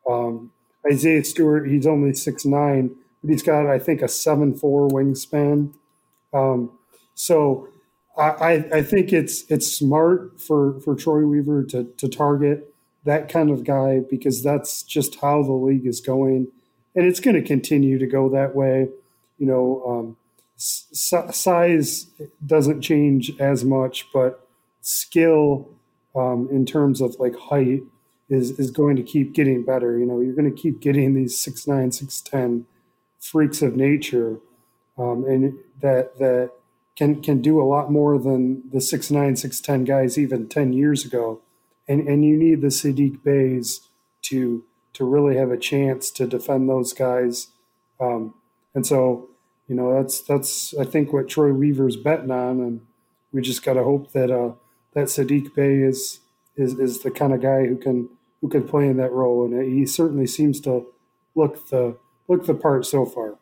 Um, 0.08 0.52
Isaiah 0.90 1.24
Stewart, 1.24 1.68
he's 1.68 1.86
only 1.86 2.14
six 2.14 2.44
nine, 2.44 2.96
but 3.22 3.30
he's 3.30 3.42
got 3.42 3.66
I 3.66 3.78
think 3.78 4.02
a 4.02 4.08
seven 4.08 4.54
four 4.54 4.88
wingspan. 4.88 5.74
Um, 6.32 6.72
so 7.14 7.68
I, 8.16 8.64
I 8.72 8.82
think 8.82 9.12
it's 9.12 9.44
it's 9.50 9.66
smart 9.66 10.40
for 10.40 10.80
for 10.80 10.94
Troy 10.94 11.24
Weaver 11.24 11.64
to 11.64 11.84
to 11.84 12.08
target 12.08 12.74
that 13.04 13.28
kind 13.28 13.50
of 13.50 13.64
guy 13.64 14.00
because 14.00 14.42
that's 14.42 14.82
just 14.82 15.20
how 15.20 15.42
the 15.42 15.52
league 15.52 15.86
is 15.86 16.00
going, 16.00 16.48
and 16.94 17.06
it's 17.06 17.20
going 17.20 17.36
to 17.36 17.42
continue 17.42 17.98
to 17.98 18.06
go 18.06 18.28
that 18.28 18.54
way. 18.54 18.88
You 19.38 19.46
know, 19.46 19.82
um, 19.86 20.16
size 20.56 22.06
doesn't 22.44 22.82
change 22.82 23.32
as 23.40 23.64
much, 23.64 24.06
but 24.12 24.46
skill 24.80 25.68
um, 26.14 26.48
in 26.50 26.66
terms 26.66 27.00
of 27.00 27.16
like 27.18 27.36
height 27.36 27.82
is 28.28 28.52
is 28.58 28.70
going 28.70 28.96
to 28.96 29.02
keep 29.02 29.32
getting 29.32 29.64
better. 29.64 29.98
You 29.98 30.06
know, 30.06 30.20
you're 30.20 30.34
going 30.34 30.52
to 30.52 30.62
keep 30.62 30.80
getting 30.80 31.14
these 31.14 31.38
six 31.38 31.66
nine, 31.66 31.92
six 31.92 32.20
ten 32.20 32.66
freaks 33.18 33.60
of 33.62 33.76
nature, 33.76 34.38
um, 34.96 35.24
and 35.24 35.58
that 35.80 36.18
that 36.18 36.52
can 36.96 37.22
can 37.22 37.42
do 37.42 37.60
a 37.60 37.64
lot 37.64 37.90
more 37.90 38.18
than 38.18 38.62
the 38.70 38.80
six 38.80 39.10
nine, 39.10 39.36
six 39.36 39.60
ten 39.60 39.84
guys 39.84 40.16
even 40.18 40.48
ten 40.48 40.72
years 40.72 41.04
ago. 41.04 41.40
And 41.88 42.06
and 42.06 42.24
you 42.24 42.36
need 42.36 42.60
the 42.60 42.68
Saddiq 42.68 43.22
Beys 43.24 43.80
to 44.22 44.64
to 44.92 45.04
really 45.04 45.36
have 45.36 45.50
a 45.50 45.56
chance 45.56 46.10
to 46.10 46.26
defend 46.26 46.68
those 46.68 46.92
guys. 46.92 47.48
Um, 48.00 48.34
and 48.74 48.86
so, 48.86 49.28
you 49.66 49.74
know, 49.74 49.94
that's 49.94 50.20
that's 50.20 50.74
I 50.78 50.84
think 50.84 51.12
what 51.12 51.28
Troy 51.28 51.52
Weaver's 51.52 51.96
betting 51.96 52.30
on, 52.30 52.60
and 52.60 52.80
we 53.32 53.40
just 53.40 53.64
got 53.64 53.74
to 53.74 53.84
hope 53.84 54.12
that 54.12 54.30
uh, 54.30 54.52
that 54.94 55.06
Saddiq 55.06 55.54
Bey 55.54 55.78
is 55.78 56.20
is 56.56 56.78
is 56.78 57.02
the 57.02 57.10
kind 57.10 57.32
of 57.32 57.40
guy 57.40 57.66
who 57.66 57.76
can 57.76 58.08
who 58.40 58.48
can 58.48 58.66
play 58.66 58.86
in 58.86 58.96
that 58.96 59.12
role, 59.12 59.44
and 59.44 59.62
he 59.62 59.86
certainly 59.86 60.26
seems 60.26 60.60
to 60.60 60.86
look 61.34 61.68
the 61.68 61.96
look 62.28 62.46
the 62.46 62.54
part 62.54 62.86
so 62.86 63.04
far. 63.04 63.36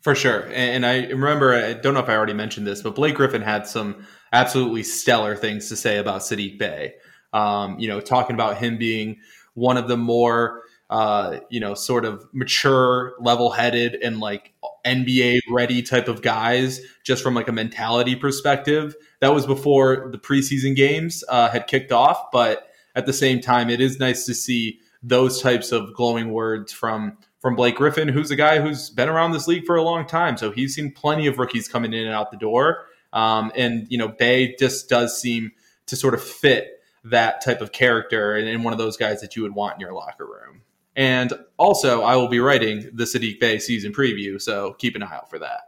For 0.00 0.14
sure, 0.14 0.48
and 0.52 0.84
I 0.84 1.06
remember 1.06 1.54
I 1.54 1.74
don't 1.74 1.94
know 1.94 2.00
if 2.00 2.08
I 2.08 2.16
already 2.16 2.32
mentioned 2.32 2.66
this, 2.66 2.82
but 2.82 2.94
Blake 2.94 3.14
Griffin 3.14 3.42
had 3.42 3.66
some 3.66 4.04
absolutely 4.32 4.82
stellar 4.82 5.36
things 5.36 5.68
to 5.68 5.76
say 5.76 5.98
about 5.98 6.22
Saddiq 6.22 6.58
Bey. 6.58 6.94
Um, 7.32 7.78
you 7.78 7.88
know, 7.88 8.00
talking 8.00 8.34
about 8.34 8.58
him 8.58 8.78
being 8.78 9.18
one 9.54 9.76
of 9.76 9.88
the 9.88 9.96
more 9.96 10.62
uh, 10.92 11.40
you 11.48 11.58
know, 11.58 11.72
sort 11.72 12.04
of 12.04 12.22
mature, 12.34 13.14
level 13.18 13.50
headed, 13.50 13.94
and 14.02 14.20
like 14.20 14.52
NBA 14.84 15.40
ready 15.48 15.80
type 15.80 16.06
of 16.06 16.20
guys, 16.20 16.82
just 17.02 17.22
from 17.22 17.32
like 17.34 17.48
a 17.48 17.52
mentality 17.52 18.14
perspective. 18.14 18.94
That 19.20 19.32
was 19.32 19.46
before 19.46 20.10
the 20.12 20.18
preseason 20.18 20.76
games 20.76 21.24
uh, 21.30 21.48
had 21.48 21.66
kicked 21.66 21.92
off, 21.92 22.30
but 22.30 22.68
at 22.94 23.06
the 23.06 23.14
same 23.14 23.40
time, 23.40 23.70
it 23.70 23.80
is 23.80 23.98
nice 23.98 24.26
to 24.26 24.34
see 24.34 24.80
those 25.02 25.40
types 25.40 25.72
of 25.72 25.94
glowing 25.94 26.30
words 26.30 26.74
from 26.74 27.16
from 27.40 27.56
Blake 27.56 27.76
Griffin, 27.76 28.08
who's 28.08 28.30
a 28.30 28.36
guy 28.36 28.60
who's 28.60 28.90
been 28.90 29.08
around 29.08 29.32
this 29.32 29.48
league 29.48 29.64
for 29.64 29.76
a 29.76 29.82
long 29.82 30.06
time. 30.06 30.36
So 30.36 30.50
he's 30.50 30.74
seen 30.74 30.92
plenty 30.92 31.26
of 31.26 31.38
rookies 31.38 31.68
coming 31.68 31.94
in 31.94 32.04
and 32.04 32.14
out 32.14 32.30
the 32.30 32.36
door. 32.36 32.84
Um, 33.14 33.50
and 33.56 33.86
you 33.88 33.96
know, 33.96 34.08
Bey 34.08 34.56
just 34.58 34.90
does 34.90 35.18
seem 35.18 35.52
to 35.86 35.96
sort 35.96 36.12
of 36.12 36.22
fit 36.22 36.82
that 37.02 37.42
type 37.42 37.62
of 37.62 37.72
character 37.72 38.34
and, 38.34 38.46
and 38.46 38.62
one 38.62 38.74
of 38.74 38.78
those 38.78 38.98
guys 38.98 39.22
that 39.22 39.36
you 39.36 39.42
would 39.42 39.54
want 39.54 39.76
in 39.76 39.80
your 39.80 39.94
locker 39.94 40.26
room. 40.26 40.60
And 40.94 41.32
also, 41.56 42.02
I 42.02 42.16
will 42.16 42.28
be 42.28 42.40
writing 42.40 42.90
the 42.92 43.04
Saddiq 43.04 43.40
Bey 43.40 43.58
season 43.58 43.92
preview, 43.92 44.40
so 44.40 44.74
keep 44.74 44.94
an 44.94 45.02
eye 45.02 45.14
out 45.14 45.30
for 45.30 45.38
that. 45.38 45.60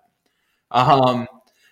Um, 0.71 1.27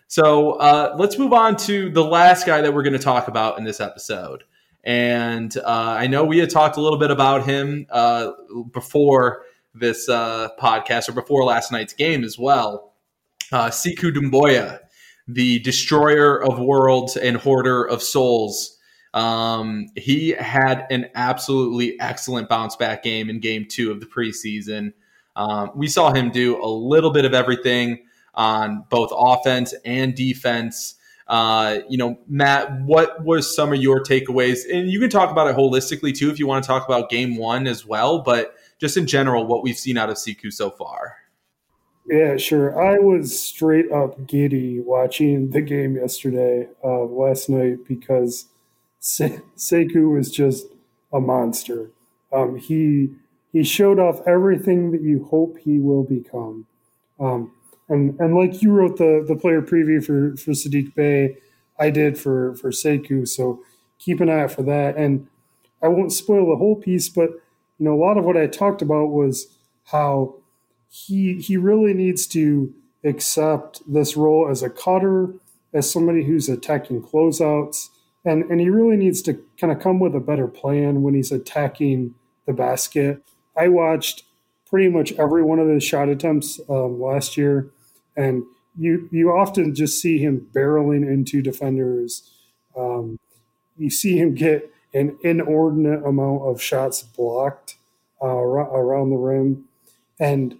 so 0.09 0.53
uh, 0.53 0.95
let's 0.99 1.19
move 1.19 1.33
on 1.33 1.57
to 1.57 1.91
the 1.91 2.05
last 2.05 2.47
guy 2.47 2.61
that 2.61 2.73
we're 2.73 2.83
going 2.83 2.93
to 2.95 2.99
talk 2.99 3.29
about 3.29 3.59
in 3.59 3.65
this 3.65 3.81
episode. 3.81 4.45
And 4.85 5.57
uh, 5.57 5.97
I 5.99 6.07
know 6.07 6.25
we 6.25 6.39
had 6.39 6.51
talked 6.51 6.77
a 6.77 6.81
little 6.81 6.99
bit 6.99 7.11
about 7.11 7.45
him 7.45 7.87
uh, 7.91 8.33
before 8.73 9.45
this 9.75 10.09
uh, 10.09 10.49
podcast 10.61 11.09
or 11.09 11.13
before 11.13 11.45
last 11.45 11.73
night's 11.73 11.95
game 11.95 12.25
as 12.25 12.39
well. 12.39 12.95
Uh, 13.53 13.69
Sekou 13.69 14.13
Doumbouya, 14.13 14.81
the 15.29 15.61
destroyer 15.61 16.43
of 16.43 16.59
worlds 16.59 17.17
and 17.17 17.37
hoarder 17.37 17.85
of 17.85 18.03
souls 18.03 18.79
um, 19.15 19.89
he 19.97 20.31
had 20.31 20.87
an 20.91 21.11
absolutely 21.15 21.99
excellent 22.01 22.49
bounce 22.49 22.77
back 22.77 23.03
game 23.03 23.29
in 23.29 23.41
game 23.41 23.67
two 23.69 23.91
of 23.91 24.01
the 24.01 24.07
preseason. 24.07 24.93
Um, 25.37 25.71
we 25.75 25.87
saw 25.87 26.13
him 26.13 26.31
do 26.31 26.63
a 26.63 26.67
little 26.67 27.11
bit 27.11 27.25
of 27.25 27.35
everything 27.35 28.05
on 28.35 28.85
both 28.89 29.11
offense 29.15 29.75
and 29.85 30.15
defense. 30.15 30.95
Uh, 31.27 31.79
you 31.89 31.97
know, 31.97 32.19
Matt, 32.27 32.83
what 32.83 33.23
was 33.25 33.55
some 33.55 33.73
of 33.73 33.81
your 33.81 34.03
takeaways? 34.03 34.61
And 34.71 34.91
you 34.91 35.01
can 35.01 35.11
talk 35.11 35.31
about 35.31 35.49
it 35.49 35.57
holistically 35.57 36.17
too 36.17 36.31
if 36.31 36.39
you 36.39 36.47
want 36.47 36.65
to 36.65 36.67
talk 36.67 36.87
about 36.87 37.11
game 37.11 37.37
one 37.37 37.67
as 37.67 37.87
well, 37.87 38.21
but 38.21 38.55
just 38.79 38.97
in 38.97 39.07
general, 39.07 39.47
what 39.47 39.63
we've 39.63 39.79
seen 39.79 39.97
out 39.97 40.11
of 40.11 40.17
Sekou 40.17 40.53
so 40.53 40.71
far. 40.71 41.17
Yeah, 42.07 42.37
sure. 42.37 42.83
I 42.83 42.99
was 42.99 43.39
straight 43.39 43.91
up 43.93 44.27
giddy 44.27 44.81
watching 44.81 45.51
the 45.51 45.61
game 45.61 45.95
yesterday, 45.95 46.69
uh, 46.83 47.05
last 47.05 47.49
night, 47.49 47.87
because 47.87 48.47
Se- 49.03 49.41
is 49.57 50.31
just 50.31 50.67
a 51.13 51.21
monster. 51.21 51.91
Um, 52.33 52.57
he 52.57 53.11
he 53.53 53.65
showed 53.65 53.99
off 53.99 54.21
everything 54.27 54.93
that 54.93 55.03
you 55.03 55.25
hope 55.25 55.59
he 55.59 55.81
will 55.81 56.05
become. 56.05 56.67
Um, 57.19 57.53
and 57.89 58.19
and 58.21 58.37
like 58.37 58.63
you 58.63 58.71
wrote 58.71 58.99
the 58.99 59.25
the 59.27 59.35
player 59.35 59.61
preview 59.61 60.03
for 60.03 60.37
for 60.37 60.53
Saddiq 60.53 60.95
Bey, 60.95 61.37
I 61.81 61.91
did 61.91 62.17
for 62.17 62.55
for 62.55 62.71
Sekou. 62.71 63.27
So 63.27 63.61
keep 63.99 64.21
an 64.21 64.31
eye 64.31 64.43
out 64.43 64.53
for 64.53 64.63
that. 64.63 64.97
And 64.97 65.27
I 65.83 65.89
won't 65.89 66.13
spoil 66.13 66.49
the 66.49 66.57
whole 66.57 66.77
piece, 66.77 67.09
but 67.09 67.31
you 67.79 67.85
know 67.87 67.95
a 67.95 68.03
lot 68.03 68.17
of 68.17 68.25
what 68.25 68.37
I 68.37 68.47
talked 68.47 68.83
about 68.83 69.07
was 69.07 69.49
how 69.87 70.37
he 70.89 71.35
he 71.41 71.57
really 71.57 71.93
needs 71.93 72.29
to 72.29 72.73
accept 73.05 73.83
this 73.93 74.17
role 74.17 74.49
as 74.49 74.63
a 74.63 74.71
cutter, 74.71 75.35
as 75.75 75.91
somebody 75.91 76.23
who's 76.25 76.49
attacking 76.49 77.03
closeouts, 77.03 77.89
and 78.25 78.45
and 78.51 78.61
he 78.61 78.71
really 78.71 78.97
needs 78.97 79.23
to 79.23 79.35
kind 79.59 79.73
of 79.73 79.81
come 79.81 79.99
with 80.01 80.15
a 80.15 80.21
better 80.21 80.49
plan 80.49 81.03
when 81.03 81.15
he's 81.15 81.33
attacking 81.33 82.15
the 82.47 82.53
basket. 82.53 83.23
I 83.57 83.69
watched 83.69 84.25
pretty 84.69 84.89
much 84.89 85.13
every 85.13 85.43
one 85.43 85.59
of 85.59 85.69
his 85.69 85.85
shot 85.85 86.09
attempts 86.09 86.61
um, 86.69 87.01
last 87.01 87.37
year, 87.37 87.71
and 88.17 88.45
you 88.77 89.09
you 89.11 89.31
often 89.31 89.75
just 89.75 90.01
see 90.01 90.19
him 90.19 90.49
barreling 90.55 91.07
into 91.07 91.43
defenders. 91.43 92.31
Um, 92.77 93.19
you 93.77 93.91
see 93.91 94.17
him 94.17 94.35
get 94.35 94.73
an 94.95 95.19
inordinate 95.23 96.05
amount 96.05 96.43
of 96.43 96.63
shots 96.63 97.03
blocked 97.03 97.77
uh, 98.23 98.27
around 98.27 99.11
the 99.11 99.17
rim, 99.17 99.65
and 100.21 100.59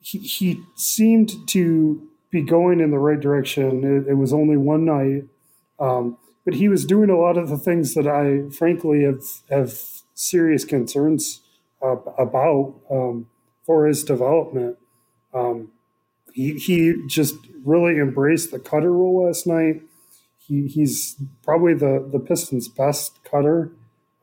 he, 0.00 0.18
he 0.18 0.62
seemed 0.76 1.32
to 1.48 2.08
be 2.30 2.42
going 2.42 2.80
in 2.80 2.90
the 2.90 2.98
right 2.98 3.20
direction. 3.20 3.84
It, 3.84 4.10
it 4.10 4.14
was 4.14 4.32
only 4.32 4.56
one 4.56 4.84
night. 4.84 5.24
Um, 5.78 6.18
but 6.44 6.54
he 6.54 6.68
was 6.68 6.84
doing 6.84 7.10
a 7.10 7.16
lot 7.16 7.36
of 7.36 7.48
the 7.48 7.58
things 7.58 7.94
that 7.94 8.06
I 8.06 8.50
frankly 8.54 9.04
have 9.04 9.22
have 9.50 9.78
serious 10.14 10.64
concerns 10.64 11.40
uh, 11.82 11.96
about 12.18 12.74
um, 12.90 13.26
for 13.64 13.86
his 13.86 14.04
development. 14.04 14.78
Um, 15.34 15.72
he, 16.32 16.54
he 16.54 16.94
just 17.06 17.36
really 17.64 17.98
embraced 17.98 18.50
the 18.50 18.58
cutter 18.58 18.92
role 18.92 19.26
last 19.26 19.46
night. 19.46 19.82
He, 20.38 20.66
he's 20.66 21.16
probably 21.42 21.74
the, 21.74 22.08
the 22.10 22.18
Pistons' 22.18 22.68
best 22.68 23.22
cutter. 23.24 23.72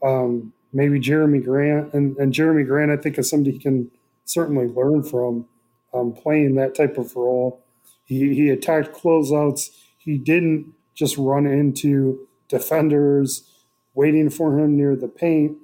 Um, 0.03 0.53
maybe 0.74 0.99
Jerami 0.99 1.43
Grant. 1.43 1.93
And, 1.93 2.17
and 2.17 2.34
Jerami 2.34 2.65
Grant, 2.65 2.91
I 2.91 2.97
think, 2.97 3.17
is 3.17 3.30
somebody 3.30 3.51
he 3.51 3.59
can 3.59 3.91
certainly 4.26 4.67
learn 4.67 5.03
from 5.03 5.47
um, 5.93 6.13
playing 6.13 6.55
that 6.55 6.76
type 6.76 6.97
of 6.97 7.15
role. 7.15 7.63
He, 8.05 8.34
he 8.34 8.49
attacked 8.49 8.93
closeouts. 8.93 9.70
He 9.97 10.17
didn't 10.17 10.74
just 10.99 11.17
run 11.17 11.47
into 11.47 12.27
defenders 12.49 13.49
waiting 13.95 14.29
for 14.29 14.59
him 14.59 14.75
near 14.75 14.95
the 14.95 15.07
paint. 15.07 15.57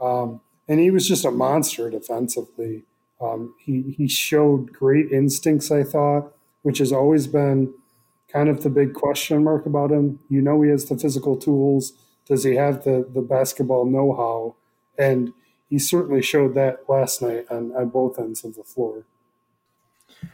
Um, 0.00 0.40
and 0.66 0.80
he 0.80 0.90
was 0.90 1.06
just 1.06 1.24
a 1.24 1.30
monster 1.30 1.90
defensively. 1.90 2.84
Um, 3.20 3.54
he, 3.58 3.94
he 3.96 4.08
showed 4.08 4.72
great 4.72 5.12
instincts, 5.12 5.70
I 5.70 5.82
thought, 5.82 6.32
which 6.62 6.78
has 6.78 6.92
always 6.92 7.26
been 7.26 7.74
kind 8.32 8.48
of 8.48 8.62
the 8.62 8.70
big 8.70 8.94
question 8.94 9.44
mark 9.44 9.66
about 9.66 9.90
him. 9.90 10.20
You 10.30 10.40
know, 10.40 10.62
he 10.62 10.70
has 10.70 10.86
the 10.86 10.96
physical 10.96 11.36
tools. 11.36 11.92
Does 12.26 12.44
he 12.44 12.54
have 12.54 12.84
the, 12.84 13.06
the 13.12 13.22
basketball 13.22 13.84
know 13.84 14.14
how? 14.14 14.56
And 15.02 15.32
he 15.68 15.78
certainly 15.78 16.22
showed 16.22 16.54
that 16.54 16.88
last 16.88 17.20
night 17.20 17.46
on, 17.50 17.72
on 17.74 17.90
both 17.90 18.18
ends 18.18 18.44
of 18.44 18.54
the 18.54 18.64
floor. 18.64 19.04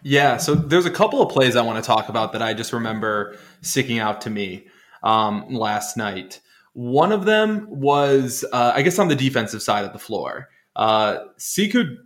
Yeah, 0.02 0.36
so 0.36 0.54
there's 0.54 0.86
a 0.86 0.90
couple 0.90 1.22
of 1.22 1.30
plays 1.30 1.56
I 1.56 1.62
want 1.62 1.82
to 1.82 1.86
talk 1.86 2.08
about 2.08 2.32
that 2.32 2.42
I 2.42 2.54
just 2.54 2.72
remember 2.72 3.36
sticking 3.62 3.98
out 3.98 4.20
to 4.22 4.30
me 4.30 4.66
um, 5.02 5.46
last 5.48 5.96
night. 5.96 6.40
One 6.74 7.12
of 7.12 7.24
them 7.24 7.66
was, 7.70 8.44
uh, 8.52 8.72
I 8.74 8.82
guess, 8.82 8.98
on 8.98 9.08
the 9.08 9.14
defensive 9.14 9.62
side 9.62 9.84
of 9.84 9.92
the 9.92 9.98
floor. 9.98 10.48
Uh, 10.76 11.18
Sekou, 11.38 11.96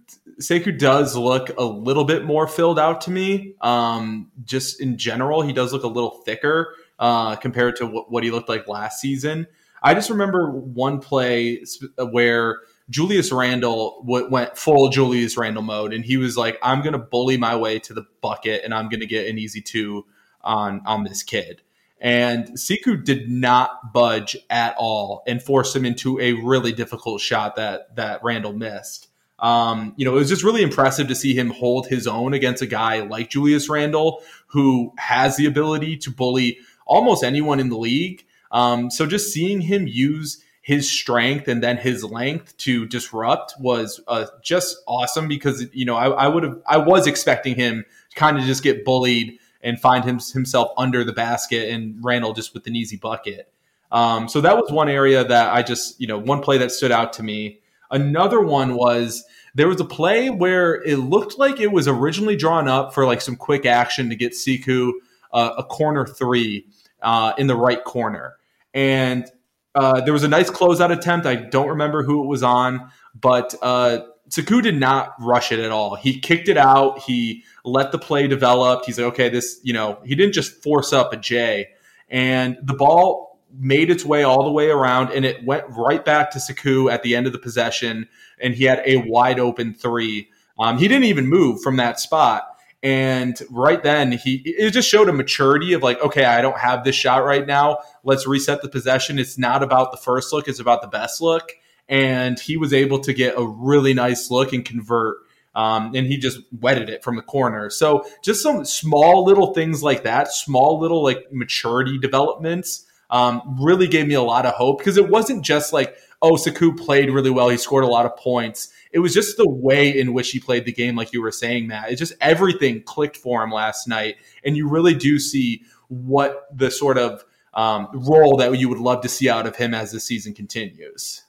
Sekou 0.41 0.79
does 0.79 1.17
look 1.17 1.51
a 1.57 1.65
little 1.65 2.05
bit 2.05 2.25
more 2.25 2.47
filled 2.47 2.79
out 2.79 3.01
to 3.03 3.11
me. 3.11 3.55
Um, 3.63 4.31
just 4.45 4.81
in 4.81 4.99
general, 4.99 5.43
he 5.43 5.53
does 5.53 5.73
look 5.73 5.85
a 5.85 5.89
little 5.89 6.23
thicker 6.25 6.75
uh, 6.99 7.37
compared 7.37 7.77
to 7.77 7.87
what, 7.87 8.11
what 8.11 8.25
he 8.25 8.31
looked 8.31 8.49
like 8.49 8.69
last 8.69 9.01
season. 9.01 9.47
I 9.83 9.95
just 9.95 10.11
remember 10.11 10.51
one 10.51 11.01
play 11.01 11.65
where 11.97 12.59
Julius 12.91 13.31
Randle 13.33 14.03
w- 14.07 14.29
went 14.29 14.57
full 14.57 14.89
Julius 14.89 15.37
Randle 15.37 15.63
mode, 15.63 15.93
and 15.93 16.05
he 16.05 16.17
was 16.17 16.37
like, 16.37 16.59
"I'm 16.63 16.81
going 16.81 16.93
to 16.93 16.99
bully 16.99 17.37
my 17.37 17.57
way 17.57 17.79
to 17.81 17.95
the 17.95 18.07
bucket, 18.21 18.63
and 18.65 18.73
I'm 18.73 18.89
going 18.89 19.01
to 19.01 19.07
get 19.07 19.27
an 19.27 19.39
easy 19.39 19.61
two 19.61 20.07
on 20.43 20.83
on 20.87 21.05
this 21.05 21.23
kid." 21.23 21.63
And 22.01 22.51
Sekou 22.51 23.05
did 23.05 23.29
not 23.29 23.93
budge 23.93 24.37
at 24.49 24.77
all 24.79 25.23
and 25.27 25.43
forced 25.43 25.75
him 25.75 25.85
into 25.85 26.21
a 26.21 26.35
really 26.35 26.73
difficult 26.73 27.21
shot 27.21 27.57
that 27.57 27.97
that 27.97 28.23
Randle 28.23 28.53
missed. 28.53 29.09
Um, 29.39 29.95
you 29.97 30.05
know, 30.05 30.13
it 30.13 30.19
was 30.19 30.29
just 30.29 30.43
really 30.43 30.63
impressive 30.63 31.09
to 31.09 31.15
see 31.15 31.35
him 31.35 31.51
hold 31.51 31.87
his 31.87 32.07
own 32.07 32.35
against 32.35 32.63
a 32.63 32.67
guy 32.67 33.01
like 33.01 33.31
Julius 33.31 33.69
Randle, 33.69 34.23
who 34.49 34.93
has 34.99 35.37
the 35.37 35.47
ability 35.47 35.97
to 35.99 36.11
bully 36.11 36.59
almost 36.87 37.23
anyone 37.23 37.61
in 37.61 37.69
the 37.69 37.79
league. 37.79 38.25
Um, 38.51 38.91
so 38.91 39.07
just 39.07 39.33
seeing 39.33 39.61
him 39.61 39.87
use 39.87 40.43
his 40.69 40.91
strength 40.91 41.49
and 41.49 41.63
then 41.63 41.79
his 41.79 42.05
length 42.05 42.55
to 42.59 42.85
disrupt 42.85 43.55
was 43.59 44.03
uh, 44.07 44.27
just 44.43 44.77
awesome 44.87 45.27
because 45.27 45.65
you 45.73 45.87
know 45.87 45.97
I, 45.97 46.09
I 46.09 46.29
would 46.29 46.43
have 46.43 46.61
I 46.67 46.77
was 46.77 47.07
expecting 47.07 47.55
him 47.55 47.87
to 48.11 48.17
kind 48.17 48.37
of 48.37 48.45
just 48.45 48.63
get 48.63 48.85
bullied 48.85 49.39
and 49.63 49.81
find 49.81 50.05
him, 50.05 50.19
himself 50.19 50.71
under 50.77 51.05
the 51.05 51.13
basket 51.15 51.71
and 51.71 51.97
Randle 52.05 52.35
just 52.35 52.53
with 52.53 52.67
an 52.67 52.77
easy 52.77 52.99
bucket. 52.99 53.51
Um, 53.91 54.29
so 54.29 54.43
that 54.43 54.59
was 54.59 54.71
one 54.71 54.91
area 54.91 55.25
that 55.25 55.55
I 55.55 55.63
just, 55.63 55.99
you 55.99 56.07
know, 56.07 56.19
one 56.19 56.43
play 56.43 56.59
that 56.59 56.71
stood 56.71 56.93
out 56.93 57.15
to 57.15 57.23
me. 57.23 57.61
Another 57.91 58.43
one 58.43 58.75
was 58.75 59.25
there 59.55 59.69
was 59.69 59.81
a 59.81 59.87
play 59.87 60.29
where 60.29 60.83
it 60.83 60.99
looked 60.99 61.39
like 61.39 61.61
it 61.61 61.73
was 61.73 61.89
originally 61.89 62.37
drawn 62.37 62.69
up 62.69 62.93
for 62.93 63.07
like 63.07 63.23
some 63.23 63.37
quick 63.37 63.65
action 63.65 64.11
to 64.11 64.17
get 64.17 64.33
Sekou 64.33 64.93
uh, 65.33 65.55
a 65.57 65.65
corner 65.65 66.05
three 66.05 66.67
uh, 67.01 67.33
in 67.39 67.47
the 67.47 67.57
right 67.57 67.83
corner. 67.83 68.35
And 68.75 69.33
uh, 69.79 70.01
there 70.01 70.13
was 70.13 70.25
a 70.25 70.29
nice 70.29 70.51
closeout 70.51 70.91
attempt. 70.91 71.25
I 71.25 71.37
don't 71.37 71.69
remember 71.69 72.03
who 72.03 72.25
it 72.25 72.27
was 72.27 72.43
on, 72.43 72.91
but 73.15 73.55
uh, 73.63 74.01
Sekou 74.29 74.61
did 74.61 74.79
not 74.79 75.15
rush 75.21 75.53
it 75.53 75.61
at 75.61 75.71
all. 75.71 75.95
He 75.95 76.19
kicked 76.19 76.49
it 76.49 76.57
out. 76.57 76.99
He 76.99 77.45
let 77.65 77.93
the 77.93 77.99
play 77.99 78.27
develop. 78.27 78.85
He's 78.85 78.99
like, 78.99 79.07
okay, 79.13 79.29
this, 79.29 79.61
you 79.63 79.73
know, 79.73 80.01
he 80.05 80.15
didn't 80.15 80.35
just 80.35 80.63
force 80.63 80.93
up 80.93 81.13
a 81.13 81.17
J. 81.17 81.69
And 82.11 82.59
the 82.63 82.75
ball 82.75 83.39
made 83.57 83.89
its 83.89 84.05
way 84.05 84.25
all 84.25 84.45
the 84.45 84.51
way 84.51 84.69
around, 84.69 85.13
and 85.13 85.25
it 85.25 85.45
went 85.45 85.65
right 85.71 86.05
back 86.05 86.31
to 86.33 86.39
Sekou 86.39 86.93
at 86.93 87.03
the 87.03 87.15
end 87.17 87.27
of 87.27 87.33
the 87.33 87.39
possession, 87.39 88.09
and 88.41 88.55
he 88.55 88.65
had 88.65 88.83
a 88.85 88.99
wide 89.07 89.39
open 89.39 89.75
three. 89.75 90.29
Um, 90.59 90.79
he 90.79 90.89
didn't 90.89 91.05
even 91.05 91.29
move 91.29 91.63
from 91.63 91.77
that 91.77 92.01
spot. 92.01 92.58
And 92.83 93.41
right 93.51 93.83
then, 93.83 94.13
he 94.13 94.37
it 94.45 94.71
just 94.71 94.89
showed 94.89 95.09
a 95.09 95.13
maturity 95.13 95.73
of 95.73 95.83
like, 95.83 96.01
okay, 96.01 96.25
I 96.25 96.41
don't 96.41 96.59
have 96.59 96.85
this 96.85 96.95
shot 96.95 97.25
right 97.25 97.45
now. 97.45 97.79
Let's 98.05 98.27
reset 98.27 98.63
the 98.63 98.69
possession. 98.69 99.19
It's 99.19 99.37
not 99.37 99.65
about 99.65 99.91
the 99.91 99.97
first 99.97 100.33
look; 100.33 100.47
it's 100.47 100.61
about 100.61 100.83
the 100.83 100.89
best 100.89 101.21
look. 101.21 101.53
And 101.89 102.39
he 102.39 102.57
was 102.57 102.73
able 102.73 103.01
to 103.01 103.13
get 103.13 103.35
a 103.37 103.45
really 103.45 103.95
nice 103.95 104.31
look 104.31 104.53
and 104.53 104.65
convert. 104.65 105.17
Um, 105.55 105.93
and 105.97 106.07
he 106.07 106.19
just 106.19 106.39
wetted 106.61 106.89
it 106.89 107.03
from 107.03 107.17
the 107.17 107.23
corner. 107.23 107.69
So 107.69 108.07
just 108.23 108.43
some 108.43 108.65
small 108.65 109.25
little 109.25 109.55
things 109.55 109.83
like 109.83 110.05
that, 110.05 110.31
small 110.33 110.79
little 110.79 111.03
like 111.03 111.33
maturity 111.33 111.99
developments, 111.99 112.87
um, 113.11 113.57
really 113.61 113.89
gave 113.89 114.07
me 114.07 114.15
a 114.15 114.23
lot 114.23 114.47
of 114.47 114.55
hope 114.55 114.79
because 114.79 114.97
it 114.97 115.09
wasn't 115.09 115.45
just 115.45 115.73
like, 115.73 115.97
oh, 116.23 116.33
Sekou 116.35 116.79
played 116.79 117.11
really 117.11 117.31
well. 117.31 117.49
He 117.49 117.57
scored 117.57 117.83
a 117.83 117.89
lot 117.89 118.07
of 118.07 118.17
points 118.17 118.73
it 118.93 119.01
was 119.01 119.15
just 119.15 119.37
the 119.37 119.49
way 119.49 119.99
in 119.99 120.13
which 120.13 120.31
he 120.31 120.41
played 120.41 120.65
the 120.65 120.73
game, 120.73 120.97
like 120.97 121.13
you 121.13 121.23
were 121.23 121.33
saying, 121.33 121.67
Matt. 121.67 121.91
It's 121.91 121.99
just 121.99 122.15
everything 122.21 122.83
clicked 122.83 123.17
for 123.17 123.43
him 123.43 123.51
last 123.51 123.89
night, 123.89 124.17
and 124.45 124.57
you 124.57 124.69
really 124.69 124.95
do 124.95 125.19
see 125.19 125.63
what 125.89 126.47
the 126.55 126.71
sort 126.71 126.99
of 126.99 127.25
um, 127.55 127.89
role 127.93 128.37
that 128.37 128.57
you 128.59 128.69
would 128.69 128.79
love 128.79 129.01
to 129.03 129.09
see 129.09 129.29
out 129.29 129.47
of 129.47 129.57
him 129.57 129.75
as 129.75 129.93
the 129.93 130.01
season 130.01 130.35
continues. 130.35 131.25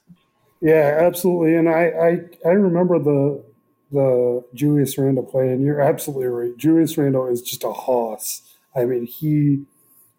Yeah, 0.60 0.98
absolutely. 1.00 1.56
And 1.56 1.68
I, 1.68 1.84
I, 1.86 2.48
I 2.48 2.52
remember 2.52 2.98
the 2.98 3.44
the 3.92 4.44
Julius 4.54 4.96
Randle 4.96 5.24
play, 5.24 5.48
and 5.48 5.64
you're 5.64 5.80
absolutely 5.80 6.26
right. 6.26 6.56
Julius 6.56 6.96
Randle 6.96 7.26
is 7.26 7.42
just 7.42 7.64
a 7.64 7.72
hoss. 7.72 8.42
I 8.76 8.84
mean, 8.84 9.04
he 9.04 9.64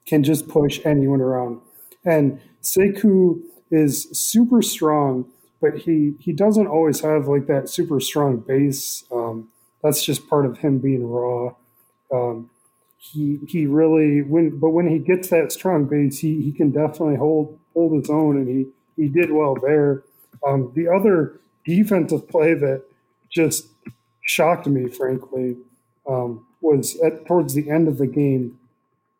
can 0.06 0.24
just 0.24 0.50
push 0.50 0.82
anyone 0.84 1.22
around. 1.22 1.62
And 2.04 2.42
Sekou 2.62 3.42
is 3.70 4.10
super 4.12 4.62
strong, 4.62 5.32
but 5.62 5.78
he 5.78 6.16
he 6.20 6.34
doesn't 6.34 6.68
always 6.68 7.02
have 7.02 7.28
like 7.28 7.46
that 7.48 7.70
super 7.70 8.00
strong 8.00 8.38
base. 8.38 9.04
Um, 9.12 9.50
that's 9.84 10.04
just 10.04 10.28
part 10.28 10.46
of 10.46 10.58
him 10.58 10.80
being 10.80 11.08
raw. 11.08 11.54
Um, 12.12 12.50
he 12.98 13.40
he 13.48 13.66
really 13.68 14.22
when 14.22 14.60
but 14.60 14.72
when 14.72 14.88
he 14.88 14.98
gets 14.98 15.30
that 15.30 15.52
strong 15.52 15.86
base, 15.86 16.20
he 16.20 16.42
he 16.42 16.52
can 16.52 16.72
definitely 16.72 17.16
hold 17.16 17.60
hold 17.74 17.94
his 17.94 18.10
own, 18.10 18.38
and 18.38 18.48
he 18.48 18.68
he 18.96 19.08
did 19.08 19.32
well 19.32 19.56
there. 19.56 20.04
Um, 20.46 20.72
the 20.76 20.88
other 20.88 21.40
defensive 21.64 22.28
play 22.28 22.56
that 22.56 22.84
just 23.30 23.68
shocked 24.22 24.66
me, 24.68 24.88
frankly, 24.88 25.58
um, 26.08 26.46
was 26.62 27.00
at 27.02 27.26
towards 27.26 27.54
the 27.54 27.70
end 27.70 27.88
of 27.88 27.98
the 28.00 28.08
game, 28.08 28.60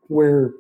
where 0.08 0.54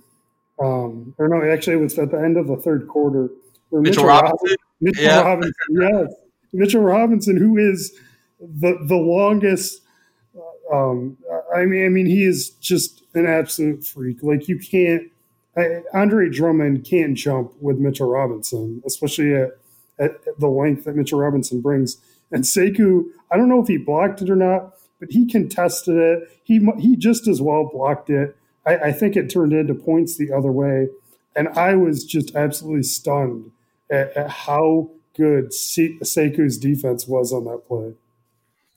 um, 0.59 1.15
or 1.17 1.27
no, 1.27 1.41
actually 1.41 1.73
it 1.73 1.79
was 1.79 1.97
at 1.97 2.11
the 2.11 2.19
end 2.19 2.37
of 2.37 2.47
the 2.47 2.57
third 2.57 2.87
quarter. 2.87 3.29
Mitchell, 3.71 3.81
Mitchell 3.81 4.05
Robinson 4.05 4.57
Mitchell 4.81 5.03
yeah. 5.03 5.21
Robinson, 5.21 5.53
yes, 5.69 6.13
Mitchell 6.51 6.81
Robinson, 6.81 7.37
who 7.37 7.57
is 7.57 7.97
the 8.39 8.77
the 8.87 8.95
longest. 8.95 9.81
Uh, 10.35 10.75
um, 10.75 11.17
I 11.55 11.65
mean, 11.65 11.85
I 11.85 11.89
mean, 11.89 12.07
he 12.07 12.23
is 12.23 12.49
just 12.49 13.03
an 13.13 13.27
absolute 13.27 13.85
freak. 13.85 14.23
Like 14.23 14.47
you 14.47 14.59
can't. 14.59 15.03
I, 15.55 15.81
Andre 15.93 16.29
Drummond 16.29 16.85
can't 16.85 17.15
jump 17.15 17.53
with 17.59 17.77
Mitchell 17.77 18.09
Robinson, 18.09 18.81
especially 18.85 19.33
at, 19.33 19.49
at, 19.99 20.39
the 20.39 20.47
length 20.47 20.85
that 20.85 20.95
Mitchell 20.95 21.19
Robinson 21.19 21.59
brings. 21.59 21.97
And 22.31 22.45
Sekou, 22.45 23.03
I 23.29 23.35
don't 23.35 23.49
know 23.49 23.61
if 23.61 23.67
he 23.67 23.75
blocked 23.75 24.21
it 24.21 24.29
or 24.29 24.37
not, 24.37 24.75
but 25.01 25.11
he 25.11 25.27
contested 25.27 25.97
it. 25.97 26.41
He 26.43 26.65
he 26.79 26.95
just 26.95 27.27
as 27.27 27.41
well 27.41 27.69
blocked 27.71 28.09
it. 28.09 28.35
I, 28.65 28.77
I 28.77 28.91
think 28.91 29.15
it 29.15 29.29
turned 29.29 29.53
into 29.53 29.75
points 29.75 30.17
the 30.17 30.31
other 30.31 30.51
way, 30.51 30.87
and 31.35 31.49
I 31.49 31.75
was 31.75 32.05
just 32.05 32.35
absolutely 32.35 32.83
stunned 32.83 33.51
at, 33.91 34.15
at 34.15 34.29
how 34.29 34.89
good 35.15 35.53
Se- 35.53 35.99
defense 35.99 37.07
was 37.07 37.33
on 37.33 37.45
that 37.45 37.63
play. 37.67 37.93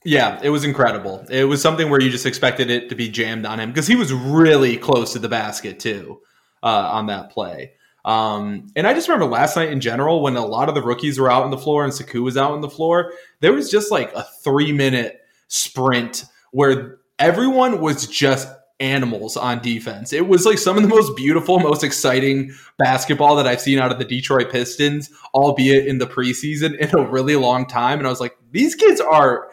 Yeah, 0.05 0.39
it 0.43 0.51
was 0.51 0.65
incredible. 0.65 1.25
It 1.31 1.45
was 1.45 1.63
something 1.63 1.89
where 1.89 2.01
you 2.01 2.11
just 2.11 2.27
expected 2.27 2.71
it 2.71 2.91
to 2.91 2.95
be 2.95 3.09
jammed 3.09 3.47
on 3.47 3.59
him 3.59 3.71
because 3.71 3.87
he 3.87 3.97
was 3.97 4.13
really 4.13 4.77
close 4.77 5.15
to 5.15 5.19
the 5.19 5.31
basket 5.31 5.81
too 5.81 6.21
uh, 6.63 6.91
on 6.93 7.07
that 7.07 7.31
play. 7.31 7.73
Um, 8.05 8.67
and 8.77 8.87
I 8.87 8.93
just 8.93 9.09
remember 9.09 9.25
last 9.25 9.57
night 9.57 9.71
in 9.71 9.81
general 9.81 10.23
when 10.23 10.37
a 10.37 10.45
lot 10.45 10.69
of 10.69 10.75
the 10.75 10.83
rookies 10.83 11.19
were 11.19 11.33
out 11.33 11.43
on 11.43 11.51
the 11.51 11.57
floor 11.57 11.85
and 11.85 11.93
Sekou 11.93 12.23
was 12.23 12.37
out 12.37 12.53
on 12.53 12.61
the 12.61 12.69
floor, 12.69 13.15
there 13.41 13.55
was 13.55 13.71
just 13.71 13.91
like 13.91 14.13
a 14.13 14.27
three 14.43 14.73
minute 14.73 15.23
sprint 15.49 16.27
where 16.53 16.99
everyone 17.19 17.81
was 17.81 18.07
just 18.07 18.47
animals 18.81 19.37
on 19.37 19.61
defense. 19.63 20.13
It 20.13 20.27
was 20.27 20.45
like 20.45 20.59
some 20.59 20.77
of 20.77 20.83
the 20.83 20.89
most 20.89 21.17
beautiful, 21.17 21.61
most 21.61 21.85
exciting 21.85 22.53
basketball 22.77 23.37
that 23.37 23.47
I've 23.47 23.61
seen 23.61 23.79
out 23.79 23.93
of 23.93 23.99
the 23.99 24.05
Detroit 24.05 24.51
Pistons, 24.51 25.11
albeit 25.33 25.87
in 25.87 25.99
the 25.99 26.07
preseason 26.07 26.77
in 26.77 26.99
a 26.99 27.09
really 27.09 27.37
long 27.37 27.67
time. 27.67 27.99
And 27.99 28.07
I 28.07 28.11
was 28.11 28.21
like, 28.21 28.37
these 28.51 28.75
kids 28.75 29.01
are 29.01 29.49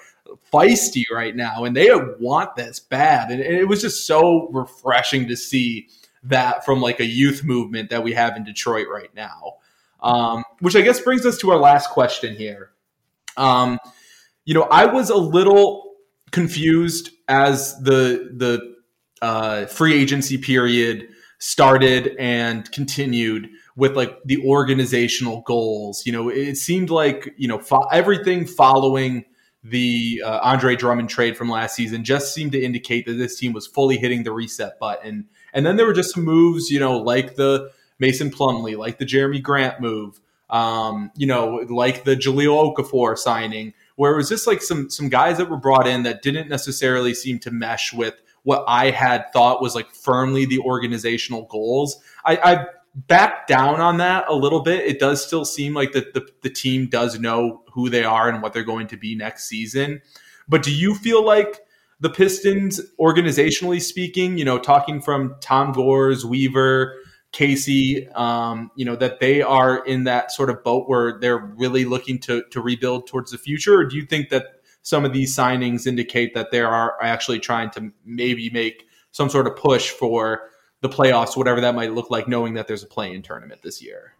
feisty 0.51 1.03
right 1.11 1.36
now 1.36 1.63
and 1.65 1.76
they 1.76 1.89
want 2.19 2.55
this 2.55 2.80
bad. 2.80 3.32
And 3.32 3.41
it 3.41 3.67
was 3.67 3.82
just 3.82 4.07
so 4.07 4.49
refreshing 4.51 5.28
to 5.28 5.38
see 5.38 5.88
that 6.24 6.65
from 6.65 6.82
like 6.82 6.99
a 6.99 7.05
youth 7.05 7.43
movement 7.43 7.89
that 7.89 8.03
we 8.03 8.13
have 8.13 8.36
in 8.36 8.43
Detroit 8.43 8.88
right 8.91 9.13
now. 9.15 9.55
Um, 10.01 10.43
which 10.59 10.76
I 10.76 10.82
guess 10.82 10.99
brings 10.99 11.28
us 11.28 11.38
to 11.39 11.51
our 11.51 11.59
last 11.59 11.91
question 11.91 12.36
here. 12.36 12.72
Um, 13.38 13.78
you 14.45 14.55
know, 14.55 14.63
I 14.63 14.86
was 14.86 15.11
a 15.11 15.15
little 15.15 15.93
confused 16.32 17.11
as 17.28 17.80
the 17.84 18.32
the 18.36 18.70
uh, 19.22 19.65
free 19.65 19.93
agency 19.93 20.38
period 20.38 21.09
started 21.39 22.15
and 22.19 22.72
continued 22.72 23.49
with 23.76 23.95
like 23.95 24.17
the 24.26 24.38
organizational 24.45 25.41
goals. 25.41 26.05
You 26.05 26.11
know, 26.11 26.30
it 26.30 26.55
seemed 26.55 26.89
like 26.89 27.34
you 27.38 27.47
know 27.47 27.59
fo- 27.59 27.88
everything 27.91 28.45
following 28.45 29.26
the 29.63 30.22
uh, 30.26 30.39
Andre 30.41 30.76
Drummond 30.76 31.09
trade 31.09 31.38
from 31.38 31.49
last 31.49 31.76
season 31.76 32.03
just 32.03 32.34
seemed 32.34 32.51
to 32.53 32.61
indicate 32.61 33.05
that 33.05 33.13
this 33.13 33.38
team 33.38 33.53
was 33.53 33.67
fully 33.67 33.97
hitting 33.97 34.24
the 34.24 34.32
reset 34.32 34.80
button. 34.80 35.28
And 35.53 35.65
then 35.65 35.76
there 35.76 35.86
were 35.86 35.93
just 35.93 36.15
some 36.15 36.26
moves, 36.26 36.72
you 36.72 36.80
know, 36.80 36.97
like 36.97 37.36
the 37.36 37.69
Mason 37.99 38.32
Plumlee, 38.32 38.78
like 38.78 38.97
the 38.97 39.05
Jerami 39.05 39.41
Grant 39.41 39.80
move, 39.80 40.19
um, 40.49 41.11
you 41.15 41.28
know, 41.28 41.65
like 41.69 42.03
the 42.03 42.15
Jahlil 42.15 42.76
Okafor 42.76 43.17
signing, 43.17 43.74
where 43.95 44.13
it 44.13 44.17
was 44.17 44.30
just 44.30 44.47
like 44.47 44.63
some 44.63 44.89
some 44.89 45.09
guys 45.09 45.38
that 45.38 45.49
were 45.49 45.57
brought 45.57 45.88
in 45.88 46.03
that 46.03 46.24
didn't 46.24 46.49
necessarily 46.49 47.13
seem 47.13 47.38
to 47.39 47.51
mesh 47.51 47.93
with 47.93 48.22
what 48.43 48.63
I 48.67 48.91
had 48.91 49.31
thought 49.33 49.61
was 49.61 49.75
like 49.75 49.93
firmly 49.93 50.45
the 50.45 50.59
organizational 50.59 51.43
goals. 51.43 51.99
I, 52.25 52.37
I 52.37 52.65
backed 52.95 53.47
down 53.47 53.79
on 53.79 53.97
that 53.97 54.25
a 54.27 54.35
little 54.35 54.61
bit. 54.61 54.85
It 54.85 54.99
does 54.99 55.25
still 55.25 55.45
seem 55.45 55.73
like 55.73 55.93
that 55.93 56.13
the, 56.13 56.27
the 56.41 56.49
team 56.49 56.87
does 56.87 57.19
know 57.19 57.63
who 57.73 57.89
they 57.89 58.03
are 58.03 58.29
and 58.29 58.41
what 58.41 58.53
they're 58.53 58.63
going 58.63 58.87
to 58.87 58.97
be 58.97 59.15
next 59.15 59.47
season. 59.47 60.01
But 60.47 60.63
do 60.63 60.73
you 60.73 60.95
feel 60.95 61.23
like 61.23 61.61
the 61.99 62.09
Pistons, 62.09 62.81
organizationally 62.99 63.79
speaking, 63.79 64.37
you 64.37 64.43
know, 64.43 64.57
talking 64.57 65.01
from 65.01 65.35
Tom 65.39 65.71
Gores, 65.71 66.25
Weaver, 66.25 66.95
Casey, 67.31 68.09
um, 68.09 68.71
you 68.75 68.83
know, 68.83 68.95
that 68.95 69.19
they 69.19 69.41
are 69.41 69.85
in 69.85 70.03
that 70.05 70.31
sort 70.31 70.49
of 70.49 70.63
boat 70.63 70.89
where 70.89 71.19
they're 71.19 71.37
really 71.37 71.85
looking 71.85 72.19
to 72.21 72.43
to 72.51 72.59
rebuild 72.59 73.07
towards 73.07 73.31
the 73.31 73.37
future? 73.37 73.79
Or 73.79 73.85
do 73.85 73.95
you 73.95 74.05
think 74.05 74.29
that 74.29 74.45
some 74.84 75.05
of 75.05 75.13
these 75.13 75.36
signings 75.36 75.86
indicate 75.86 76.34
that 76.34 76.51
they 76.51 76.59
are 76.61 76.95
actually 77.01 77.39
trying 77.39 77.69
to 77.71 77.91
maybe 78.05 78.49
make 78.49 78.88
some 79.11 79.29
sort 79.29 79.47
of 79.47 79.55
push 79.55 79.89
for 79.89 80.49
the 80.82 80.89
playoffs, 80.89 81.38
whatever 81.38 81.61
that 81.61 81.75
might 81.75 81.93
look 81.93 82.09
like, 82.09 82.27
knowing 82.27 82.55
that 82.55 82.67
there's 82.67 82.84
a 82.84 82.88
play-in 82.88 83.21
tournament 83.21 83.61
this 83.61 83.82
year. 83.82 84.15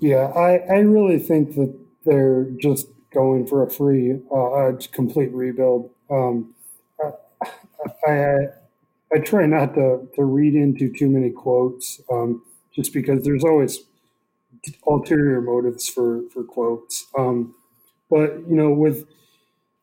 Yeah, 0.00 0.26
I, 0.36 0.58
I 0.72 0.78
really 0.78 1.18
think 1.18 1.54
that 1.54 1.74
they're 2.04 2.44
just 2.60 2.86
going 3.12 3.46
for 3.46 3.62
a 3.62 3.70
free, 3.70 4.20
uh, 4.30 4.36
a 4.36 4.76
complete 4.92 5.32
rebuild. 5.32 5.90
Um, 6.10 6.54
I, 7.02 8.10
I, 8.10 8.36
I 9.12 9.18
try 9.18 9.46
not 9.46 9.74
to, 9.74 10.08
to 10.14 10.24
read 10.24 10.54
into 10.54 10.92
too 10.92 11.08
many 11.08 11.30
quotes, 11.30 12.00
um, 12.10 12.42
just 12.74 12.92
because 12.92 13.24
there's 13.24 13.44
always 13.44 13.80
ulterior 14.86 15.40
motives 15.40 15.88
for 15.88 16.22
for 16.32 16.42
quotes. 16.42 17.06
Um, 17.16 17.54
but 18.10 18.38
you 18.48 18.56
know, 18.56 18.70
with 18.70 19.06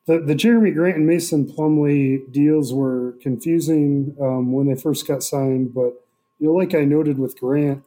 the, 0.06 0.20
the 0.20 0.36
Jerami 0.36 0.74
Grant 0.74 0.98
and 0.98 1.08
Mason 1.08 1.48
Plumlee 1.48 2.30
deals 2.32 2.74
were 2.74 3.16
confusing 3.22 4.16
um, 4.20 4.52
when 4.52 4.68
they 4.68 4.80
first 4.80 5.08
got 5.08 5.24
signed, 5.24 5.74
but 5.74 5.94
you 6.40 6.48
know, 6.48 6.54
like 6.54 6.76
I 6.76 6.84
noted 6.84 7.18
with 7.18 7.40
Grant, 7.40 7.84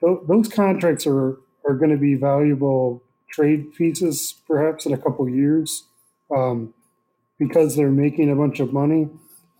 th- 0.00 0.20
those 0.26 0.48
contracts 0.48 1.06
are 1.06 1.38
are 1.64 1.74
going 1.74 1.90
to 1.90 1.96
be 1.96 2.16
valuable 2.16 3.02
trade 3.30 3.72
pieces, 3.74 4.34
perhaps 4.46 4.84
in 4.84 4.92
a 4.92 4.98
couple 4.98 5.28
years, 5.28 5.84
um, 6.34 6.74
because 7.38 7.76
they're 7.76 7.90
making 7.90 8.30
a 8.30 8.34
bunch 8.34 8.58
of 8.58 8.72
money. 8.72 9.08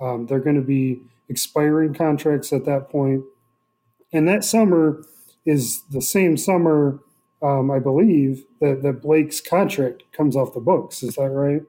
Um, 0.00 0.26
they're 0.26 0.40
going 0.40 0.57
to 0.57 0.66
be 0.66 1.03
expiring 1.28 1.94
contracts 1.94 2.53
at 2.53 2.64
that 2.64 2.90
point, 2.90 3.22
and 4.12 4.26
that 4.26 4.44
summer 4.44 5.05
is 5.46 5.82
the 5.90 6.03
same 6.03 6.36
summer, 6.36 6.98
um, 7.42 7.70
I 7.70 7.78
believe, 7.78 8.44
that, 8.61 8.82
that 8.82 9.03
Blake's 9.03 9.40
contract 9.40 10.03
comes 10.12 10.34
off 10.34 10.55
the 10.55 10.61
books. 10.61 11.03
Is 11.03 11.14
that 11.14 11.30
right? 11.30 11.62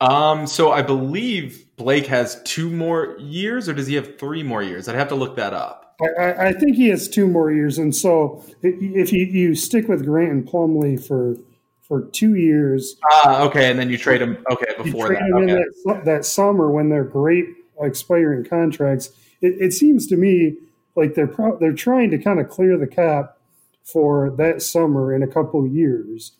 Um, 0.00 0.46
so 0.46 0.72
I 0.72 0.82
believe 0.82 1.66
Blake 1.76 2.06
has 2.06 2.42
two 2.44 2.70
more 2.70 3.16
years, 3.18 3.68
or 3.68 3.72
does 3.72 3.86
he 3.86 3.94
have 3.94 4.18
three 4.18 4.42
more 4.42 4.62
years? 4.62 4.88
I'd 4.88 4.94
have 4.94 5.08
to 5.08 5.14
look 5.14 5.36
that 5.36 5.54
up. 5.54 5.96
I, 6.18 6.48
I, 6.48 6.52
think 6.52 6.76
he 6.76 6.88
has 6.88 7.08
two 7.08 7.26
more 7.26 7.50
years, 7.50 7.78
and 7.78 7.94
so 7.94 8.44
if 8.62 9.12
you, 9.12 9.24
you 9.24 9.54
stick 9.54 9.88
with 9.88 10.04
Grant 10.04 10.30
and 10.30 10.46
Plumlee 10.46 11.02
for 11.02 11.36
for 11.80 12.02
two 12.08 12.34
years, 12.34 12.96
ah, 13.12 13.42
okay, 13.44 13.70
and 13.70 13.78
then 13.78 13.88
you 13.88 13.96
trade 13.96 14.20
him, 14.20 14.44
okay, 14.50 14.74
before 14.82 15.08
that, 15.08 15.22
okay. 15.36 15.64
that, 15.86 16.04
that 16.04 16.24
summer 16.24 16.70
when 16.70 16.90
they're 16.90 17.04
great 17.04 17.46
expiring 17.80 18.44
contracts, 18.44 19.10
it, 19.40 19.54
it 19.60 19.72
seems 19.72 20.06
to 20.08 20.16
me 20.16 20.56
like 20.96 21.14
they're 21.14 21.26
pro- 21.26 21.58
they're 21.58 21.72
trying 21.72 22.10
to 22.10 22.18
kind 22.18 22.40
of 22.40 22.48
clear 22.50 22.76
the 22.76 22.86
cap 22.86 23.38
for 23.82 24.30
that 24.30 24.60
summer 24.60 25.14
in 25.14 25.22
a 25.22 25.28
couple 25.28 25.66
years. 25.66 26.32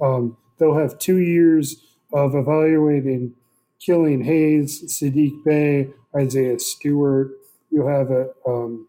Um, 0.00 0.38
they'll 0.58 0.78
have 0.78 0.98
two 0.98 1.18
years 1.18 1.82
of 2.12 2.34
evaluating 2.34 3.34
Killian 3.80 4.22
Hayes, 4.22 4.82
Saddiq 4.84 5.44
Bey, 5.44 5.90
Isaiah 6.14 6.58
Stewart. 6.58 7.32
You'll 7.70 7.88
have 7.88 8.10
a 8.10 8.28
um, 8.46 8.86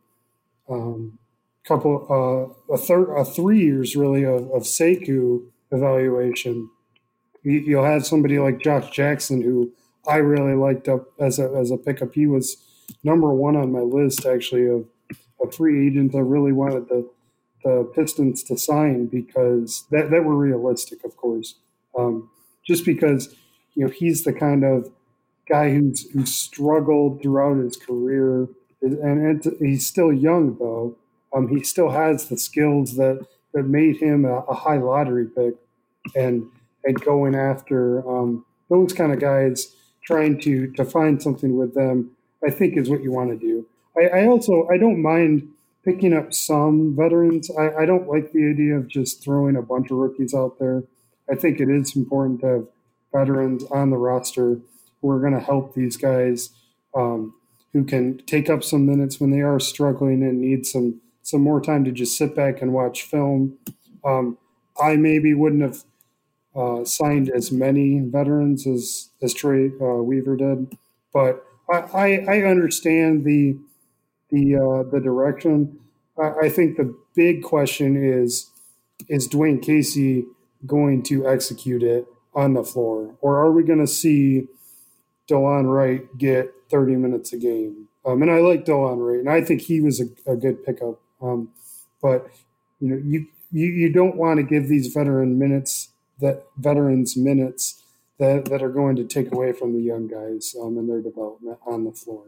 um, 0.70 1.18
couple, 1.66 2.06
uh, 2.70 2.74
a 2.74 2.78
a 3.14 3.26
three 3.26 3.62
years 3.62 3.96
really 3.96 4.24
of, 4.24 4.52
of 4.52 4.68
evaluation. 5.72 6.70
You, 7.44 7.78
will 7.78 7.86
have 7.86 8.06
somebody 8.06 8.40
like 8.40 8.60
Josh 8.60 8.90
Jackson, 8.92 9.42
who 9.42 9.72
I 10.08 10.18
really 10.18 10.56
liked 10.56 10.88
up 10.88 11.08
as 11.20 11.40
a 11.40 11.52
as 11.52 11.72
a 11.72 11.78
pickup. 11.78 12.14
He 12.14 12.28
was 12.28 12.58
number 13.04 13.34
one 13.34 13.56
on 13.56 13.72
my 13.72 13.80
list 13.80 14.26
actually 14.26 14.68
of 14.68 14.86
a 15.44 15.52
free 15.52 15.88
agent 15.88 16.16
I 16.16 16.20
really 16.20 16.54
wanted 16.54 16.88
the 16.88 17.10
the 17.64 17.90
Pistons 17.96 18.44
to 18.44 18.58
sign 18.58 19.08
because 19.08 19.86
that 19.92 20.12
that 20.12 20.24
were 20.24 20.36
realistic, 20.36 21.04
of 21.04 21.16
course. 21.18 21.56
Um, 21.98 22.30
just 22.66 22.86
because 22.86 23.36
you 23.76 23.86
know 23.86 23.92
he's 23.92 24.24
the 24.24 24.34
kind 24.34 24.64
of 24.64 24.92
guy 25.48 25.72
who's 25.72 26.10
who 26.12 26.26
struggled 26.26 27.22
throughout 27.22 27.58
his 27.58 27.78
career, 27.78 28.48
and 28.82 29.44
he's 29.60 29.86
still 29.86 30.12
young 30.12 30.58
though. 30.58 30.98
Um, 31.36 31.48
he 31.48 31.64
still 31.64 31.90
has 31.90 32.30
the 32.30 32.38
skills 32.38 32.96
that 32.96 33.26
that 33.54 33.64
made 33.64 33.98
him 33.98 34.26
a, 34.26 34.40
a 34.42 34.54
high 34.54 34.78
lottery 34.78 35.26
pick, 35.26 35.56
and 36.16 36.50
and 36.84 37.00
going 37.02 37.36
after 37.36 38.08
um, 38.10 38.46
those 38.70 38.94
kind 38.94 39.14
of 39.14 39.20
guys, 39.20 39.76
trying 40.06 40.40
to 40.42 40.72
to 40.74 40.86
find 40.86 41.22
something 41.22 41.58
with 41.58 41.74
them, 41.74 42.12
I 42.46 42.52
think 42.52 42.78
is 42.78 42.90
what 42.90 43.04
you 43.04 43.12
want 43.12 43.32
to 43.32 43.38
do. 43.38 43.66
I, 43.98 44.20
I 44.20 44.28
also 44.28 44.68
I 44.72 44.78
don't 44.78 45.02
mind 45.02 45.50
picking 45.84 46.14
up 46.14 46.34
some 46.34 46.96
veterans. 46.96 47.52
I, 47.52 47.82
I 47.82 47.86
don't 47.86 48.08
like 48.08 48.32
the 48.32 48.50
idea 48.50 48.76
of 48.76 48.88
just 48.88 49.24
throwing 49.24 49.56
a 49.56 49.62
bunch 49.62 49.92
of 49.92 49.98
rookies 49.98 50.34
out 50.34 50.58
there. 50.60 50.84
I 51.32 51.36
think 51.36 51.60
it 51.60 51.70
is 51.70 51.96
important 51.96 52.42
to 52.42 52.48
have 52.48 52.68
veterans 53.14 53.64
on 53.66 53.90
the 53.90 53.98
roster 53.98 54.60
who 55.02 55.10
are 55.10 55.20
going 55.20 55.34
to 55.34 55.40
help 55.40 55.74
these 55.74 55.98
guys 55.98 56.50
um, 56.96 57.34
who 57.74 57.84
can 57.84 58.20
take 58.26 58.50
up 58.50 58.64
some 58.64 58.86
minutes 58.86 59.20
when 59.20 59.32
they 59.32 59.42
are 59.42 59.60
struggling 59.60 60.24
and 60.24 60.40
need 60.40 60.66
some 60.66 61.02
some 61.22 61.42
more 61.42 61.62
time 61.62 61.86
to 61.86 61.92
just 61.92 62.18
sit 62.18 62.36
back 62.36 62.62
and 62.62 62.74
watch 62.74 63.04
film. 63.04 63.58
Um, 64.04 64.38
I 64.80 64.98
maybe 64.98 65.34
wouldn't 65.34 65.62
have 65.62 65.84
uh, 66.56 66.84
signed 66.84 67.30
as 67.30 67.52
many 67.52 68.00
veterans 68.00 68.68
as 68.68 69.10
as 69.22 69.34
Troy 69.34 69.72
uh, 69.82 70.04
Weaver 70.04 70.36
did, 70.36 70.78
but 71.14 71.46
I, 71.72 71.78
I, 71.78 72.26
I 72.28 72.42
understand 72.44 73.24
the 73.26 73.58
the 74.30 74.56
uh, 74.56 74.90
the 74.90 75.00
direction. 75.00 75.80
I, 76.18 76.46
I, 76.46 76.50
think 76.50 76.78
the 76.78 76.96
big 77.16 77.44
question 77.44 77.96
is 77.96 78.50
is 79.08 79.28
Dwane 79.28 79.62
Casey 79.62 80.26
going 80.66 81.04
to 81.04 81.28
execute 81.28 81.84
it 81.84 82.08
on 82.36 82.54
the 82.54 82.64
floor, 82.64 83.16
or 83.22 83.40
are 83.40 83.52
we 83.52 83.64
going 83.64 83.80
to 83.80 83.88
see 83.88 84.48
Delon 85.30 85.72
Wright 85.72 86.18
get 86.18 86.54
30 86.70 86.96
minutes 86.96 87.34
a 87.34 87.38
game? 87.38 87.88
Um, 88.06 88.22
and 88.22 88.32
I 88.32 88.40
like 88.40 88.66
Delon 88.66 88.98
Wright, 88.98 89.20
and 89.20 89.30
I 89.30 89.42
think 89.42 89.62
he 89.62 89.80
was 89.82 90.02
a, 90.02 90.32
a 90.32 90.36
good 90.36 90.64
pickup. 90.66 91.00
Um, 91.22 91.50
but 92.02 92.28
you 92.80 92.90
know, 92.90 93.02
you, 93.04 93.28
you 93.52 93.68
you 93.68 93.94
don't 93.94 94.18
want 94.18 94.38
to 94.38 94.44
give 94.44 94.68
these 94.68 94.88
veteran 94.88 95.40
minutes 95.40 95.90
that 96.20 96.44
veterans 96.58 97.16
minutes 97.16 97.82
that 98.20 98.46
that 98.46 98.62
are 98.62 98.70
going 98.70 98.96
to 98.98 99.06
take 99.06 99.32
away 99.32 99.54
from 99.54 99.74
the 99.74 99.82
young 99.82 100.08
guys 100.08 100.56
um, 100.62 100.78
and 100.78 100.90
their 100.90 101.02
development 101.02 101.60
on 101.66 101.86
the 101.86 101.92
floor. 101.92 102.26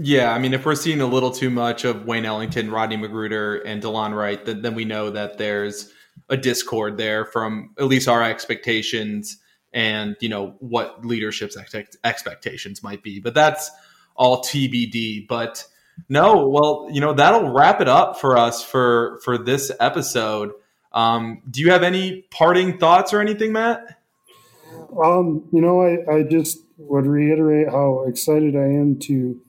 Yeah, 0.00 0.32
I 0.32 0.38
mean, 0.38 0.54
if 0.54 0.64
we're 0.64 0.76
seeing 0.76 1.00
a 1.00 1.06
little 1.06 1.32
too 1.32 1.50
much 1.50 1.84
of 1.84 2.06
Wayne 2.06 2.24
Ellington, 2.24 2.70
Rodney 2.70 2.96
McGruder, 2.96 3.60
and 3.64 3.82
Delon 3.82 4.14
Wright, 4.14 4.44
then, 4.44 4.62
then 4.62 4.76
we 4.76 4.84
know 4.84 5.10
that 5.10 5.38
there's 5.38 5.92
a 6.28 6.36
discord 6.36 6.96
there 6.96 7.24
from 7.24 7.74
at 7.78 7.86
least 7.86 8.08
our 8.08 8.22
expectations 8.22 9.38
and 9.72 10.16
you 10.20 10.28
know 10.28 10.54
what 10.60 11.04
leadership's 11.04 11.56
expectations 12.04 12.82
might 12.82 13.02
be. 13.02 13.20
But 13.20 13.34
that's 13.34 13.70
all 14.14 14.42
TBD. 14.42 15.26
But 15.28 15.64
no, 16.08 16.48
well, 16.48 16.88
you 16.90 17.00
know 17.00 17.12
that'll 17.12 17.52
wrap 17.52 17.80
it 17.80 17.88
up 17.88 18.20
for 18.20 18.36
us 18.36 18.62
for 18.62 19.20
for 19.24 19.38
this 19.38 19.70
episode. 19.80 20.52
Um, 20.92 21.42
do 21.50 21.60
you 21.60 21.70
have 21.70 21.82
any 21.82 22.22
parting 22.30 22.78
thoughts 22.78 23.12
or 23.12 23.20
anything, 23.20 23.52
Matt? 23.52 23.98
Um, 25.02 25.44
you 25.52 25.60
know, 25.60 25.82
I, 25.82 26.18
I 26.18 26.22
just 26.22 26.58
would 26.78 27.06
reiterate 27.06 27.68
how 27.68 28.04
excited 28.06 28.56
I 28.56 28.64
am 28.64 28.98
to 29.00 29.40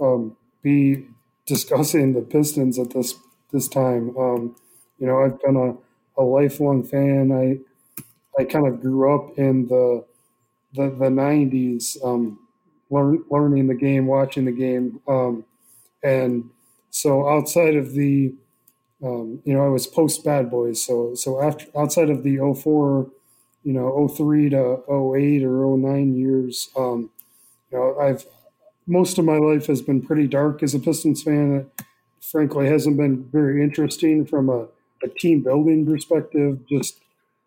um, 0.00 0.36
be 0.62 1.04
discussing 1.46 2.12
the 2.12 2.20
Pistons 2.22 2.78
at 2.78 2.90
this 2.90 3.14
this 3.52 3.68
time. 3.68 4.16
Um, 4.16 4.56
you 4.98 5.06
know, 5.06 5.22
I've 5.22 5.40
been 5.40 5.56
a, 5.56 5.74
a 6.16 6.22
lifelong 6.22 6.82
fan. 6.84 7.32
I 7.32 7.58
I 8.40 8.44
kind 8.44 8.66
of 8.66 8.80
grew 8.80 9.14
up 9.14 9.38
in 9.38 9.68
the 9.68 10.04
the, 10.74 10.90
the 10.90 11.10
90s, 11.10 11.96
um, 12.04 12.38
learn, 12.90 13.24
learning 13.30 13.68
the 13.68 13.74
game, 13.74 14.06
watching 14.06 14.44
the 14.44 14.52
game. 14.52 15.00
Um, 15.06 15.44
and 16.02 16.50
so 16.90 17.28
outside 17.28 17.76
of 17.76 17.94
the, 17.94 18.34
um, 19.02 19.40
you 19.44 19.54
know, 19.54 19.64
I 19.64 19.68
was 19.68 19.86
post 19.86 20.24
Bad 20.24 20.50
Boys. 20.50 20.84
So, 20.84 21.14
so 21.14 21.42
after 21.42 21.66
outside 21.76 22.10
of 22.10 22.22
the 22.22 22.38
04, 22.38 23.10
you 23.64 23.72
know, 23.72 24.08
03 24.08 24.50
to 24.50 24.82
08 24.88 25.44
or 25.44 25.76
09 25.76 26.14
years, 26.16 26.70
um, 26.76 27.10
you 27.70 27.78
know, 27.78 27.98
I've, 27.98 28.26
most 28.86 29.18
of 29.18 29.24
my 29.24 29.38
life 29.38 29.66
has 29.66 29.82
been 29.82 30.02
pretty 30.02 30.26
dark 30.26 30.62
as 30.62 30.74
a 30.74 30.80
Pistons 30.80 31.22
fan. 31.22 31.54
It 31.56 31.84
frankly 32.20 32.68
hasn't 32.68 32.96
been 32.96 33.24
very 33.24 33.62
interesting 33.62 34.26
from 34.26 34.48
a, 34.50 34.68
a 35.04 35.08
team 35.08 35.42
building 35.42 35.86
perspective, 35.86 36.66
just 36.68 37.00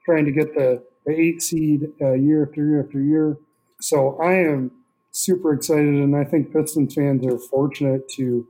trying 0.05 0.25
to 0.25 0.31
get 0.31 0.53
the, 0.53 0.83
the 1.05 1.13
eight 1.13 1.41
seed 1.41 1.87
uh, 2.01 2.13
year 2.13 2.45
after 2.47 2.65
year 2.65 2.83
after 2.83 3.01
year. 3.01 3.37
So 3.81 4.17
I 4.21 4.33
am 4.33 4.71
super 5.11 5.53
excited, 5.53 5.85
and 5.85 6.15
I 6.15 6.23
think 6.23 6.53
Pistons 6.53 6.93
fans 6.93 7.25
are 7.25 7.39
fortunate 7.39 8.07
to 8.15 8.47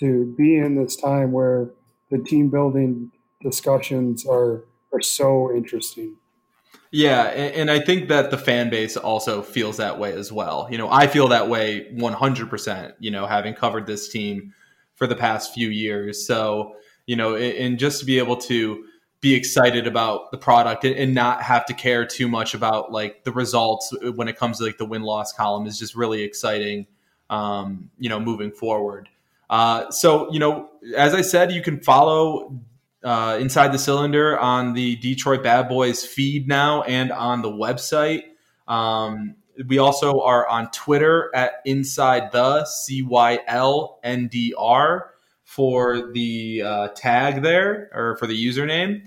to 0.00 0.34
be 0.36 0.56
in 0.56 0.76
this 0.76 0.96
time 0.96 1.32
where 1.32 1.70
the 2.10 2.18
team 2.18 2.50
building 2.50 3.10
discussions 3.42 4.26
are 4.26 4.64
are 4.92 5.02
so 5.02 5.54
interesting. 5.54 6.16
Yeah, 6.90 7.24
and, 7.24 7.54
and, 7.54 7.70
I 7.70 7.80
think 7.80 8.08
that 8.08 8.30
the 8.30 8.38
fan 8.38 8.70
base 8.70 8.96
also 8.96 9.42
feels 9.42 9.76
that 9.76 9.98
way 9.98 10.14
as 10.14 10.32
well. 10.32 10.68
You 10.70 10.78
know, 10.78 10.90
I 10.90 11.06
feel 11.06 11.28
that 11.28 11.48
way 11.48 11.86
100%, 11.94 12.92
you 12.98 13.10
know, 13.10 13.26
having 13.26 13.52
covered 13.52 13.86
this 13.86 14.08
team 14.08 14.54
for 14.94 15.06
the 15.06 15.14
past 15.14 15.52
few 15.52 15.68
years. 15.68 16.26
So, 16.26 16.74
you 17.08 17.16
know, 17.16 17.36
and 17.36 17.78
just 17.78 18.00
to 18.00 18.06
be 18.06 18.18
able 18.18 18.36
to 18.36 18.84
be 19.22 19.34
excited 19.34 19.86
about 19.86 20.30
the 20.30 20.36
product 20.36 20.84
and 20.84 21.14
not 21.14 21.42
have 21.42 21.64
to 21.64 21.72
care 21.72 22.04
too 22.04 22.28
much 22.28 22.52
about 22.52 22.92
like 22.92 23.24
the 23.24 23.32
results 23.32 23.92
when 24.14 24.28
it 24.28 24.36
comes 24.36 24.58
to 24.58 24.64
like 24.64 24.76
the 24.76 24.84
win 24.84 25.00
loss 25.00 25.32
column 25.32 25.66
is 25.66 25.78
just 25.78 25.96
really 25.96 26.22
exciting, 26.22 26.86
um, 27.30 27.90
you 27.98 28.10
know, 28.10 28.20
moving 28.20 28.52
forward. 28.52 29.08
Uh, 29.48 29.90
so, 29.90 30.30
you 30.30 30.38
know, 30.38 30.68
as 30.94 31.14
I 31.14 31.22
said, 31.22 31.50
you 31.50 31.62
can 31.62 31.80
follow 31.80 32.60
uh, 33.02 33.38
Inside 33.40 33.72
the 33.72 33.78
Cylinder 33.78 34.38
on 34.38 34.74
the 34.74 34.96
Detroit 34.96 35.42
Bad 35.42 35.66
Boys 35.66 36.04
feed 36.04 36.46
now 36.46 36.82
and 36.82 37.10
on 37.10 37.40
the 37.40 37.50
website. 37.50 38.24
Um, 38.68 39.34
we 39.66 39.78
also 39.78 40.20
are 40.20 40.46
on 40.46 40.70
Twitter 40.72 41.30
at 41.34 41.62
Inside 41.64 42.32
the 42.32 42.66
C 42.66 43.00
Y 43.00 43.38
L 43.46 43.98
N 44.04 44.28
D 44.28 44.54
R 44.58 45.14
for 45.48 46.12
the 46.12 46.62
uh, 46.62 46.88
tag 46.88 47.40
there 47.40 47.90
or 47.94 48.18
for 48.18 48.26
the 48.26 48.46
username. 48.46 49.00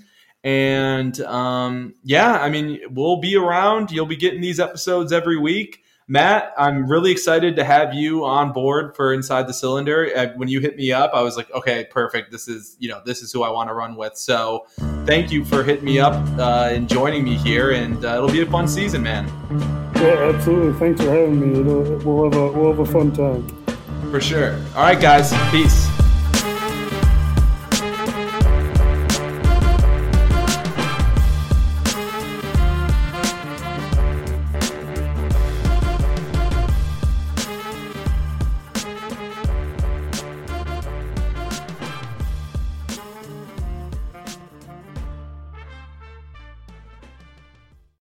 And 0.44 1.22
um, 1.22 1.94
yeah, 2.04 2.34
I 2.34 2.50
mean, 2.50 2.80
we'll 2.90 3.18
be 3.18 3.36
around. 3.36 3.92
You'll 3.92 4.08
be 4.08 4.16
getting 4.16 4.42
these 4.42 4.60
episodes 4.60 5.14
every 5.14 5.38
week. 5.38 5.84
Matt, 6.08 6.52
I'm 6.58 6.90
really 6.90 7.12
excited 7.12 7.56
to 7.58 7.64
have 7.64 7.94
you 7.94 8.26
on 8.26 8.54
board 8.54 8.96
for 8.96 9.14
Inside 9.14 9.48
the 9.48 9.54
Cylinder. 9.54 10.10
Uh, 10.14 10.28
when 10.36 10.48
you 10.50 10.60
hit 10.60 10.76
me 10.78 10.92
up, 10.92 11.12
I 11.14 11.22
was 11.22 11.38
like, 11.38 11.50
okay, 11.52 11.86
perfect. 11.92 12.32
This 12.32 12.48
is, 12.48 12.76
you 12.80 12.90
know, 12.90 13.04
this 13.06 13.22
is 13.22 13.32
who 13.32 13.44
I 13.44 13.50
want 13.52 13.70
to 13.70 13.76
run 13.76 13.96
with. 13.96 14.18
So 14.18 14.66
thank 15.06 15.32
you 15.32 15.46
for 15.46 15.64
hitting 15.64 15.86
me 15.86 16.00
up 16.00 16.16
uh, 16.40 16.70
and 16.72 16.90
joining 16.90 17.24
me 17.24 17.36
here. 17.36 17.72
And 17.72 18.04
uh, 18.04 18.16
it'll 18.16 18.32
be 18.32 18.42
a 18.42 18.48
fun 18.48 18.68
season, 18.68 19.04
man. 19.04 19.28
Yeah, 19.98 20.34
absolutely. 20.34 20.78
Thanks 20.80 21.02
for 21.02 21.12
having 21.12 21.40
me. 21.40 21.60
It'll, 21.60 21.98
we'll, 22.00 22.24
have 22.32 22.34
a, 22.34 22.52
we'll 22.52 22.72
have 22.72 22.80
a 22.80 22.92
fun 22.92 23.14
time. 23.14 23.48
For 24.10 24.20
sure. 24.20 24.56
All 24.76 24.82
right, 24.82 25.00
guys. 25.00 25.32
Peace. 25.52 25.91